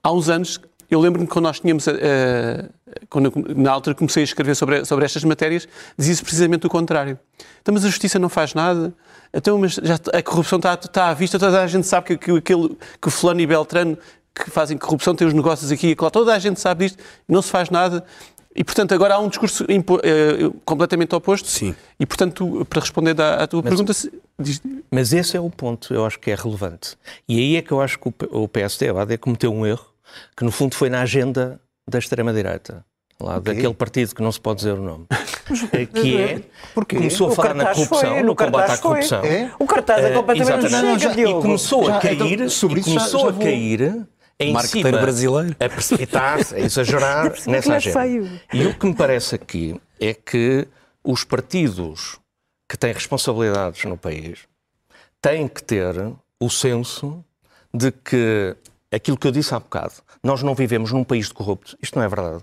Há 0.01 0.12
uns 0.12 0.29
anos 0.29 0.61
eu 0.90 1.01
lembro-me 1.01 1.27
quando 1.27 1.44
nós 1.44 1.61
tínhamos, 1.61 1.87
uh, 1.87 1.92
quando 3.09 3.27
eu, 3.27 3.55
na 3.57 3.72
altura 3.72 3.94
comecei 3.94 4.22
a 4.22 4.25
escrever 4.25 4.55
sobre, 4.55 4.85
sobre 4.85 5.05
estas 5.05 5.25
matérias, 5.25 5.68
dizia-se 5.99 6.22
precisamente 6.22 6.66
o 6.66 6.70
contrário. 6.70 7.18
Então, 7.61 7.75
mas 7.75 7.85
a 7.85 7.88
justiça 7.88 8.18
não 8.18 8.29
faz 8.29 8.55
nada, 8.55 8.94
então, 9.33 9.59
mas 9.59 9.75
já, 9.75 9.99
a 10.12 10.22
corrupção 10.22 10.59
está, 10.59 10.75
está 10.75 11.09
à 11.09 11.14
vista, 11.14 11.38
toda 11.38 11.62
a 11.62 11.66
gente 11.66 11.87
sabe 11.87 12.07
que, 12.07 12.16
que, 12.16 12.31
aquele, 12.31 12.77
que 13.01 13.09
o 13.09 13.11
fulano 13.11 13.40
e 13.40 13.46
Beltrano 13.46 13.99
que 14.35 14.51
fazem 14.51 14.77
corrupção 14.77 15.14
têm 15.14 15.27
os 15.27 15.33
negócios 15.33 15.72
aqui 15.72 15.88
e 15.88 15.96
lá, 15.99 16.11
toda 16.11 16.35
a 16.35 16.38
gente 16.38 16.61
sabe 16.61 16.85
disto, 16.85 17.03
não 17.27 17.40
se 17.40 17.51
faz 17.51 17.70
nada. 17.70 18.05
E, 18.55 18.64
portanto, 18.64 18.94
agora 18.94 19.14
há 19.14 19.18
um 19.18 19.29
discurso 19.29 19.64
uh, 19.64 20.61
completamente 20.64 21.14
oposto. 21.14 21.46
Sim. 21.46 21.75
E, 22.01 22.07
portanto, 22.07 22.66
para 22.68 22.81
responder 22.81 23.20
à, 23.20 23.42
à 23.42 23.46
tua 23.46 23.61
mas, 23.62 23.70
pergunta... 23.70 23.92
Diz... 24.38 24.62
Mas 24.90 25.12
esse 25.12 25.37
é 25.37 25.40
o 25.40 25.51
ponto, 25.51 25.92
eu 25.92 26.05
acho 26.07 26.18
que 26.18 26.31
é 26.31 26.35
relevante. 26.35 26.96
E 27.29 27.38
aí 27.38 27.57
é 27.57 27.62
que 27.62 27.72
eu 27.72 27.81
acho 27.81 27.99
que 27.99 28.12
o 28.31 28.49
PSD, 28.49 28.88
a 28.88 29.03
AD, 29.03 29.18
cometeu 29.18 29.53
um 29.53 29.66
erro 29.66 29.87
que 30.37 30.45
no 30.45 30.51
fundo 30.51 30.75
foi 30.75 30.90
na 30.90 31.03
agenda 31.03 31.61
da 31.88 31.99
extrema-direita. 31.99 32.85
Lá, 33.19 33.38
okay. 33.38 33.55
daquele 33.55 33.75
partido 33.75 34.14
que 34.14 34.23
não 34.23 34.31
se 34.31 34.40
pode 34.40 34.59
dizer 34.59 34.73
o 34.73 34.83
nome. 34.83 35.07
que 35.95 36.21
é. 36.21 36.42
Começou 36.75 37.29
a 37.29 37.35
falar 37.35 37.55
na 37.55 37.64
corrupção, 37.73 38.11
foi, 38.11 38.23
no 38.23 38.37
combate 38.37 38.73
à 38.73 38.79
corrupção. 38.79 39.25
É? 39.25 39.51
O 39.59 39.66
cartaz 39.66 40.05
é 40.05 40.12
completamente 40.12 40.66
uh, 40.66 40.99
chega, 40.99 41.21
E 41.23 41.33
começou 41.40 41.87
já, 41.87 41.97
a 41.97 42.01
cair, 42.01 42.33
então, 42.33 42.49
sobre 42.51 42.83
começou 42.83 43.21
já, 43.21 43.31
já 43.31 43.37
a 43.37 43.42
cair 43.42 44.07
em 44.38 44.61
cima, 44.61 44.90
brasileiro. 44.92 45.57
a 45.59 45.69
precipitar-se, 45.69 46.55
a 46.55 46.59
exagerar 46.61 47.33
nessa 47.47 47.73
é 47.73 47.77
agenda. 47.77 48.42
E 48.53 48.66
o 48.66 48.79
que 48.79 48.87
me 48.87 48.95
parece 48.95 49.35
aqui 49.35 49.81
é 49.99 50.12
que 50.12 50.69
os 51.03 51.25
partidos 51.25 52.19
que 52.69 52.77
têm 52.77 52.92
responsabilidades 52.92 53.83
no 53.85 53.97
país 53.97 54.40
têm 55.23 55.49
que 55.49 55.62
ter 55.62 55.95
o 56.38 56.51
senso 56.51 57.25
de 57.73 57.90
que 57.90 58.55
aquilo 58.96 59.16
que 59.16 59.26
eu 59.26 59.32
disse 59.32 59.54
há 59.54 59.61
bocado. 59.61 59.94
Nós 60.22 60.42
não 60.42 60.54
vivemos 60.54 60.92
num 60.92 61.04
país 61.04 61.28
de 61.28 61.35
corruptos. 61.35 61.76
Isto 61.80 61.96
não 61.98 62.04
é 62.04 62.09
verdade. 62.09 62.42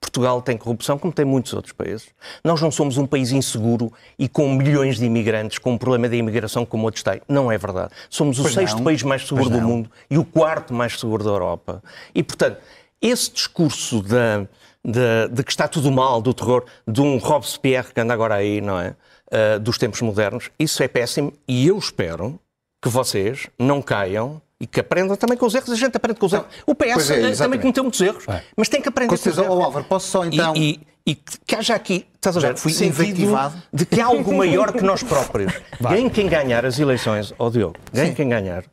Portugal 0.00 0.40
tem 0.40 0.56
corrupção, 0.56 0.96
como 0.98 1.12
tem 1.12 1.24
muitos 1.24 1.52
outros 1.52 1.72
países. 1.72 2.08
Nós 2.42 2.60
não 2.60 2.70
somos 2.70 2.96
um 2.96 3.06
país 3.06 3.32
inseguro 3.32 3.92
e 4.18 4.28
com 4.28 4.48
milhões 4.54 4.96
de 4.96 5.04
imigrantes, 5.04 5.58
com 5.58 5.72
um 5.72 5.78
problema 5.78 6.08
de 6.08 6.16
imigração 6.16 6.64
como 6.64 6.84
outros 6.84 7.02
têm. 7.02 7.20
Não 7.28 7.50
é 7.50 7.58
verdade. 7.58 7.92
Somos 8.08 8.38
o 8.38 8.42
pois 8.42 8.54
sexto 8.54 8.76
não. 8.76 8.84
país 8.84 9.02
mais 9.02 9.26
seguro 9.26 9.50
do 9.50 9.60
mundo 9.60 9.90
e 10.08 10.16
o 10.16 10.24
quarto 10.24 10.72
mais 10.72 10.98
seguro 10.98 11.24
da 11.24 11.30
Europa. 11.30 11.82
E, 12.14 12.22
portanto, 12.22 12.58
esse 13.02 13.30
discurso 13.30 14.02
de, 14.02 14.48
de, 14.84 15.28
de 15.32 15.44
que 15.44 15.50
está 15.50 15.68
tudo 15.68 15.90
mal, 15.90 16.22
do 16.22 16.32
terror, 16.32 16.64
de 16.86 17.00
um 17.00 17.18
Robespierre 17.18 17.92
que 17.92 18.00
anda 18.00 18.14
agora 18.14 18.36
aí, 18.36 18.60
não 18.60 18.78
é? 18.78 18.94
Uh, 19.30 19.60
dos 19.60 19.76
tempos 19.76 20.00
modernos, 20.00 20.50
isso 20.58 20.82
é 20.82 20.88
péssimo 20.88 21.34
e 21.46 21.66
eu 21.66 21.76
espero 21.76 22.40
que 22.80 22.88
vocês 22.88 23.46
não 23.58 23.82
caiam 23.82 24.40
e 24.60 24.66
que 24.66 24.80
aprendam 24.80 25.16
também 25.16 25.36
com 25.36 25.46
os 25.46 25.54
erros. 25.54 25.70
A 25.70 25.76
gente 25.76 25.96
aprende 25.96 26.18
com 26.18 26.26
os 26.26 26.32
erros. 26.32 26.46
O 26.66 26.74
PS 26.74 27.10
é, 27.10 27.32
também 27.36 27.60
cometeu 27.60 27.84
muitos 27.84 28.00
erros, 28.00 28.24
é. 28.28 28.42
mas 28.56 28.68
tem 28.68 28.80
que 28.80 28.88
aprender 28.88 29.16
com, 29.16 29.22
com 29.22 29.30
os 29.30 29.38
erros. 29.38 29.64
Álvaro, 29.64 29.84
posso 29.84 30.08
só 30.08 30.24
então... 30.24 30.54
E, 30.56 30.80
e, 31.06 31.12
e 31.12 31.14
que 31.14 31.54
haja 31.54 31.74
aqui, 31.74 32.06
estás 32.14 32.36
a 32.36 32.40
ver, 32.40 32.56
fui 32.56 32.72
invectivado 32.84 33.62
de 33.72 33.86
que 33.86 33.98
há 33.98 34.06
algo 34.06 34.36
maior 34.36 34.72
que 34.72 34.82
nós 34.82 35.02
próprios. 35.02 35.54
Ganhe 35.80 36.10
quem 36.10 36.28
ganhar 36.28 36.66
as 36.66 36.78
eleições, 36.78 37.32
ó 37.38 37.46
oh, 37.46 37.50
Diogo, 37.50 37.76
ganhe 37.90 38.14
quem 38.14 38.28
ganhar, 38.28 38.64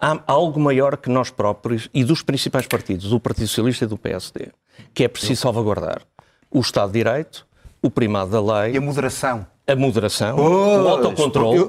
há 0.00 0.18
algo 0.26 0.58
maior 0.58 0.96
que 0.96 1.08
nós 1.08 1.30
próprios 1.30 1.88
e 1.94 2.02
dos 2.02 2.20
principais 2.20 2.66
partidos, 2.66 3.10
do 3.10 3.20
Partido 3.20 3.46
Socialista 3.46 3.84
e 3.84 3.88
do 3.88 3.96
PSD, 3.96 4.48
que 4.92 5.04
é 5.04 5.08
preciso 5.08 5.42
salvaguardar 5.42 6.02
o 6.50 6.58
Estado 6.58 6.90
de 6.90 6.98
Direito, 6.98 7.46
o 7.80 7.88
primado 7.88 8.32
da 8.32 8.40
lei... 8.40 8.72
E 8.74 8.78
a 8.78 8.80
moderação 8.80 9.46
a 9.66 9.76
moderação, 9.76 10.36
pois, 10.36 10.50
o 10.50 10.88
autocontrole 10.88 11.68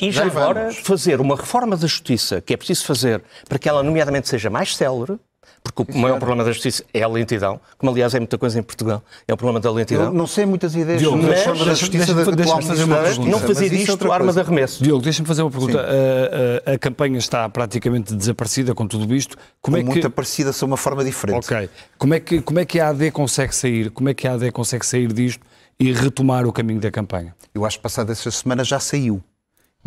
e 0.00 0.12
já, 0.12 0.24
agora 0.24 0.72
fazer 0.72 1.20
uma 1.20 1.34
reforma 1.34 1.76
da 1.76 1.86
justiça 1.86 2.40
que 2.40 2.54
é 2.54 2.56
preciso 2.56 2.84
fazer 2.84 3.22
para 3.48 3.58
que 3.58 3.68
ela, 3.68 3.82
nomeadamente, 3.82 4.28
seja 4.28 4.48
mais 4.48 4.76
célere, 4.76 5.18
porque 5.62 5.92
o 5.92 5.98
maior 5.98 6.18
problema 6.18 6.44
da 6.44 6.52
justiça 6.52 6.84
é 6.94 7.02
a 7.02 7.08
lentidão, 7.08 7.60
como 7.76 7.92
aliás 7.92 8.14
é 8.14 8.18
muita 8.18 8.38
coisa 8.38 8.58
em 8.58 8.62
Portugal, 8.62 9.02
é 9.26 9.34
o 9.34 9.36
problema 9.36 9.60
da 9.60 9.70
lentidão. 9.70 10.04
Eu 10.06 10.12
não 10.12 10.26
sei 10.26 10.46
muitas 10.46 10.74
ideias 10.74 11.02
sobre 11.02 11.26
a 11.26 11.34
reforma 11.34 11.64
da 11.64 11.74
justiça 11.74 12.14
deixa, 12.14 12.32
deixa, 12.32 12.36
deixa 12.36 12.62
fazer 12.62 12.84
uma 12.84 12.96
pergunta. 12.96 13.30
Não 13.30 13.38
fazer 13.40 13.68
disto 13.68 14.06
é 14.06 14.10
arma 14.10 14.32
de 14.32 14.40
arremesso. 14.40 14.82
Diogo, 14.82 15.02
deixa-me 15.02 15.26
fazer 15.28 15.42
uma 15.42 15.50
pergunta. 15.50 15.80
A, 15.80 16.70
a, 16.70 16.74
a, 16.74 16.78
campanha 16.78 17.18
está 17.18 17.48
praticamente 17.48 18.14
desaparecida 18.14 18.74
com 18.74 18.86
tudo 18.86 19.14
isto. 19.14 19.36
Como 19.60 19.76
é 19.76 19.80
que... 19.80 19.86
Muito 19.86 20.06
aparecida, 20.06 20.52
só 20.52 20.64
uma 20.64 20.76
forma 20.76 21.04
diferente. 21.04 21.52
Ok. 21.52 21.68
Como 21.98 22.14
é, 22.14 22.20
que, 22.20 22.40
como 22.40 22.58
é 22.58 22.64
que 22.64 22.80
a 22.80 22.88
AD 22.88 23.10
consegue 23.10 23.54
sair? 23.54 23.90
Como 23.90 24.08
é 24.08 24.14
que 24.14 24.26
a 24.26 24.34
AD 24.34 24.50
consegue 24.52 24.86
sair 24.86 25.12
disto 25.12 25.44
e 25.80 25.92
retomar 25.92 26.46
o 26.46 26.52
caminho 26.52 26.78
da 26.78 26.90
campanha? 26.90 27.34
Eu 27.54 27.64
acho 27.64 27.78
que 27.78 27.82
passada 27.82 28.12
essa 28.12 28.30
semana 28.30 28.62
já 28.62 28.78
saiu. 28.78 29.24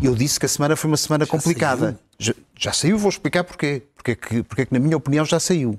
Eu 0.02 0.12
disse 0.16 0.40
que 0.40 0.46
a 0.46 0.48
semana 0.48 0.74
foi 0.74 0.90
uma 0.90 0.96
semana 0.96 1.24
já 1.24 1.30
complicada. 1.30 1.86
Saiu? 1.86 1.98
Já, 2.18 2.34
já, 2.58 2.72
saiu, 2.72 2.98
vou 2.98 3.08
explicar 3.08 3.44
porquê. 3.44 3.84
Porque 3.94 4.10
é, 4.10 4.14
que, 4.16 4.42
porque 4.42 4.62
é 4.62 4.66
que, 4.66 4.74
na 4.74 4.80
minha 4.80 4.96
opinião, 4.96 5.24
já 5.24 5.38
saiu. 5.38 5.78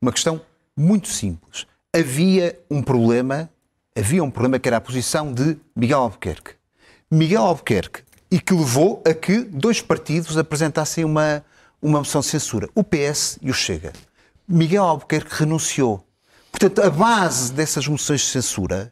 Uma 0.00 0.10
questão 0.10 0.40
muito 0.74 1.08
simples. 1.08 1.66
Havia 1.94 2.58
um 2.70 2.82
problema, 2.82 3.50
havia 3.94 4.24
um 4.24 4.30
problema 4.30 4.58
que 4.58 4.66
era 4.66 4.78
a 4.78 4.80
posição 4.80 5.30
de 5.30 5.58
Miguel 5.76 6.00
Albuquerque. 6.00 6.52
Miguel 7.10 7.42
Albuquerque, 7.42 8.02
e 8.30 8.40
que 8.40 8.54
levou 8.54 9.02
a 9.06 9.12
que 9.12 9.42
dois 9.42 9.82
partidos 9.82 10.38
apresentassem 10.38 11.04
uma, 11.04 11.44
uma 11.82 11.98
moção 11.98 12.22
de 12.22 12.28
censura, 12.28 12.70
o 12.74 12.82
PS 12.82 13.38
e 13.42 13.50
o 13.50 13.54
Chega. 13.54 13.92
Miguel 14.48 14.84
Albuquerque 14.84 15.34
renunciou. 15.34 16.02
Portanto, 16.50 16.80
a 16.80 16.88
base 16.88 17.52
dessas 17.52 17.86
moções 17.86 18.22
de 18.22 18.28
censura 18.28 18.90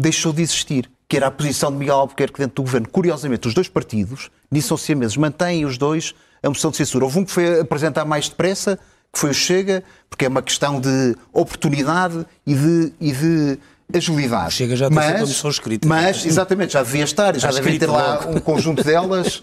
deixou 0.00 0.32
de 0.32 0.42
existir, 0.42 0.90
que 1.08 1.16
era 1.16 1.26
a 1.26 1.30
posição 1.30 1.70
de 1.70 1.78
Miguel 1.78 1.96
Albuquerque 1.96 2.38
dentro 2.38 2.56
do 2.56 2.62
governo. 2.62 2.88
Curiosamente, 2.88 3.48
os 3.48 3.54
dois 3.54 3.68
partidos, 3.68 4.30
nisso 4.50 4.76
são 4.76 4.96
meses, 4.96 5.16
mantêm 5.16 5.64
os 5.64 5.76
dois 5.76 6.14
a 6.42 6.48
moção 6.48 6.70
de 6.70 6.76
censura. 6.76 7.04
Houve 7.04 7.18
um 7.18 7.24
que 7.24 7.30
foi 7.30 7.60
apresentar 7.60 8.04
mais 8.04 8.28
depressa, 8.28 8.78
que 9.12 9.18
foi 9.18 9.30
o 9.30 9.34
Chega, 9.34 9.82
porque 10.08 10.24
é 10.24 10.28
uma 10.28 10.42
questão 10.42 10.80
de 10.80 11.16
oportunidade 11.32 12.24
e 12.46 12.54
de, 12.54 12.92
e 13.00 13.12
de 13.12 13.58
agilidade. 13.92 14.54
Chega 14.54 14.76
já 14.76 14.88
mas, 14.88 15.16
uma 15.16 15.26
moção 15.26 15.50
escrita. 15.50 15.86
Mas, 15.86 16.24
exatamente, 16.24 16.72
já 16.72 16.82
devia 16.82 17.04
estar, 17.04 17.36
já 17.36 17.50
devia 17.50 17.78
ter 17.78 17.86
lá 17.86 18.26
um 18.28 18.40
conjunto 18.40 18.82
delas. 18.82 19.42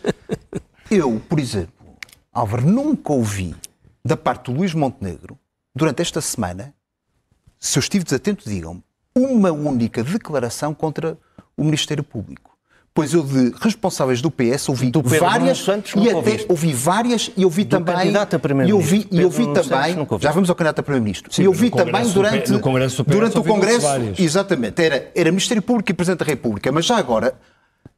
Eu, 0.89 1.21
por 1.27 1.39
exemplo, 1.39 1.73
Álvaro, 2.33 2.65
nunca 2.65 3.11
ouvi 3.11 3.55
da 4.03 4.15
parte 4.15 4.45
do 4.45 4.57
Luís 4.57 4.73
Montenegro, 4.73 5.37
durante 5.75 6.01
esta 6.01 6.21
semana, 6.21 6.73
se 7.59 7.77
eu 7.77 7.81
estive 7.81 8.05
desatento, 8.05 8.49
digam-me, 8.49 8.81
uma 9.17 9.51
única 9.51 10.03
declaração 10.03 10.73
contra 10.73 11.17
o 11.55 11.63
Ministério 11.63 12.03
Público. 12.03 12.57
Pois 12.93 13.13
eu 13.13 13.21
de 13.21 13.53
responsáveis 13.61 14.21
do 14.21 14.31
PS 14.31 14.69
ouvi 14.69 14.89
do 14.89 15.03
várias 15.03 15.59
Santos, 15.59 15.93
e 15.95 16.09
até 16.09 16.45
ouvi 16.49 16.73
várias 16.73 17.29
e 17.37 17.45
ouvi 17.45 17.63
do 17.63 17.69
também 17.69 18.11
e 18.67 18.73
ouvi 18.73 19.07
e 19.11 19.23
ouvi 19.23 19.53
também 19.53 19.95
já 20.19 20.31
vamos 20.31 20.49
ao 20.49 20.55
candidato 20.55 20.79
a 20.79 20.83
primeiro-ministro. 20.83 21.29
E 21.39 21.47
ouvi 21.47 21.69
também 21.69 22.09
durante 22.11 22.51
no 22.51 22.59
Congresso 22.59 23.03
durante 23.03 23.37
o 23.37 23.43
Congresso 23.43 23.87
exatamente 24.17 24.81
era 24.81 25.11
era 25.13 25.29
Ministério 25.29 25.61
Público 25.61 25.91
e 25.91 25.93
Presidente 25.93 26.19
da 26.21 26.25
República 26.25 26.71
mas 26.71 26.85
já 26.85 26.97
agora 26.97 27.35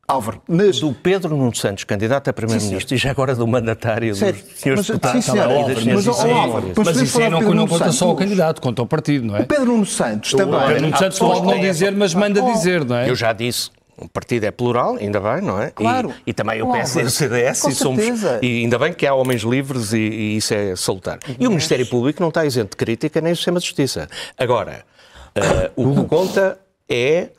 Álvaro, 0.09 0.41
nas... 0.47 0.79
Do 0.79 0.93
Pedro 0.93 1.35
Nuno 1.35 1.55
Santos, 1.55 1.83
candidato 1.83 2.29
a 2.29 2.33
Primeiro-Ministro, 2.33 2.95
e 2.95 2.97
já 2.97 3.11
agora 3.11 3.35
do 3.35 3.47
mandatário 3.47 4.09
dos 4.09 4.19
senhores 4.19 4.87
deputados. 4.87 5.23
Sim, 5.23 5.31
senhor. 5.31 5.47
Mas, 5.47 5.85
mas, 5.85 6.05
mas, 6.05 6.19
Álvaro, 6.19 6.73
mas 6.75 6.97
isso 6.97 7.21
aí 7.21 7.29
não, 7.29 7.41
não 7.41 7.67
conta 7.67 7.91
só 7.91 8.11
o 8.11 8.15
candidato, 8.15 8.61
conta 8.61 8.81
o 8.81 8.87
partido, 8.87 9.25
não 9.25 9.37
é? 9.37 9.41
O 9.41 9.45
Pedro 9.45 9.65
Nuno 9.65 9.85
Santos 9.85 10.31
também. 10.31 10.59
O 10.59 10.67
Pedro 10.67 10.81
Nuno 10.81 10.97
Santos 10.97 11.19
pode 11.19 11.45
não 11.45 11.59
dizer, 11.59 11.91
mas 11.91 12.13
manda 12.13 12.41
dizer, 12.41 12.83
não 12.83 12.95
é? 12.95 13.09
Eu 13.09 13.15
já 13.15 13.33
disse, 13.33 13.69
o 13.97 14.07
partido 14.09 14.45
é 14.45 14.51
plural, 14.51 14.95
ainda 14.95 15.19
bem, 15.19 15.41
não 15.41 15.61
é? 15.61 15.71
Claro. 15.71 16.13
E, 16.25 16.31
e 16.31 16.33
também 16.33 16.61
o 16.61 16.71
PS 16.71 16.95
e 16.95 17.01
o 17.03 17.09
CDS, 17.09 17.63
e, 17.65 17.75
somos, 17.75 18.03
e 18.41 18.63
ainda 18.63 18.77
bem 18.79 18.93
que 18.93 19.05
há 19.05 19.13
homens 19.13 19.43
livres 19.43 19.93
e, 19.93 19.97
e 19.97 20.37
isso 20.37 20.53
é 20.53 20.75
salutar. 20.75 21.19
E 21.39 21.45
o 21.45 21.49
Ministério 21.49 21.85
Público 21.85 22.21
não 22.21 22.29
está 22.29 22.45
isento 22.45 22.71
de 22.71 22.77
crítica 22.77 23.21
nem 23.21 23.33
o 23.33 23.35
sistema 23.35 23.59
de 23.59 23.65
justiça. 23.65 24.07
Agora, 24.37 24.83
Uh, 25.29 25.71
o 25.75 25.95
que 25.95 26.09
conta 26.09 26.59
é 26.87 27.29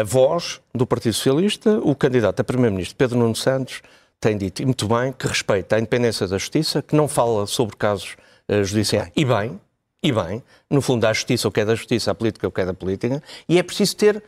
a 0.00 0.04
voz 0.04 0.60
do 0.74 0.86
Partido 0.86 1.12
Socialista, 1.12 1.78
o 1.82 1.94
candidato 1.94 2.40
a 2.40 2.44
Primeiro-Ministro, 2.44 2.96
Pedro 2.96 3.18
Nuno 3.18 3.36
Santos, 3.36 3.82
tem 4.18 4.36
dito, 4.36 4.62
e 4.62 4.64
muito 4.64 4.88
bem, 4.88 5.12
que 5.12 5.26
respeita 5.26 5.76
a 5.76 5.78
independência 5.78 6.26
da 6.26 6.38
Justiça, 6.38 6.82
que 6.82 6.96
não 6.96 7.06
fala 7.06 7.46
sobre 7.46 7.76
casos 7.76 8.16
uh, 8.48 8.64
judiciais. 8.64 9.10
E 9.14 9.24
bem, 9.24 9.60
e 10.02 10.10
bem, 10.10 10.42
no 10.70 10.80
fundo, 10.80 11.04
a 11.06 11.12
Justiça 11.12 11.48
o 11.48 11.52
que 11.52 11.60
é 11.60 11.64
da 11.64 11.74
Justiça, 11.74 12.10
a 12.10 12.14
política 12.14 12.48
o 12.48 12.50
que 12.50 12.60
é 12.60 12.66
da 12.66 12.74
política, 12.74 13.22
e 13.48 13.58
é 13.58 13.62
preciso 13.62 13.96
ter 13.96 14.22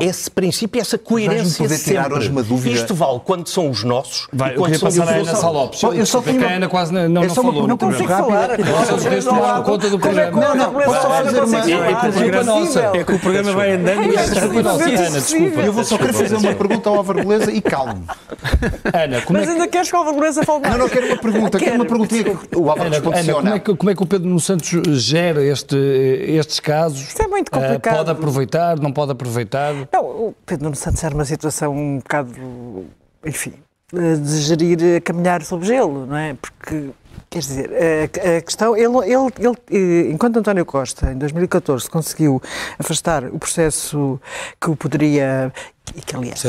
esse 0.00 0.30
princípio, 0.30 0.80
essa 0.80 0.96
coerência 0.96 1.62
poder 1.62 1.76
sempre. 1.76 1.92
tirar 1.92 2.10
hoje 2.10 2.30
uma 2.30 2.42
dúvida. 2.42 2.74
Isto 2.74 2.94
vale 2.94 3.20
quando 3.22 3.46
são 3.48 3.68
os 3.68 3.84
nossos 3.84 4.26
Vai, 4.32 4.54
e 4.54 4.56
quando 4.56 4.74
são 4.78 4.88
os 4.88 4.96
passar 4.96 5.12
a 5.12 5.16
Ana 5.18 5.34
Salopes. 5.34 5.82
Eu, 5.82 5.92
eu 5.92 6.06
só 6.06 6.22
tenho... 6.22 6.42
a 6.42 6.52
Ana 6.52 6.68
quase 6.70 6.90
não, 6.90 7.06
não, 7.06 7.22
não 7.22 7.34
falou. 7.34 7.68
Não 7.68 7.76
consigo 7.76 8.08
falar. 8.08 8.56
Vocês 8.56 9.24
tomar 9.26 9.62
conta 9.62 9.90
do 9.90 9.98
programa. 9.98 10.40
Não, 10.40 10.54
não, 10.54 10.72
vou 10.72 10.82
só 10.84 11.10
fazer 11.10 11.40
uma... 11.42 11.58
É 11.60 11.94
culpa 11.94 12.44
nossa. 12.44 12.80
É 12.94 13.04
que 13.04 13.12
o 13.12 13.18
programa 13.18 13.52
vai 13.52 13.72
andando 13.72 14.02
e 14.10 14.16
é 14.16 14.40
culpa 14.40 14.62
nossa. 14.62 14.84
Ana, 14.84 15.10
desculpa. 15.10 15.60
Eu 15.60 15.72
vou 15.72 15.84
só 15.84 15.98
querer 15.98 16.12
fazer 16.14 16.36
uma 16.36 16.54
pergunta 16.54 16.88
ao 16.88 16.96
Álvaro 16.96 17.18
Beleza 17.18 17.52
e 17.52 17.60
calmo. 17.60 18.04
Ana, 18.90 19.20
como 19.20 19.38
Mas 19.38 19.50
ainda 19.50 19.68
queres 19.68 19.90
que 19.90 19.96
o 19.96 19.98
Álvaro 19.98 20.16
Beleza 20.16 20.44
fale 20.44 20.66
Não, 20.66 20.78
não, 20.78 20.88
quero 20.88 21.06
uma 21.08 21.18
pergunta. 21.18 21.58
Quero 21.58 21.74
uma 21.74 21.84
perguntinha 21.84 22.24
que 22.24 22.56
o 22.56 22.70
Álvaro 22.70 22.88
Ana, 22.88 23.60
como 23.60 23.90
é 23.90 23.94
que 23.94 24.02
o 24.02 24.06
Pedro 24.06 24.28
Nuno 24.28 24.40
Santos 24.40 25.02
gera 25.02 25.42
estes 25.44 26.58
casos? 26.58 27.02
Isto 27.02 27.22
é 27.22 27.28
muito 27.28 27.50
complicado. 27.50 27.96
Pode 27.98 28.10
aproveitar, 28.10 28.80
não 28.80 28.90
pode 28.90 29.12
aproveitar? 29.12 29.73
Não, 29.92 30.04
o 30.04 30.34
Pedro 30.46 30.64
Nuno 30.64 30.76
Santos 30.76 31.02
era 31.02 31.14
uma 31.14 31.24
situação 31.24 31.74
um 31.74 31.98
bocado, 31.98 32.86
enfim, 33.24 33.54
de 33.92 34.38
gerir, 34.38 35.02
caminhar 35.02 35.42
sobre 35.42 35.66
gelo, 35.66 36.06
não 36.06 36.16
é? 36.16 36.34
Porque 36.34 36.90
Quer 37.34 37.40
dizer, 37.40 37.70
a, 38.38 38.40
questão, 38.42 38.76
ele, 38.76 38.96
ele, 38.98 39.56
ele, 39.68 40.12
enquanto 40.12 40.36
António 40.36 40.64
Costa, 40.64 41.10
em 41.10 41.18
2014, 41.18 41.90
conseguiu 41.90 42.40
afastar 42.78 43.24
o 43.24 43.40
processo 43.40 44.20
que 44.60 44.70
o 44.70 44.76
poderia 44.76 45.52
e 45.96 46.00
que, 46.00 46.16
aliás, 46.16 46.42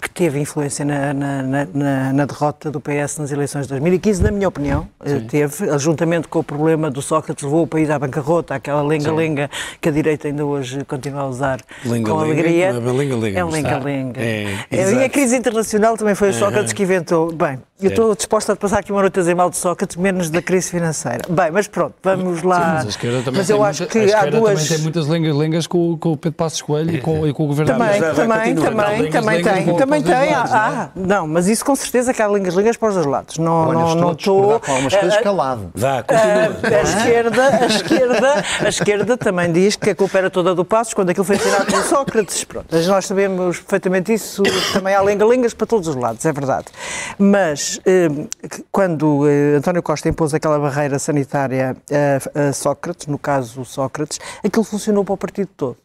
que 0.00 0.10
teve 0.10 0.40
influência 0.40 0.84
na, 0.84 1.12
na, 1.12 1.42
na, 1.42 2.12
na, 2.12 2.26
derrota 2.26 2.70
do 2.70 2.80
PS 2.80 3.18
nas 3.18 3.30
eleições 3.30 3.62
de 3.62 3.68
2015, 3.68 4.22
na 4.22 4.30
minha 4.30 4.48
opinião, 4.48 4.88
eh, 5.04 5.10
Sim. 5.10 5.26
teve, 5.26 5.78
juntamente 5.78 6.26
com 6.28 6.38
o 6.38 6.44
problema 6.44 6.90
do 6.90 7.02
Sócrates, 7.02 7.44
levou 7.44 7.62
o 7.62 7.66
país 7.66 7.90
à 7.90 7.98
bancarrota, 7.98 8.54
aquela 8.54 8.82
lenga-lenga 8.82 9.50
que 9.80 9.88
a 9.88 9.92
direita 9.92 10.28
ainda 10.28 10.44
hoje 10.44 10.84
continua 10.86 11.22
a 11.22 11.28
usar 11.28 11.60
lenga, 11.84 12.10
com 12.10 12.18
alegria. 12.18 12.66
É 12.66 12.72
lenga-lenga. 12.72 13.38
É 13.38 13.44
lenga-lenga. 13.44 14.20
É, 14.20 14.66
é, 14.70 14.92
e 14.92 15.04
a 15.04 15.08
crise 15.08 15.36
internacional 15.36 15.96
também 15.96 16.14
foi 16.14 16.30
o 16.30 16.34
Sócrates 16.34 16.72
que 16.72 16.82
inventou. 16.82 17.32
Bem, 17.32 17.60
eu 17.80 17.90
estou 17.90 18.14
disposta 18.14 18.52
a 18.52 18.56
passar 18.56 18.80
aqui 18.80 18.92
uma 18.92 19.02
noite 19.02 19.18
a 19.18 19.22
dizer 19.22 19.34
mal 19.34 19.50
de 19.50 19.56
Sócrates, 19.56 19.96
menos 19.96 20.30
da 20.30 20.42
crise 20.42 20.70
financeira. 20.70 21.22
Bem, 21.28 21.50
mas 21.50 21.68
pronto, 21.68 21.94
vamos 22.02 22.42
lá. 22.42 22.80
Sim, 22.80 23.08
mas 23.24 23.40
mas 23.40 23.50
eu 23.50 23.62
acho 23.62 23.82
muita, 23.82 24.00
que 24.00 24.12
há 24.12 24.26
duas... 24.26 24.52
também 24.52 24.68
tem 24.68 24.78
muitas 24.78 25.06
lengas-lengas 25.06 25.66
com, 25.66 25.96
com 25.96 26.12
o 26.12 26.16
Pedro 26.16 26.36
Passos 26.36 26.60
Coelho 26.60 26.94
e 26.94 27.00
com, 27.00 27.26
e 27.26 27.32
com 27.32 27.44
o 27.44 27.46
governo 27.46 27.72
Também, 27.72 28.00
também, 28.00 28.54
também, 28.54 28.69
também 29.10 29.42
tem. 29.42 29.76
Também 29.76 30.02
tem. 30.02 30.34
Ah, 30.34 30.44
ah, 30.50 30.88
não, 30.94 31.26
mas 31.26 31.48
isso 31.48 31.64
com 31.64 31.74
certeza 31.74 32.12
que 32.12 32.22
há 32.22 32.26
lengas-lengas 32.26 32.76
para 32.76 32.88
os 32.88 32.94
dois 32.94 33.06
lados. 33.06 33.38
Não, 33.38 33.72
não, 33.72 33.94
não 33.94 34.12
estou... 34.12 34.54
Algumas 34.54 34.94
coisas 34.94 35.20
calado. 35.20 35.70
Vá, 35.74 36.02
continua. 36.02 36.60
A 36.80 36.82
esquerda, 36.82 37.46
a 37.46 37.66
esquerda, 37.66 38.44
a 38.64 38.68
esquerda 38.68 39.16
também 39.16 39.52
diz 39.52 39.76
que 39.76 39.90
a 39.90 39.94
culpa 39.94 40.18
era 40.18 40.30
toda 40.30 40.54
do 40.54 40.64
Passos 40.64 40.94
quando 40.94 41.10
aquilo 41.10 41.24
foi 41.24 41.36
ensinado 41.36 41.66
por 41.66 41.82
Sócrates. 41.82 42.44
Pronto, 42.44 42.66
nós 42.86 43.06
sabemos 43.06 43.58
perfeitamente 43.58 44.12
isso. 44.12 44.42
Também 44.72 44.94
há 44.94 45.02
lenga-lengas 45.02 45.52
para 45.52 45.66
todos 45.66 45.88
os 45.88 45.96
lados, 45.96 46.24
é 46.24 46.32
verdade. 46.32 46.66
Mas 47.18 47.80
eh, 47.84 48.08
quando 48.70 49.28
eh, 49.28 49.56
António 49.56 49.82
Costa 49.82 50.08
impôs 50.08 50.32
aquela 50.32 50.58
barreira 50.58 50.98
sanitária 50.98 51.76
a 52.34 52.52
Sócrates, 52.52 53.06
no 53.06 53.18
caso 53.18 53.64
Sócrates, 53.64 54.18
aquilo 54.44 54.64
funcionou 54.64 55.04
para 55.04 55.14
o 55.14 55.16
partido 55.16 55.50
todo. 55.56 55.76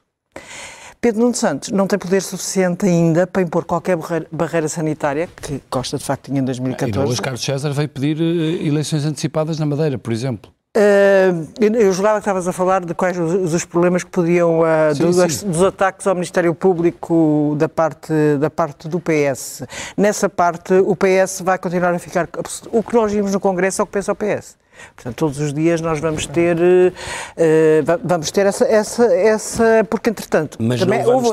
Pedro 1.05 1.21
Nuno 1.21 1.35
Santos 1.35 1.69
não 1.69 1.85
tem 1.85 1.99
poder 1.99 2.19
suficiente 2.19 2.87
ainda 2.87 3.27
para 3.27 3.43
impor 3.43 3.63
qualquer 3.63 3.95
barreira 4.31 4.67
sanitária, 4.67 5.29
que 5.39 5.61
Costa 5.69 5.99
de 5.99 6.03
facto 6.03 6.31
tinha 6.31 6.41
em 6.41 6.43
2014. 6.43 6.97
E 6.97 7.11
hoje 7.11 7.21
Carlos 7.21 7.45
César 7.45 7.71
veio 7.73 7.87
pedir 7.87 8.19
eh, 8.19 8.65
eleições 8.65 9.05
antecipadas 9.05 9.59
na 9.59 9.67
Madeira, 9.67 9.99
por 9.99 10.11
exemplo. 10.11 10.51
Uh, 10.75 11.47
eu 11.73 11.93
julgava 11.93 12.15
que 12.15 12.23
estavas 12.23 12.45
a 12.49 12.51
falar 12.51 12.83
de 12.83 12.93
quais 12.93 13.17
os, 13.17 13.53
os 13.53 13.63
problemas 13.63 14.03
que 14.03 14.11
podiam, 14.11 14.59
uh, 14.59 14.93
sim, 14.93 15.03
dos, 15.05 15.33
sim. 15.33 15.47
dos, 15.47 15.63
ataques 15.63 16.05
ao 16.05 16.13
Ministério 16.13 16.53
Público 16.53 17.55
da 17.57 17.69
parte, 17.69 18.11
da 18.41 18.49
parte 18.49 18.89
do 18.89 18.99
PS. 18.99 19.63
Nessa 19.95 20.27
parte, 20.27 20.73
o 20.73 20.93
PS 20.93 21.41
vai 21.41 21.57
continuar 21.57 21.93
a 21.93 21.99
ficar. 21.99 22.27
O 22.73 22.83
que 22.83 22.93
nós 22.93 23.09
vimos 23.13 23.31
no 23.31 23.39
Congresso 23.39 23.81
é 23.81 23.83
o 23.83 23.85
que 23.85 23.93
pensa 23.93 24.11
o 24.11 24.15
PS. 24.15 24.57
Portanto, 24.93 25.15
todos 25.15 25.39
os 25.39 25.53
dias 25.53 25.79
nós 25.79 26.01
vamos 26.01 26.25
ter, 26.25 26.57
uh, 26.57 27.99
vamos 28.03 28.29
ter 28.31 28.45
essa, 28.45 28.65
essa, 28.65 29.05
essa, 29.05 29.87
porque 29.89 30.09
entretanto, 30.09 30.57
Mas 30.59 30.81
também 30.81 31.05
houve, 31.05 31.29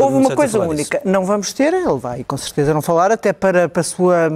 houve 0.00 0.16
uma 0.16 0.34
coisa 0.34 0.58
única. 0.60 1.02
Não 1.04 1.26
vamos 1.26 1.52
ter, 1.52 1.74
ele 1.74 1.98
vai 1.98 2.24
com 2.24 2.36
certeza 2.38 2.72
não 2.72 2.80
falar, 2.80 3.12
até 3.12 3.34
para, 3.34 3.68
para 3.68 3.80
a 3.80 3.84
sua, 3.84 4.30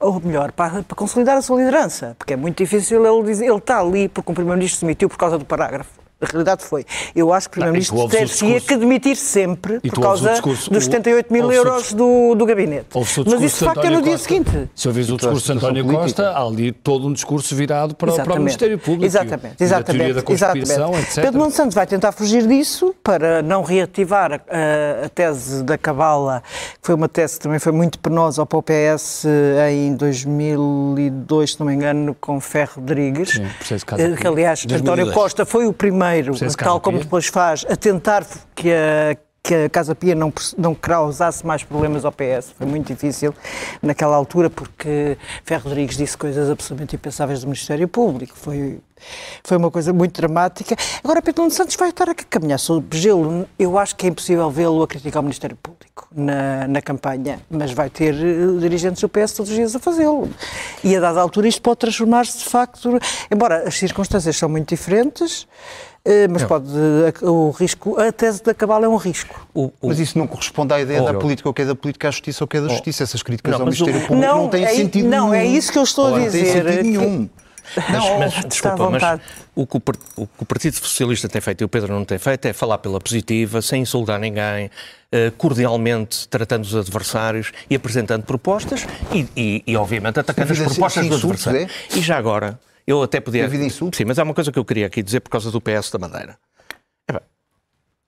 ou 0.00 0.20
melhor, 0.20 0.52
para, 0.52 0.82
para, 0.82 0.96
consolidar 0.96 1.36
a 1.36 1.42
sua 1.42 1.58
liderança, 1.58 2.14
porque 2.18 2.34
é 2.34 2.36
muito 2.36 2.58
difícil 2.58 3.04
ele 3.04 3.22
dizer, 3.24 3.46
ele 3.46 3.56
está 3.56 3.80
ali 3.80 4.08
porque 4.08 4.30
o 4.30 4.34
Primeiro-Ministro 4.34 4.80
demitiu 4.80 5.08
por 5.08 5.18
causa 5.18 5.38
do 5.38 5.44
parágrafo. 5.44 5.90
A 6.20 6.26
realidade 6.26 6.64
foi. 6.64 6.84
Eu 7.14 7.32
acho 7.32 7.48
que 7.48 7.60
o 7.60 7.62
Primeiro-Ministro 7.62 8.08
teria 8.08 8.60
que 8.60 8.76
demitir 8.76 9.14
sempre 9.14 9.78
por 9.78 10.00
causa 10.00 10.32
discurso, 10.32 10.68
dos 10.68 10.84
78 10.84 11.32
mil 11.32 11.52
euros 11.52 11.92
do, 11.92 12.34
do 12.34 12.44
gabinete. 12.44 12.88
Mas 12.92 13.40
isso 13.40 13.58
de 13.60 13.64
facto 13.64 13.84
é 13.84 13.90
no 13.90 14.02
dia 14.02 14.18
seguinte. 14.18 14.68
Se 14.74 14.88
ouvires 14.88 15.10
o 15.10 15.16
discurso 15.16 15.46
de 15.46 15.52
António 15.52 15.84
Costa, 15.86 16.30
há 16.30 16.42
ali 16.42 16.72
todo 16.72 17.06
um 17.06 17.12
discurso 17.12 17.54
virado 17.54 17.94
para, 17.94 18.12
para 18.12 18.34
o 18.34 18.38
Ministério 18.38 18.76
Público. 18.80 19.04
Exatamente, 19.04 19.62
exatamente. 19.62 20.32
exatamente. 20.32 20.96
Etc. 21.02 21.22
Pedro 21.22 21.38
Nuno 21.38 21.52
Santos 21.52 21.76
vai 21.76 21.86
tentar 21.86 22.10
fugir 22.10 22.48
disso 22.48 22.92
para 23.00 23.40
não 23.40 23.62
reativar 23.62 24.32
a, 24.32 25.06
a, 25.06 25.08
tese 25.08 25.62
da 25.62 25.78
Cabala, 25.78 26.42
que 26.80 26.86
foi 26.86 26.96
uma 26.96 27.08
tese 27.08 27.36
que 27.36 27.44
também 27.44 27.60
foi 27.60 27.70
muito 27.70 27.96
penosa 28.00 28.44
para 28.44 28.58
o 28.58 28.62
PS 28.62 29.24
em 29.70 29.94
2002, 29.94 31.52
se 31.52 31.60
não 31.60 31.66
me 31.68 31.74
engano, 31.74 32.16
com 32.20 32.40
Ferro 32.40 32.72
Rodrigues. 32.80 33.30
Sim, 33.30 33.76
que, 34.16 34.26
aliás, 34.26 34.64
2002. 34.64 34.80
António 34.80 35.12
Costa 35.12 35.46
foi 35.46 35.66
o 35.66 35.72
primeiro 35.72 36.07
primeiro, 36.08 36.56
tal 36.56 36.80
como 36.80 36.98
depois 36.98 37.26
faz, 37.26 37.64
a 37.68 37.76
tentar 37.76 38.26
que 38.54 38.70
a, 38.72 39.16
que 39.42 39.54
a 39.54 39.68
Casa 39.70 39.94
Pia 39.94 40.14
não, 40.14 40.32
não 40.56 40.74
causasse 40.74 41.46
mais 41.46 41.62
problemas 41.62 42.04
ao 42.04 42.12
PS. 42.12 42.52
Foi 42.56 42.66
muito 42.66 42.92
difícil 42.92 43.34
naquela 43.80 44.16
altura, 44.16 44.50
porque 44.50 45.16
Ferro 45.44 45.64
Rodrigues 45.64 45.96
disse 45.96 46.16
coisas 46.16 46.50
absolutamente 46.50 46.96
impensáveis 46.96 47.40
do 47.40 47.46
Ministério 47.46 47.88
Público. 47.88 48.36
Foi, 48.36 48.78
foi 49.42 49.56
uma 49.56 49.70
coisa 49.70 49.92
muito 49.92 50.20
dramática. 50.20 50.76
Agora, 51.02 51.22
Pedro 51.22 51.44
Nuno 51.44 51.54
Santos 51.54 51.76
vai 51.76 51.88
estar 51.90 52.10
a 52.10 52.14
caminhar 52.14 52.58
sobre 52.58 52.98
gelo. 52.98 53.48
Eu 53.58 53.78
acho 53.78 53.96
que 53.96 54.06
é 54.06 54.10
impossível 54.10 54.50
vê-lo 54.50 54.82
a 54.82 54.86
criticar 54.86 55.20
o 55.20 55.22
Ministério 55.22 55.56
Público 55.56 55.78
na, 56.14 56.68
na 56.68 56.82
campanha, 56.82 57.40
mas 57.50 57.72
vai 57.72 57.88
ter 57.88 58.14
uh, 58.14 58.58
dirigentes 58.58 59.00
do 59.00 59.08
PS 59.08 59.32
todos 59.32 59.50
os 59.50 59.56
dias 59.56 59.74
a 59.74 59.78
fazê-lo. 59.78 60.28
E 60.84 60.94
a 60.96 61.00
dada 61.00 61.20
altura 61.20 61.48
isto 61.48 61.62
pode 61.62 61.78
transformar-se 61.78 62.38
de 62.38 62.44
facto, 62.44 62.98
embora 63.30 63.66
as 63.66 63.76
circunstâncias 63.76 64.36
são 64.36 64.48
muito 64.48 64.68
diferentes, 64.68 65.46
eh, 65.46 65.87
mas 66.30 66.42
não. 66.42 66.48
pode 66.48 66.68
o 67.22 67.50
risco, 67.50 68.00
a 68.00 68.10
tese 68.10 68.42
da 68.42 68.54
cabala 68.54 68.86
é 68.86 68.88
um 68.88 68.96
risco. 68.96 69.46
O, 69.52 69.72
o... 69.80 69.88
Mas 69.88 69.98
isso 69.98 70.18
não 70.18 70.26
corresponde 70.26 70.72
à 70.72 70.80
ideia 70.80 71.02
oh, 71.02 71.06
da 71.06 71.14
política, 71.14 71.48
o 71.48 71.54
que 71.54 71.62
é 71.62 71.64
da 71.64 71.74
política, 71.74 72.08
à 72.08 72.10
justiça, 72.10 72.44
o 72.44 72.46
que 72.46 72.56
é 72.56 72.60
da 72.60 72.66
oh. 72.66 72.70
justiça. 72.70 73.02
Essas 73.02 73.22
críticas 73.22 73.52
não, 73.52 73.60
ao 73.60 73.66
Ministério 73.66 73.94
Público 73.94 74.14
não, 74.14 74.42
não 74.42 74.48
têm 74.48 74.64
é, 74.64 74.68
sentido 74.68 75.08
não, 75.08 75.10
nenhum. 75.10 75.26
Não, 75.26 75.34
é 75.34 75.46
isso 75.46 75.72
que 75.72 75.78
eu 75.78 75.82
estou 75.82 76.14
a 76.14 76.18
dizer. 76.18 76.64
Não 76.64 76.64
tem 76.64 76.72
sentido 76.72 76.82
nenhum. 76.82 77.28
Não, 77.90 78.18
mas, 78.18 78.44
desculpa, 78.46 78.90
mas 78.90 79.20
o 79.54 79.66
que 79.66 79.76
o, 79.76 79.82
o 80.16 80.26
que 80.26 80.42
o, 80.42 80.46
Partido 80.46 80.76
Socialista 80.76 81.28
tem 81.28 81.40
feito 81.40 81.60
e 81.62 81.64
o 81.64 81.68
Pedro 81.68 81.92
não 81.92 82.04
tem 82.04 82.18
feito 82.18 82.46
é 82.46 82.52
falar 82.52 82.78
pela 82.78 82.98
positiva, 82.98 83.60
sem 83.60 83.82
insultar 83.82 84.18
ninguém, 84.18 84.70
eh, 85.12 85.32
cordialmente 85.36 86.26
tratando 86.28 86.64
os 86.64 86.74
adversários 86.74 87.52
e 87.68 87.74
apresentando 87.74 88.22
propostas 88.22 88.86
e, 89.12 89.26
e, 89.36 89.62
e 89.66 89.76
obviamente, 89.76 90.18
atacando 90.18 90.52
as 90.52 90.58
propostas 90.58 91.06
dos 91.08 91.18
adversários. 91.18 91.70
É? 91.94 91.98
E 91.98 92.00
já 92.00 92.16
agora, 92.16 92.58
eu 92.90 93.02
até 93.02 93.20
podia. 93.20 93.44
Havido 93.44 93.64
insulto? 93.64 93.96
Sim, 93.96 94.04
mas 94.04 94.18
há 94.18 94.22
uma 94.22 94.34
coisa 94.34 94.50
que 94.50 94.58
eu 94.58 94.64
queria 94.64 94.86
aqui 94.86 95.02
dizer 95.02 95.20
por 95.20 95.30
causa 95.30 95.50
do 95.50 95.60
PS 95.60 95.90
da 95.90 95.98
Madeira. 95.98 96.38
É 97.08 97.20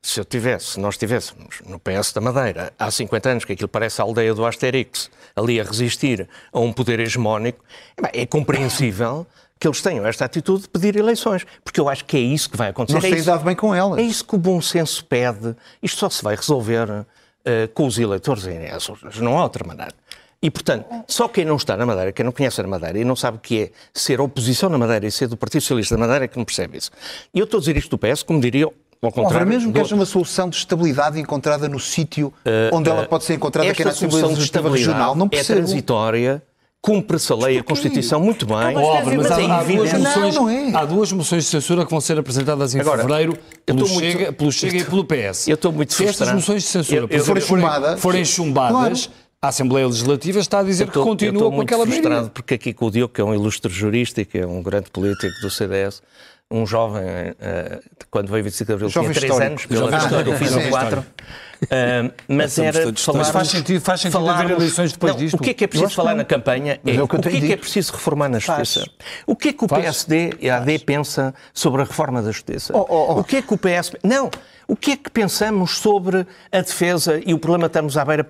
se 0.02 0.18
eu 0.18 0.24
tivesse, 0.24 0.64
se 0.66 0.80
nós 0.80 0.94
estivéssemos 0.94 1.60
no 1.66 1.78
PS 1.78 2.12
da 2.12 2.20
Madeira 2.20 2.72
há 2.78 2.90
50 2.90 3.28
anos, 3.28 3.44
que 3.44 3.52
aquilo 3.52 3.68
parece 3.68 4.00
a 4.00 4.04
aldeia 4.04 4.34
do 4.34 4.44
Asterix, 4.46 5.10
ali 5.36 5.60
a 5.60 5.64
resistir 5.64 6.28
a 6.52 6.58
um 6.58 6.72
poder 6.72 7.00
hegemónico, 7.00 7.62
é, 8.12 8.22
é 8.22 8.26
compreensível 8.26 9.26
que 9.58 9.68
eles 9.68 9.82
tenham 9.82 10.06
esta 10.06 10.24
atitude 10.24 10.62
de 10.62 10.68
pedir 10.70 10.96
eleições, 10.96 11.46
porque 11.62 11.78
eu 11.78 11.86
acho 11.86 12.06
que 12.06 12.16
é 12.16 12.20
isso 12.20 12.48
que 12.48 12.56
vai 12.56 12.70
acontecer. 12.70 12.98
Não 12.98 13.06
é 13.06 13.10
tem 13.14 13.22
dado 13.22 13.44
bem 13.44 13.54
com 13.54 13.74
elas. 13.74 13.98
É 13.98 14.02
isso 14.02 14.24
que 14.24 14.34
o 14.34 14.38
bom 14.38 14.60
senso 14.62 15.04
pede. 15.04 15.54
Isto 15.82 15.98
só 15.98 16.08
se 16.08 16.24
vai 16.24 16.34
resolver 16.34 16.88
uh, 16.90 17.06
com 17.74 17.86
os 17.86 17.98
eleitores, 17.98 18.44
não 19.18 19.38
há 19.38 19.42
outra 19.42 19.66
maneira. 19.66 19.92
E, 20.42 20.50
portanto, 20.50 20.86
só 21.06 21.28
quem 21.28 21.44
não 21.44 21.56
está 21.56 21.76
na 21.76 21.84
Madeira, 21.84 22.12
quem 22.12 22.24
não 22.24 22.32
conhece 22.32 22.60
a 22.60 22.66
Madeira 22.66 22.98
e 22.98 23.04
não 23.04 23.14
sabe 23.14 23.36
o 23.36 23.40
que 23.40 23.62
é 23.62 23.70
ser 23.92 24.20
oposição 24.20 24.70
na 24.70 24.78
Madeira 24.78 25.06
e 25.06 25.10
ser 25.10 25.28
do 25.28 25.36
Partido 25.36 25.60
Socialista 25.60 25.96
da 25.96 26.00
Madeira, 26.00 26.24
é 26.24 26.28
que 26.28 26.38
não 26.38 26.46
percebe 26.46 26.78
isso. 26.78 26.90
E 27.34 27.38
eu 27.38 27.44
estou 27.44 27.58
a 27.58 27.60
dizer 27.60 27.76
isto 27.76 27.90
do 27.90 27.98
PS, 27.98 28.22
como 28.22 28.40
diria 28.40 28.66
ao 29.02 29.12
contrário. 29.12 29.46
mesmo 29.46 29.72
que 29.72 29.80
haja 29.80 29.94
uma 29.94 30.06
solução 30.06 30.48
de 30.48 30.56
estabilidade 30.56 31.20
encontrada 31.20 31.68
no 31.68 31.78
sítio 31.78 32.28
uh, 32.28 32.74
onde 32.74 32.88
uh, 32.88 32.92
ela 32.92 33.06
pode 33.06 33.24
ser 33.24 33.34
encontrada, 33.34 33.72
que 33.74 33.82
é 33.82 33.84
na 33.84 33.90
Assembleia 33.90 34.26
Legislativa 34.26 34.70
Regional, 34.70 35.14
não 35.14 35.28
percebo. 35.28 35.58
É 35.58 35.62
transitória 35.62 36.42
cumpre-se 36.82 37.30
a 37.32 37.36
lei, 37.36 37.58
a 37.58 37.62
Constituição, 37.62 38.20
muito 38.20 38.46
bem. 38.46 38.74
Mas, 38.74 38.76
óbvio, 38.76 39.18
mas, 39.18 39.30
há, 39.30 39.58
há, 39.58 39.62
duas 39.62 39.92
moções, 39.92 40.34
não, 40.34 40.44
não 40.44 40.48
é. 40.48 40.74
há 40.74 40.84
duas 40.84 41.12
moções 41.12 41.44
de 41.44 41.50
censura 41.50 41.84
que 41.84 41.90
vão 41.90 42.00
ser 42.00 42.18
apresentadas 42.18 42.74
em 42.74 42.80
Agora, 42.80 43.02
fevereiro 43.02 43.38
pelo 43.66 43.86
Chega, 43.86 44.18
muito, 44.18 44.32
pelo 44.32 44.52
Chega 44.52 44.78
e 44.78 44.84
pelo 44.84 45.04
PS. 45.04 45.48
Eu 45.48 45.54
estou 45.54 45.72
muito 45.72 45.92
Se 45.92 46.06
estas 46.06 46.32
moções 46.32 46.62
de 46.62 46.68
censura 46.68 47.00
eu, 47.00 47.08
eu, 47.10 47.24
forem, 47.24 47.42
chumbadas, 47.42 48.00
forem 48.00 48.24
chumbadas, 48.24 49.06
claro. 49.06 49.20
A 49.42 49.48
Assembleia 49.48 49.86
Legislativa 49.86 50.38
está 50.38 50.58
a 50.58 50.62
dizer 50.62 50.86
tô, 50.90 51.02
que 51.02 51.08
continua 51.08 51.50
com 51.50 51.60
aquela 51.62 51.86
medida. 51.86 52.08
Eu 52.08 52.12
estou 52.12 52.20
muito 52.20 52.30
frustrado 52.30 52.30
porque 52.30 52.54
aqui 52.54 52.74
com 52.74 52.86
o 52.86 52.90
Diogo, 52.90 53.14
que 53.14 53.20
é 53.20 53.24
um 53.24 53.34
ilustre 53.34 53.72
jurista 53.72 54.20
e 54.20 54.24
que 54.26 54.38
é 54.38 54.46
um 54.46 54.62
grande 54.62 54.90
político 54.90 55.40
do 55.40 55.48
CDS, 55.48 56.02
um 56.50 56.66
jovem, 56.66 57.02
uh, 57.02 57.80
quando 58.10 58.28
veio 58.28 58.44
25 58.44 58.66
de 58.66 58.72
Abril, 58.72 58.88
jovem 58.90 59.12
tinha 59.12 59.28
3 59.28 59.40
anos, 59.40 59.66
pela 59.66 59.90
vez 59.90 60.26
eu 60.26 60.36
fiz 60.36 60.54
um 60.56 60.68
4. 60.68 61.00
Uh, 61.00 61.04
mas 62.26 62.58
era 62.58 62.92
falar, 62.94 63.18
mas 63.18 63.30
faz 63.30 63.48
sentido, 63.48 63.80
faz 63.80 64.00
sentido 64.00 64.12
falar, 64.12 64.40
haver 64.40 64.56
eleições 64.56 64.92
depois 64.92 65.12
não, 65.12 65.20
disto. 65.20 65.36
O 65.36 65.38
que 65.38 65.50
é 65.50 65.54
que 65.54 65.64
é 65.64 65.66
preciso 65.66 65.94
falar 65.94 66.14
na 66.14 66.24
campanha 66.24 66.80
é, 66.84 66.96
é 66.96 67.02
o 67.02 67.08
que, 67.08 67.16
é, 67.16 67.20
que 67.20 67.52
é 67.52 67.56
preciso 67.56 67.92
reformar 67.92 68.28
na 68.28 68.38
justiça. 68.38 68.80
Faz. 68.80 68.90
O 69.26 69.36
que 69.36 69.48
é 69.48 69.52
que 69.52 69.64
o 69.64 69.68
PSD 69.68 70.34
e 70.40 70.50
a 70.50 70.56
AD 70.56 70.80
pensa 70.80 71.34
sobre 71.54 71.82
a 71.82 71.84
reforma 71.84 72.20
da 72.20 72.30
justiça? 72.30 72.76
Oh, 72.76 72.84
oh, 72.88 73.12
oh. 73.12 73.20
O 73.20 73.24
que 73.24 73.36
é 73.36 73.42
que 73.42 73.54
o 73.54 73.58
PS... 73.58 73.92
Não, 74.02 74.30
o 74.66 74.74
que 74.74 74.92
é 74.92 74.96
que 74.96 75.10
pensamos 75.10 75.78
sobre 75.78 76.26
a 76.50 76.60
defesa 76.60 77.20
e 77.24 77.32
o 77.32 77.38
problema 77.38 77.66
estamos 77.66 77.96
à 77.96 78.04
beira, 78.04 78.28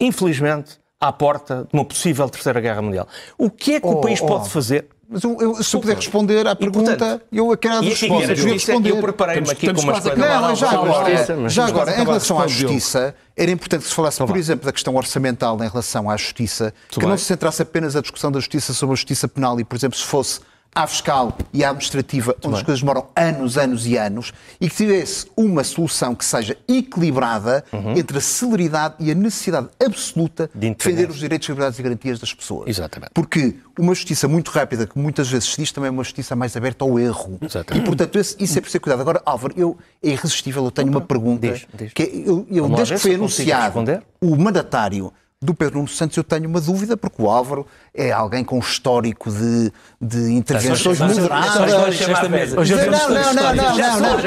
infelizmente, 0.00 0.78
à 1.00 1.12
porta 1.12 1.66
de 1.70 1.78
uma 1.78 1.84
possível 1.84 2.28
terceira 2.28 2.60
guerra 2.60 2.80
mundial. 2.80 3.06
O 3.36 3.50
que 3.50 3.74
é 3.74 3.80
que 3.80 3.86
o 3.86 3.90
oh, 3.90 4.00
país 4.00 4.20
pode 4.20 4.48
fazer? 4.48 4.88
Mas 5.08 5.22
eu, 5.22 5.36
eu, 5.38 5.62
se 5.62 5.76
eu 5.76 5.80
puder 5.80 5.96
responder 5.96 6.46
à 6.46 6.56
pergunta, 6.56 6.92
e, 6.92 6.96
portanto, 6.96 7.22
eu 7.30 7.56
quero 7.58 7.80
responder. 7.82 8.38
Eu, 8.38 8.44
responder. 8.46 8.90
eu 8.90 9.00
preparei-me 9.00 9.50
aqui 9.50 9.72
com 9.72 9.80
umas 9.82 10.00
coisas. 10.00 10.18
Não, 10.18 10.56
já 10.56 10.70
agora, 10.70 11.48
já 11.48 11.66
agora 11.66 12.00
em 12.00 12.04
relação 12.04 12.40
à 12.40 12.46
justiça, 12.46 13.14
era 13.36 13.50
importante 13.50 13.82
que 13.82 13.88
se 13.88 13.94
falasse, 13.94 14.18
por 14.24 14.36
exemplo, 14.36 14.64
da 14.64 14.72
questão 14.72 14.96
orçamental 14.96 15.62
em 15.62 15.68
relação 15.68 16.08
à 16.08 16.16
justiça, 16.16 16.72
que 16.88 17.04
não 17.04 17.18
se 17.18 17.24
centrasse 17.24 17.62
apenas 17.62 17.94
a 17.96 18.00
discussão 18.00 18.32
da 18.32 18.40
justiça 18.40 18.72
sobre 18.72 18.94
a 18.94 18.96
justiça 18.96 19.28
penal 19.28 19.60
e, 19.60 19.64
por 19.64 19.76
exemplo, 19.76 19.98
se 19.98 20.04
fosse 20.04 20.40
à 20.74 20.86
fiscal 20.86 21.36
e 21.52 21.62
à 21.62 21.68
administrativa, 21.68 22.36
onde 22.44 22.56
as 22.56 22.62
coisas 22.62 22.80
demoram 22.80 23.06
anos, 23.14 23.56
anos 23.56 23.86
e 23.86 23.96
anos, 23.96 24.32
e 24.60 24.68
que 24.68 24.76
tivesse 24.76 25.26
uma 25.36 25.62
solução 25.62 26.14
que 26.14 26.24
seja 26.24 26.56
equilibrada 26.66 27.64
uhum. 27.72 27.96
entre 27.96 28.18
a 28.18 28.20
celeridade 28.20 28.96
e 28.98 29.10
a 29.10 29.14
necessidade 29.14 29.68
absoluta 29.84 30.50
de, 30.54 30.68
de 30.68 30.74
defender 30.74 31.08
os 31.08 31.18
direitos, 31.18 31.48
liberdades 31.48 31.78
e 31.78 31.82
garantias 31.82 32.18
das 32.18 32.34
pessoas. 32.34 32.68
Exatamente. 32.68 33.10
Porque 33.14 33.56
uma 33.78 33.94
justiça 33.94 34.26
muito 34.26 34.50
rápida, 34.50 34.86
que 34.86 34.98
muitas 34.98 35.28
vezes 35.28 35.50
se 35.50 35.60
diz, 35.60 35.72
também 35.72 35.88
é 35.88 35.90
uma 35.90 36.04
justiça 36.04 36.34
mais 36.34 36.56
aberta 36.56 36.84
ao 36.84 36.98
erro. 36.98 37.38
Exatamente. 37.40 37.82
E, 37.82 37.86
portanto, 37.86 38.18
esse, 38.18 38.36
isso 38.38 38.58
é 38.58 38.60
preciso 38.60 38.80
cuidado. 38.80 39.00
Agora, 39.00 39.22
Álvaro, 39.24 39.54
eu, 39.56 39.78
é 40.02 40.10
irresistível, 40.10 40.64
eu 40.64 40.70
tenho 40.70 40.88
uma 40.88 41.00
pergunta. 41.00 41.52
Diz, 41.52 41.66
diz. 41.72 41.92
Que 41.92 42.02
é, 42.02 42.28
eu, 42.28 42.46
eu 42.50 42.68
desde 42.68 42.94
que 42.94 43.00
foi 43.00 43.14
anunciado 43.14 43.84
o 44.20 44.36
mandatário 44.36 45.12
do 45.44 45.54
Pedro 45.54 45.76
Nuno 45.76 45.88
Santos 45.88 46.16
eu 46.16 46.24
tenho 46.24 46.48
uma 46.48 46.60
dúvida, 46.60 46.96
porque 46.96 47.20
o 47.20 47.28
Álvaro 47.28 47.66
é 47.92 48.10
alguém 48.10 48.42
com 48.42 48.58
histórico 48.58 49.30
de, 49.30 49.70
de 50.00 50.32
intervenções 50.32 50.98
moderadas. 50.98 51.56
Não, 51.56 51.66
não, 51.66 52.48
não, 53.10 53.54
não, 53.54 54.22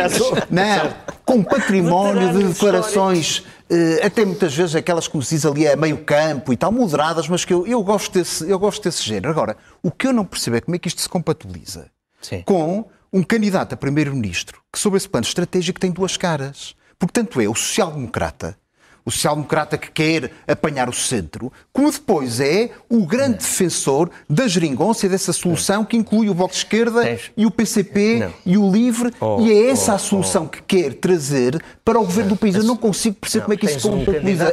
não, 0.49 0.77
não, 0.85 0.93
com 1.25 1.43
património 1.43 2.31
de 2.31 2.43
declarações, 2.49 3.43
eh, 3.69 4.05
até 4.05 4.23
muitas 4.23 4.55
vezes 4.55 4.75
aquelas 4.75 5.07
como 5.07 5.23
se 5.23 5.35
diz 5.35 5.45
ali 5.45 5.67
a 5.67 5.75
meio 5.75 5.97
campo 5.97 6.53
e 6.53 6.57
tal, 6.57 6.71
moderadas, 6.71 7.27
mas 7.27 7.43
que 7.43 7.53
eu, 7.53 7.65
eu, 7.65 7.81
gosto, 7.83 8.13
desse, 8.13 8.47
eu 8.47 8.59
gosto 8.59 8.83
desse 8.83 9.03
género. 9.03 9.31
Agora, 9.31 9.57
o 9.81 9.89
que 9.89 10.07
eu 10.07 10.13
não 10.13 10.23
percebo 10.23 10.57
é 10.57 10.61
como 10.61 10.75
é 10.75 10.79
que 10.79 10.87
isto 10.87 11.01
se 11.01 11.09
compatibiliza 11.09 11.89
Sim. 12.21 12.43
com 12.45 12.85
um 13.11 13.23
candidato 13.23 13.73
a 13.73 13.77
primeiro-ministro 13.77 14.61
que, 14.71 14.77
sob 14.77 14.95
esse 14.95 15.09
plano 15.09 15.25
estratégico, 15.25 15.79
tem 15.79 15.91
duas 15.91 16.15
caras. 16.15 16.75
Porque 16.99 17.13
tanto 17.13 17.39
é 17.41 17.47
o 17.47 17.53
social-democrata 17.53 18.57
o 19.07 19.11
social-democrata 19.11 19.77
que 19.77 19.89
quer 19.89 20.31
apanhar 20.45 20.89
o 20.89 20.93
centro, 20.93 21.49
como 21.71 21.89
depois 21.89 22.41
é 22.41 22.71
o 22.89 23.05
grande 23.05 23.37
defensor 23.37 24.09
da 24.29 24.49
geringonça 24.49 25.05
e 25.05 25.09
dessa 25.09 25.31
solução 25.31 25.85
que 25.85 25.95
inclui 25.95 26.29
o 26.29 26.33
Bloco 26.33 26.51
de 26.51 26.57
Esquerda 26.57 27.01
Tens... 27.01 27.31
e 27.37 27.45
o 27.45 27.51
PCP 27.51 28.19
não. 28.19 28.33
e 28.45 28.57
o 28.57 28.69
LIVRE, 28.69 29.13
oh, 29.21 29.39
e 29.39 29.53
é 29.53 29.69
essa 29.69 29.93
oh, 29.93 29.95
a 29.95 29.97
solução 29.97 30.43
oh. 30.43 30.49
que 30.49 30.61
quer 30.61 30.95
trazer 30.95 31.63
para 31.85 31.97
o 31.97 32.03
governo 32.03 32.31
do 32.31 32.35
país. 32.35 32.55
Eu 32.55 32.63
não 32.63 32.75
consigo 32.75 33.15
perceber 33.15 33.39
não, 33.39 33.45
como 33.45 33.53
é 33.53 33.57
que 33.57 33.65
isso 33.65 33.79
se 33.79 33.89
compatibiliza 33.89 34.43
um 34.43 34.47
a 34.47 34.51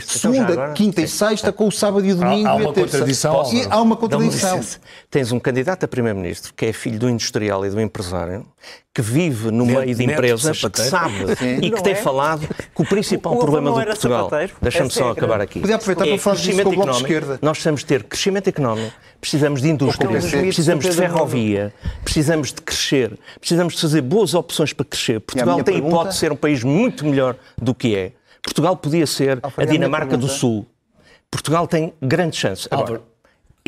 segunda, 0.00 0.52
então 0.52 0.74
quinta 0.74 1.02
e 1.02 1.08
sexta 1.08 1.52
com 1.52 1.66
o 1.66 1.72
sábado 1.72 2.06
e 2.06 2.12
o 2.12 2.14
domingo 2.14 2.46
há, 2.46 2.52
há 2.52 2.62
e 2.62 2.66
a 2.66 2.72
terça. 2.72 3.04
E 3.52 3.66
há 3.68 3.82
uma 3.82 3.96
contradição. 3.96 4.60
Tens 5.10 5.32
um 5.32 5.40
candidato 5.40 5.82
a 5.82 5.88
primeiro-ministro 5.88 6.54
que 6.54 6.66
é 6.66 6.72
filho 6.72 6.96
do 6.96 7.10
industrial 7.10 7.66
e 7.66 7.70
do 7.70 7.80
empresário 7.80 8.46
que 9.00 9.02
vive 9.02 9.50
no 9.50 9.64
meio 9.64 9.94
de 9.94 10.04
empresas, 10.04 10.60
que 10.60 10.80
sabe 10.82 11.14
Sim. 11.36 11.58
e 11.62 11.70
que 11.70 11.82
tem 11.82 11.94
é? 11.94 11.96
falado 11.96 12.46
que 12.46 12.82
o 12.82 12.84
principal 12.84 13.32
o, 13.32 13.36
o 13.36 13.38
problema 13.40 13.70
do 13.70 13.86
Portugal. 13.86 14.30
Deixa-me 14.60 14.86
é 14.86 14.90
só 14.90 15.10
acabar 15.10 15.40
aqui. 15.40 15.60
Podia 15.60 15.76
aproveitar 15.76 16.06
é 16.06 16.10
para 16.10 16.18
falar 16.18 16.36
disso 16.36 16.62
com 16.62 16.68
o 16.68 16.72
Bloco 16.72 16.90
de 16.90 16.96
Esquerda. 16.98 17.38
Nós 17.40 17.52
precisamos 17.52 17.82
ter 17.82 18.04
crescimento 18.04 18.48
económico, 18.48 18.92
precisamos 19.20 19.62
de 19.62 19.70
indústria, 19.70 20.10
precisamos 20.10 20.84
de 20.84 20.92
ferrovia, 20.92 21.72
precisamos 22.04 22.52
de 22.52 22.60
crescer, 22.60 23.18
precisamos 23.38 23.74
de 23.74 23.80
fazer 23.80 24.02
boas 24.02 24.34
opções 24.34 24.72
para 24.72 24.84
crescer. 24.84 25.20
Portugal 25.20 25.56
tem 25.56 25.64
pergunta... 25.64 25.88
hipótese 25.88 26.14
de 26.14 26.20
ser 26.20 26.32
um 26.32 26.36
país 26.36 26.62
muito 26.62 27.06
melhor 27.06 27.36
do 27.56 27.74
que 27.74 27.96
é. 27.96 28.12
Portugal 28.42 28.76
podia 28.76 29.06
ser 29.06 29.40
a 29.56 29.64
Dinamarca 29.64 30.16
do 30.16 30.28
Sul. 30.28 30.66
Portugal 31.30 31.66
tem 31.66 31.94
grande 32.02 32.36
chance. 32.36 32.66
Agora, 32.70 33.00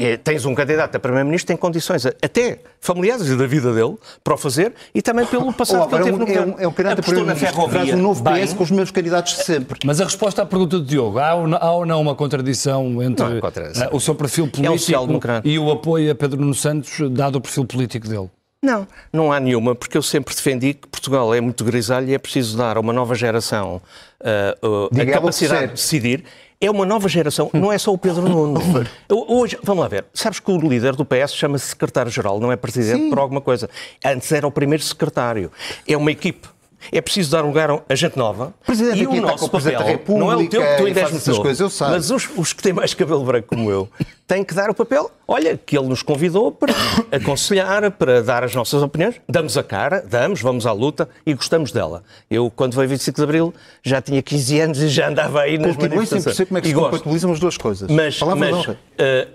é, 0.03 0.17
tens 0.17 0.45
um 0.45 0.55
candidato 0.55 0.97
a 0.97 0.99
Primeiro-Ministro 0.99 1.47
que 1.47 1.53
tem 1.53 1.57
condições, 1.57 2.05
até 2.07 2.59
familiares 2.81 3.29
e 3.29 3.37
da 3.37 3.47
vida 3.47 3.73
dele, 3.73 3.97
para 4.25 4.35
o 4.35 4.37
fazer 4.37 4.73
e 4.95 5.01
também 5.01 5.25
pelo 5.27 5.51
passado 5.55 5.85
oh, 5.85 5.89
que 5.89 5.95
ele 5.95 6.05
teve 6.05 6.19
no 6.19 6.27
governo. 6.27 6.53
É 6.53 6.57
um, 6.57 6.61
é 6.61 6.69
um 6.69 6.73
candidato 6.73 6.99
a 6.99 7.03
Primeiro-Ministro 7.03 7.69
traz 7.69 7.95
um 7.95 7.99
novo 7.99 8.23
bem, 8.23 8.45
PS 8.45 8.53
com 8.55 8.63
os 8.65 8.71
mesmos 8.71 8.91
candidatos 8.91 9.37
de 9.37 9.45
sempre. 9.45 9.79
Mas 9.85 10.01
a 10.01 10.05
resposta 10.05 10.43
à 10.43 10.47
pergunta 10.47 10.79
de 10.79 10.87
Diogo, 10.87 11.19
há 11.19 11.35
ou 11.35 11.47
não, 11.47 11.59
há 11.59 11.71
ou 11.71 11.87
não 11.87 12.01
uma 12.01 12.15
contradição 12.15 13.03
entre 13.03 13.25
não, 13.25 13.41
contradição. 13.41 13.89
Uh, 13.89 13.97
o 13.97 14.01
seu 14.01 14.15
perfil 14.15 14.47
é 14.47 14.49
político 14.49 15.29
é 15.29 15.41
e 15.45 15.59
o 15.59 15.71
apoio 15.71 16.11
a 16.11 16.15
Pedro 16.15 16.41
Nuno 16.41 16.55
Santos, 16.55 16.99
dado 17.11 17.37
o 17.37 17.41
perfil 17.41 17.65
político 17.65 18.09
dele? 18.09 18.29
Não, 18.65 18.87
não 19.13 19.33
há 19.33 19.41
nenhuma, 19.41 19.75
porque 19.75 19.99
eu 19.99 20.03
sempre 20.03 20.33
defendi 20.33 20.75
que 20.75 20.87
Portugal 20.87 21.35
é 21.35 21.41
muito 21.41 21.65
grisalho 21.65 22.09
e 22.09 22.15
é 22.15 22.19
preciso 22.19 22.57
dar 22.57 22.77
a 22.77 22.81
uma 22.81 22.93
nova 22.93 23.13
geração 23.17 23.83
uh, 24.21 24.87
uh, 24.87 25.01
a 25.01 25.05
capacidade 25.05 25.67
de 25.67 25.73
decidir 25.73 26.25
é 26.63 26.71
uma 26.71 26.87
nova 26.87 27.09
geração, 27.09 27.51
não 27.53 27.73
é 27.73 27.77
só 27.77 27.93
o 27.93 27.99
Pedro 27.99 28.29
Nuno. 28.29 28.61
Hoje, 29.29 29.59
vamos 29.65 29.83
lá 29.83 29.89
ver, 29.89 30.05
sabes 30.15 30.39
que 30.39 30.51
o 30.51 30.57
líder 30.57 30.95
do 30.95 31.05
PS 31.05 31.35
chama-se 31.35 31.67
secretário-geral, 31.67 32.39
não 32.39 32.53
é 32.53 32.57
presidente 32.57 33.03
Sim. 33.03 33.11
por 33.11 33.19
alguma 33.19 33.41
coisa. 33.41 33.69
Antes 34.05 34.31
era 34.31 34.47
o 34.47 34.51
primeiro 34.51 34.83
secretário. 34.83 35.51
É 35.87 35.97
uma 35.97 36.13
equipe 36.13 36.49
é 36.91 37.01
preciso 37.01 37.31
dar 37.31 37.43
lugar 37.43 37.83
a 37.89 37.95
gente 37.95 38.17
nova. 38.17 38.55
Presidente 38.65 39.03
e 39.03 39.07
o 39.07 39.21
nosso 39.21 39.49
papel 39.49 39.81
não 40.09 40.33
é 40.33 40.37
o 40.37 40.49
teu, 40.49 40.63
que 40.63 40.77
tu 40.77 40.87
ainda 40.87 41.01
és 41.01 41.11
muito 41.11 41.43
coisas, 41.43 41.81
eu. 41.81 41.89
Mas 41.89 42.11
os, 42.11 42.29
os, 42.37 42.53
que 42.53 42.63
têm 42.63 42.73
mais 42.73 42.95
cabelo 42.95 43.25
branco 43.25 43.49
como 43.49 43.71
eu 43.71 43.89
têm 44.27 44.43
que 44.43 44.55
dar 44.55 44.71
o 44.71 44.75
papel. 44.75 45.11
Olha, 45.27 45.57
que 45.57 45.77
ele 45.77 45.89
nos 45.89 46.03
convidou 46.03 46.51
para 46.51 46.75
aconselhar, 47.13 47.91
para 47.93 48.23
dar 48.23 48.45
as 48.45 48.55
nossas 48.55 48.83
opiniões. 48.83 49.21
Damos 49.29 49.57
a 49.57 49.63
cara, 49.63 50.01
damos, 50.01 50.41
vamos 50.41 50.67
à 50.67 50.73
luta 50.73 51.09
e 51.25 51.35
gostamos 51.35 51.73
dela. 51.73 52.03
Eu, 52.31 52.51
quando 52.51 52.75
veio 52.75 52.89
25 52.89 53.17
de 53.17 53.23
Abril, 53.23 53.55
já 53.83 54.01
tinha 54.01 54.23
15 54.23 54.61
anos 54.61 54.79
e 54.79 54.89
já 54.89 55.09
andava 55.09 55.41
aí 55.41 55.59
nas 55.59 55.77
manifestações. 55.77 56.09
sem 56.09 56.23
perceber 56.23 56.47
como 56.47 56.59
é 56.59 56.61
que 56.61 56.69
se 56.69 56.75
compatibilizam 56.75 57.33
as 57.33 57.41
duas 57.41 57.57
coisas. 57.57 57.91
Mas, 57.91 58.19
mas 58.21 58.67
uh, 58.67 58.77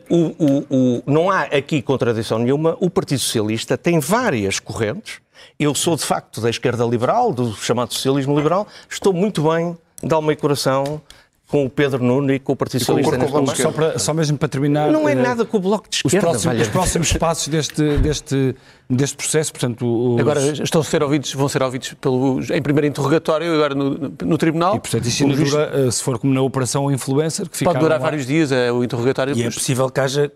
o, 0.09 0.65
o, 0.69 1.03
não 1.05 1.31
há 1.31 1.43
aqui 1.43 1.81
contradição 1.81 2.39
nenhuma. 2.39 2.77
O 2.79 2.89
Partido 2.89 3.19
Socialista 3.19 3.77
tem 3.77 3.99
várias 3.99 4.59
correntes 4.59 5.19
eu 5.59 5.73
sou, 5.73 5.95
de 5.95 6.03
facto, 6.03 6.41
da 6.41 6.49
esquerda 6.49 6.85
liberal, 6.85 7.33
do 7.33 7.53
chamado 7.53 7.93
socialismo 7.93 8.35
liberal. 8.35 8.67
Estou 8.89 9.13
muito 9.13 9.43
bem 9.49 9.77
de 10.01 10.13
alma 10.13 10.33
e 10.33 10.35
coração 10.35 11.01
com 11.47 11.65
o 11.65 11.69
Pedro 11.69 12.03
Nuno 12.03 12.33
e 12.33 12.39
com 12.39 12.51
o 12.51 12.55
Partido 12.57 12.81
Socialista 12.81 13.17
neste 13.17 13.31
momento. 13.31 13.55
Só, 13.55 13.71
para, 13.71 13.97
só 13.97 14.13
mesmo 14.13 14.37
para 14.37 14.49
terminar... 14.49 14.91
Não 14.91 15.07
é 15.07 15.13
eh, 15.13 15.15
nada 15.15 15.45
com 15.45 15.57
o 15.57 15.59
Bloco 15.61 15.89
de 15.89 15.95
Esquerda. 15.95 16.17
Os 16.17 16.43
próximos, 16.43 16.61
os 16.61 16.67
próximos 16.67 17.13
passos 17.13 17.47
deste, 17.47 17.97
deste, 17.99 18.55
deste 18.89 19.15
processo, 19.15 19.53
portanto... 19.53 20.15
Os... 20.15 20.19
Agora 20.19 20.41
estão 20.41 20.81
a 20.81 20.83
ser 20.83 21.01
ouvidos, 21.01 21.33
vão 21.33 21.47
ser 21.47 21.63
ouvidos 21.63 21.93
pelo, 22.01 22.41
em 22.53 22.61
primeiro 22.61 22.85
interrogatório, 22.85 23.53
agora 23.53 23.73
no, 23.73 24.13
no 24.25 24.37
Tribunal. 24.37 24.75
E, 24.75 24.79
portanto, 24.81 25.05
isso 25.05 25.25
dura, 25.25 25.71
eh, 25.73 25.89
se 25.89 26.03
for 26.03 26.19
como 26.19 26.33
na 26.33 26.41
Operação 26.41 26.91
Influencer, 26.91 27.49
que 27.49 27.63
Pode 27.63 27.79
durar 27.79 27.97
vários 27.97 28.25
dias 28.25 28.51
é, 28.51 28.69
o 28.69 28.83
interrogatório. 28.83 29.33
E 29.33 29.43
é 29.43 29.49
possível 29.49 29.89
que 29.89 30.01
haja 30.01 30.29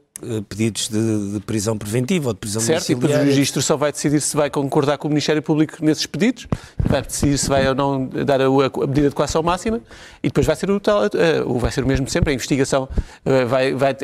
pedidos 0.48 0.88
de, 0.88 1.34
de, 1.34 1.40
prisão 1.42 1.78
preventiva 1.78 2.30
ou 2.30 2.34
de 2.34 2.40
prisão 2.40 2.62
certo, 2.62 2.84
Certo, 2.84 2.92
e 2.92 2.96
depois 2.96 3.20
o 3.20 3.26
registro 3.26 3.62
só 3.62 3.76
vai 3.76 3.92
decidir 3.92 4.22
se 4.22 4.36
vai 4.36 4.50
concordar 4.50 4.98
com 4.98 5.08
o 5.08 5.12
Ministério 5.12 5.42
Público 5.42 5.78
nesses 5.82 6.06
pedidos, 6.06 6.48
vai 6.86 7.02
decidir 7.02 7.38
se 7.38 7.50
vai 7.50 7.68
ou 7.68 7.76
não 7.76 8.06
dar 8.08 8.42
a, 8.42 8.46
a 8.46 8.88
medida 8.88 9.10
de 9.10 9.16
coação 9.16 9.42
máxima 9.42 9.82
e 10.24 10.28
depois 10.28 10.46
vai 10.46 10.56
ser 10.56 10.70
o, 10.70 10.80
tal, 10.80 11.04
uh, 11.04 11.60
vai 11.60 11.72
ser 11.72 11.84
o 11.84 11.88
mesmo 11.88 12.08
sempre, 12.10 12.32
a 12.32 12.34
investigação 12.34 12.84
uh, 12.84 13.48
vai, 13.48 13.74
vai 13.74 13.96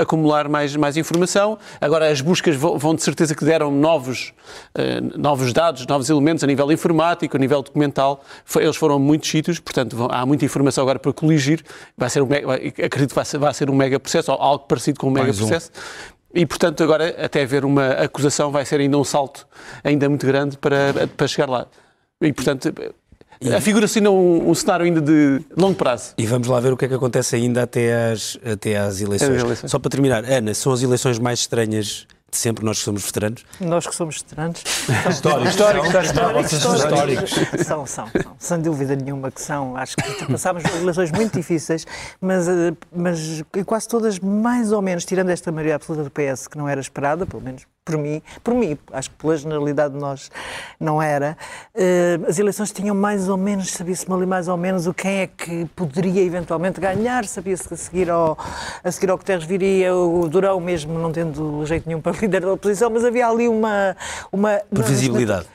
acumular 0.00 0.48
mais, 0.48 0.74
mais 0.76 0.96
informação. 0.96 1.58
Agora 1.80 2.10
as 2.10 2.20
buscas 2.20 2.56
vão, 2.56 2.78
vão 2.78 2.94
de 2.94 3.02
certeza 3.02 3.34
que 3.34 3.44
deram 3.44 3.70
novos, 3.70 4.32
uh, 4.74 5.18
novos 5.18 5.52
dados, 5.52 5.86
novos 5.86 6.08
elementos 6.08 6.42
a 6.42 6.46
nível 6.46 6.70
informático, 6.72 7.36
a 7.36 7.40
nível 7.40 7.62
documental. 7.62 8.22
Foi, 8.44 8.64
eles 8.64 8.76
foram 8.76 8.96
a 8.96 8.98
muitos 8.98 9.28
sítios, 9.30 9.58
portanto 9.58 9.96
vão, 9.96 10.08
há 10.10 10.24
muita 10.24 10.44
informação 10.44 10.82
agora 10.82 10.98
para 10.98 11.12
coligir. 11.12 11.62
Vai 11.96 12.10
ser 12.10 12.22
um, 12.22 12.26
acredito 12.26 13.10
que 13.10 13.14
vai 13.14 13.24
ser, 13.24 13.38
vai 13.38 13.54
ser 13.54 13.70
um 13.70 13.74
mega 13.74 13.98
processo, 14.00 14.32
ou 14.32 14.38
algo 14.38 14.64
parecido 14.66 14.98
com 14.98 15.08
um 15.08 15.10
mega 15.10 15.32
processo. 15.32 15.65
E, 16.34 16.44
portanto, 16.44 16.82
agora, 16.82 17.14
até 17.24 17.42
haver 17.42 17.64
uma 17.64 17.88
acusação, 17.92 18.50
vai 18.50 18.64
ser 18.64 18.80
ainda 18.80 18.98
um 18.98 19.04
salto 19.04 19.46
ainda 19.82 20.08
muito 20.08 20.26
grande 20.26 20.58
para, 20.58 21.08
para 21.16 21.26
chegar 21.26 21.48
lá. 21.48 21.66
E, 22.20 22.32
portanto. 22.32 22.72
Afigura-se 23.54 23.98
ainda 23.98 24.10
um, 24.10 24.50
um, 24.50 24.54
cenário 24.54 24.86
ainda 24.86 25.00
de 25.00 25.40
longo 25.56 25.74
prazo. 25.74 26.14
E 26.16 26.26
vamos 26.26 26.48
lá 26.48 26.58
ver 26.58 26.72
o 26.72 26.76
que 26.76 26.86
é 26.86 26.88
que 26.88 26.94
acontece 26.94 27.36
ainda 27.36 27.62
até 27.62 28.12
às, 28.12 28.38
até 28.44 28.78
às 28.78 29.00
eleições. 29.00 29.42
eleições. 29.42 29.70
Só 29.70 29.78
para 29.78 29.90
terminar, 29.90 30.24
Ana, 30.24 30.54
são 30.54 30.72
as 30.72 30.82
eleições 30.82 31.18
mais 31.18 31.40
estranhas 31.40 32.06
de 32.30 32.36
sempre, 32.36 32.64
nós 32.64 32.78
que 32.78 32.84
somos 32.84 33.04
veteranos? 33.04 33.44
Nós 33.60 33.86
que 33.86 33.94
somos 33.94 34.20
veteranos. 34.20 34.62
históricos, 35.08 35.50
históricos, 35.50 36.52
históricos, 36.52 36.52
históricos. 36.52 37.66
São, 37.66 37.86
são, 37.86 38.08
são, 38.08 38.36
sem 38.38 38.60
dúvida 38.60 38.96
nenhuma 38.96 39.30
que 39.30 39.40
são. 39.40 39.76
Acho 39.76 39.96
que 39.96 40.26
passámos 40.26 40.64
eleições 40.64 41.12
muito 41.12 41.34
difíceis, 41.34 41.86
mas, 42.20 42.48
eh, 42.48 42.72
mas 42.94 43.42
quase 43.64 43.86
todas 43.88 44.18
mais 44.18 44.72
ou 44.72 44.82
menos, 44.82 45.04
tirando 45.04 45.30
esta 45.30 45.52
maioria 45.52 45.76
absoluta 45.76 46.04
do 46.04 46.10
PS, 46.10 46.48
que 46.48 46.58
não 46.58 46.68
era 46.68 46.80
esperada, 46.80 47.24
pelo 47.26 47.42
menos 47.42 47.64
por 47.86 47.96
mim, 47.96 48.20
por 48.42 48.52
mim, 48.52 48.76
acho 48.92 49.10
que 49.10 49.16
pela 49.16 49.36
generalidade 49.36 49.94
de 49.94 50.00
nós 50.00 50.28
não 50.78 51.00
era, 51.00 51.38
uh, 51.72 52.28
as 52.28 52.36
eleições 52.36 52.72
tinham 52.72 52.96
mais 52.96 53.28
ou 53.28 53.36
menos, 53.36 53.70
sabia-se 53.70 54.12
ali 54.12 54.26
mais 54.26 54.48
ou 54.48 54.56
menos 54.56 54.88
o 54.88 54.92
quem 54.92 55.20
é 55.20 55.26
que 55.28 55.66
poderia 55.66 56.20
eventualmente 56.22 56.80
ganhar, 56.80 57.24
sabia-se 57.26 57.68
que 57.68 57.74
a 57.74 57.76
seguir 57.76 58.10
ao, 58.10 58.36
a 58.82 58.90
seguir 58.90 59.08
ao 59.08 59.16
Guterres 59.16 59.44
viria 59.44 59.94
o 59.94 60.28
Durão 60.28 60.58
mesmo, 60.58 60.98
não 60.98 61.12
tendo 61.12 61.64
jeito 61.64 61.86
nenhum 61.86 62.00
para 62.00 62.10
líder 62.20 62.40
da 62.40 62.52
oposição, 62.52 62.90
mas 62.90 63.04
havia 63.04 63.28
ali 63.28 63.46
uma... 63.46 63.96
uma 64.32 64.60
Previsibilidade. 64.68 65.46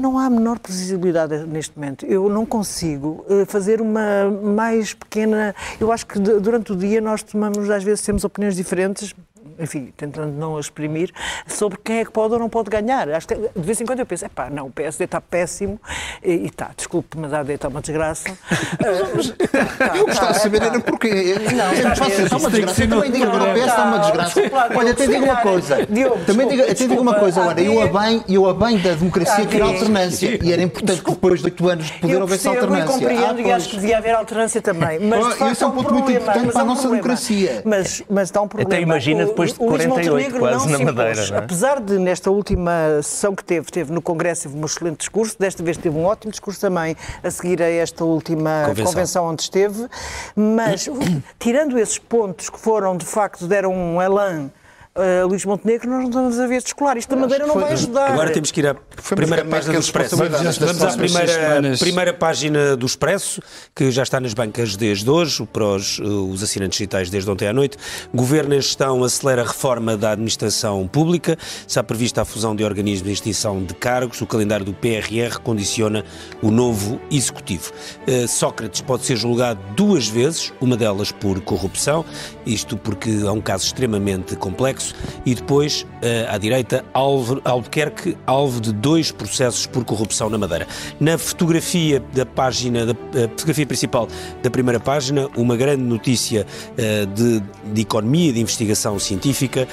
Não 0.00 0.18
há 0.18 0.26
a 0.26 0.30
menor 0.30 0.58
previsibilidade 0.58 1.46
neste 1.46 1.78
momento. 1.78 2.04
Eu 2.04 2.28
não 2.28 2.44
consigo 2.44 3.24
uh, 3.28 3.46
fazer 3.46 3.80
uma 3.80 4.28
mais 4.30 4.92
pequena. 4.92 5.54
Eu 5.80 5.90
acho 5.92 6.04
que 6.04 6.18
durante 6.18 6.72
o 6.72 6.76
dia 6.76 7.00
nós 7.00 7.22
tomamos, 7.22 7.70
às 7.70 7.82
vezes, 7.82 8.04
temos 8.04 8.24
opiniões 8.24 8.56
diferentes, 8.56 9.14
enfim, 9.58 9.92
tentando 9.96 10.32
não 10.32 10.58
exprimir, 10.58 11.10
sobre 11.46 11.78
quem 11.82 11.98
é 11.98 12.04
que 12.04 12.10
pode 12.10 12.34
ou 12.34 12.40
não 12.40 12.48
pode 12.48 12.70
ganhar. 12.70 13.08
Acho 13.10 13.28
que 13.28 13.34
de 13.34 13.50
vez 13.56 13.80
em 13.80 13.86
quando 13.86 14.00
eu 14.00 14.06
penso, 14.06 14.24
é 14.24 14.28
pá, 14.28 14.50
não, 14.50 14.66
o 14.66 14.70
PSD 14.70 15.04
está 15.04 15.20
péssimo 15.20 15.80
e 16.22 16.46
está, 16.46 16.70
desculpe, 16.76 17.18
mas 17.18 17.32
a 17.32 17.40
AD 17.40 17.54
está 17.54 17.68
uma 17.68 17.80
desgraça. 17.80 18.28
eu 19.96 20.06
gostava 20.06 20.32
de 20.32 20.40
saber 20.40 20.62
era 20.62 20.80
porquê. 20.80 21.34
Não, 21.54 21.72
está, 21.72 22.08
está 22.08 22.36
uma 22.36 22.50
desgraça. 22.50 22.84
Eu 22.84 22.88
também 22.88 23.10
digo 23.10 23.24
agora, 23.24 23.50
o 23.50 23.54
PS 23.54 23.66
está 23.66 23.84
uma 23.84 23.98
desgraça. 23.98 24.40
Olha, 24.76 24.92
até 24.92 25.06
digo 25.06 25.24
uma 25.24 25.36
coisa. 25.36 25.86
Também 26.26 26.48
digo, 26.48 26.62
até 26.62 26.74
digo 26.74 27.00
uma 27.00 27.14
coisa 27.14 27.40
agora. 27.40 27.60
Eu 27.60 27.80
a 27.80 27.86
bem, 27.86 28.24
eu 28.28 28.48
a 28.48 28.54
bem 28.54 28.78
da 28.78 28.92
democracia 28.92 29.46
quero 29.46 29.66
alternância. 29.66 30.38
E 30.42 30.52
era 30.52 30.62
importante 30.62 31.02
que 31.02 31.10
depois 31.10 31.40
de 31.40 31.46
oito 31.46 31.68
anos 31.68 31.86
de 31.86 31.92
poder 31.98 32.20
houvesse 32.20 32.48
alternância. 32.48 32.84
Eu 32.84 32.92
compreendo 32.92 33.40
e 33.40 33.52
acho 33.52 33.68
que 33.70 33.76
devia 33.76 33.98
haver 33.98 34.14
alternância 34.14 34.62
também. 34.62 34.98
Mas, 35.00 35.40
Esse 35.52 35.64
é 35.64 35.66
um 35.66 35.70
ponto 35.72 35.92
muito 35.92 36.10
importante 36.10 36.52
para 36.52 36.62
a 36.62 36.64
nossa 36.64 36.88
democracia. 36.88 37.62
Mas 37.64 38.04
está 38.22 38.42
um 38.42 38.48
problema. 38.48 38.74
Até 38.74 38.82
imagina 38.82 39.26
depois 39.26 39.45
depois 39.52 39.80
de 39.80 39.88
48, 39.88 40.38
quase 40.38 40.68
na 40.68 40.78
Madeira. 40.78 41.26
Não 41.26 41.36
é? 41.36 41.38
Apesar 41.38 41.80
de, 41.80 41.98
nesta 41.98 42.30
última 42.30 43.00
sessão 43.02 43.34
que 43.34 43.44
teve, 43.44 43.70
teve 43.70 43.92
no 43.92 44.02
Congresso, 44.02 44.44
teve 44.44 44.56
um 44.56 44.64
excelente 44.64 44.98
discurso, 44.98 45.36
desta 45.38 45.62
vez 45.62 45.76
teve 45.76 45.96
um 45.96 46.04
ótimo 46.04 46.30
discurso 46.30 46.60
também 46.60 46.96
a 47.22 47.30
seguir 47.30 47.62
a 47.62 47.68
esta 47.68 48.04
última 48.04 48.64
convenção, 48.66 48.92
convenção 48.92 49.26
onde 49.26 49.42
esteve, 49.42 49.86
mas 50.34 50.88
tirando 51.38 51.78
esses 51.78 51.98
pontos 51.98 52.50
que 52.50 52.58
foram, 52.58 52.96
de 52.96 53.04
facto, 53.04 53.46
deram 53.46 53.72
um 53.72 54.00
elan 54.00 54.50
uh, 54.96 55.26
Luís 55.26 55.44
Montenegro, 55.44 55.88
nós 55.88 56.00
não 56.00 56.08
estamos 56.08 56.40
a 56.40 56.46
ver 56.46 56.60
de 56.60 56.68
escolar. 56.68 56.96
Isto 56.96 57.10
da 57.10 57.16
Madeira 57.16 57.46
não 57.46 57.54
vai 57.54 57.72
ajudar. 57.72 58.12
Agora 58.12 58.30
temos 58.30 58.50
que 58.50 58.60
ir 58.60 58.66
à 58.66 58.74
primeira 58.74 59.44
página 59.44 59.74
do 59.74 59.80
Expresso. 59.80 60.16
Vamos 60.16 60.82
à 60.82 60.96
primeira, 60.96 61.76
primeira 61.78 62.14
página 62.14 62.76
do 62.76 62.86
Expresso, 62.86 63.42
que 63.74 63.90
já 63.90 64.02
está 64.02 64.18
nas 64.18 64.34
bancas 64.34 64.76
desde 64.76 65.08
hoje, 65.08 65.46
para 65.52 65.64
os, 65.64 65.98
uh, 65.98 66.30
os 66.30 66.42
assinantes 66.42 66.78
digitais 66.78 67.10
desde 67.10 67.30
ontem 67.30 67.46
à 67.46 67.52
noite. 67.52 67.76
Governo 68.14 68.54
em 68.54 68.60
gestão 68.60 69.04
acelera 69.04 69.42
a 69.42 69.46
reforma 69.46 69.96
da 69.96 70.12
administração 70.12 70.86
pública. 70.88 71.36
Está 71.66 71.82
prevista 71.82 72.22
a 72.22 72.24
fusão 72.24 72.56
de 72.56 72.64
organismos 72.64 73.10
e 73.10 73.12
extinção 73.12 73.62
de 73.62 73.74
cargos. 73.74 74.20
O 74.20 74.26
calendário 74.26 74.64
do 74.64 74.72
PRR 74.72 75.38
condiciona 75.42 76.04
o 76.42 76.50
novo 76.50 77.00
executivo. 77.10 77.72
Uh, 78.06 78.26
Sócrates 78.26 78.80
pode 78.80 79.04
ser 79.04 79.16
julgado 79.16 79.60
duas 79.74 80.08
vezes, 80.08 80.52
uma 80.60 80.76
delas 80.76 81.12
por 81.12 81.40
corrupção, 81.40 82.04
isto 82.46 82.76
porque 82.76 83.10
é 83.10 83.30
um 83.30 83.40
caso 83.40 83.64
extremamente 83.64 84.36
complexo 84.36 84.94
e 85.24 85.34
depois, 85.34 85.82
uh, 85.82 86.32
à 86.32 86.38
direita, 86.38 86.84
Albuquerque, 86.94 88.16
alvo 88.26 88.60
de 88.60 88.72
dois 88.72 89.10
processos 89.10 89.66
por 89.66 89.84
corrupção 89.84 90.30
na 90.30 90.38
Madeira. 90.38 90.66
Na 91.00 91.18
fotografia 91.18 92.02
da 92.14 92.24
página, 92.24 92.86
da 92.86 92.92
uh, 92.92 93.28
fotografia 93.30 93.66
principal 93.66 94.08
da 94.42 94.50
primeira 94.50 94.78
página, 94.78 95.28
uma 95.36 95.56
grande 95.56 95.82
notícia 95.82 96.46
uh, 96.46 97.06
de, 97.06 97.42
de, 97.72 97.82
economia, 97.82 98.32
de 98.32 98.40
investigação 98.40 98.98
científica, 98.98 99.66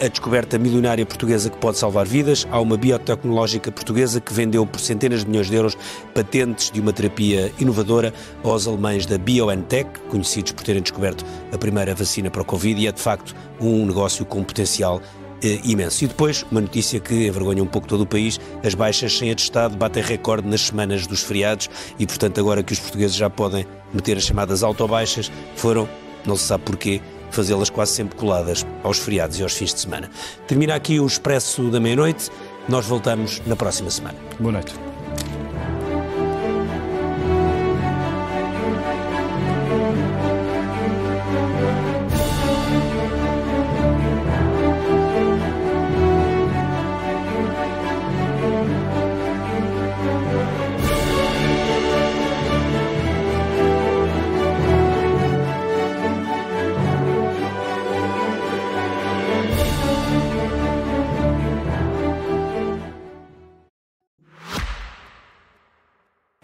a 0.00 0.08
descoberta 0.08 0.58
milionária 0.58 1.06
portuguesa 1.06 1.48
que 1.48 1.56
pode 1.56 1.78
salvar 1.78 2.06
vidas. 2.06 2.46
Há 2.50 2.60
uma 2.60 2.76
biotecnológica 2.76 3.72
portuguesa 3.72 4.20
que 4.20 4.32
vendeu 4.32 4.66
por 4.66 4.80
centenas 4.80 5.20
de 5.20 5.30
milhões 5.30 5.48
de 5.48 5.56
euros 5.56 5.76
patentes 6.14 6.70
de 6.70 6.80
uma 6.80 6.92
terapia 6.92 7.52
inovadora 7.58 8.12
aos 8.42 8.66
alemães 8.66 9.06
da 9.06 9.16
BioNTech, 9.16 9.88
conhecidos 10.10 10.52
por 10.52 10.64
terem 10.64 10.82
descoberto 10.82 11.24
a 11.52 11.58
primeira 11.58 11.94
vacina 12.02 12.30
para 12.30 12.42
o 12.42 12.44
Covid, 12.44 12.80
e 12.80 12.86
é 12.86 12.92
de 12.92 13.00
facto 13.00 13.34
um 13.60 13.86
negócio 13.86 14.24
com 14.24 14.42
potencial 14.42 15.00
eh, 15.42 15.60
imenso. 15.64 16.04
E 16.04 16.06
depois, 16.06 16.44
uma 16.50 16.60
notícia 16.60 17.00
que 17.00 17.26
envergonha 17.26 17.62
um 17.62 17.66
pouco 17.66 17.88
todo 17.88 18.02
o 18.02 18.06
país: 18.06 18.40
as 18.64 18.74
baixas 18.74 19.16
sem 19.16 19.30
atestado 19.30 19.76
batem 19.76 20.02
recorde 20.02 20.48
nas 20.48 20.62
semanas 20.62 21.06
dos 21.06 21.22
feriados 21.22 21.68
e, 21.98 22.06
portanto, 22.06 22.38
agora 22.38 22.62
que 22.62 22.72
os 22.72 22.78
portugueses 22.78 23.16
já 23.16 23.28
podem 23.28 23.66
meter 23.92 24.16
as 24.16 24.24
chamadas 24.24 24.62
autobaixas, 24.62 25.30
foram, 25.56 25.88
não 26.24 26.36
se 26.36 26.44
sabe 26.44 26.64
porquê, 26.64 27.00
fazê-las 27.30 27.70
quase 27.70 27.92
sempre 27.92 28.16
coladas 28.16 28.64
aos 28.84 28.98
feriados 28.98 29.38
e 29.38 29.42
aos 29.42 29.52
fins 29.52 29.74
de 29.74 29.80
semana. 29.80 30.10
Termina 30.46 30.74
aqui 30.74 31.00
o 31.00 31.06
Expresso 31.06 31.70
da 31.70 31.80
Meia-Noite. 31.80 32.30
Nós 32.68 32.86
voltamos 32.86 33.42
na 33.44 33.56
próxima 33.56 33.90
semana. 33.90 34.16
Boa 34.38 34.52
noite. 34.52 34.72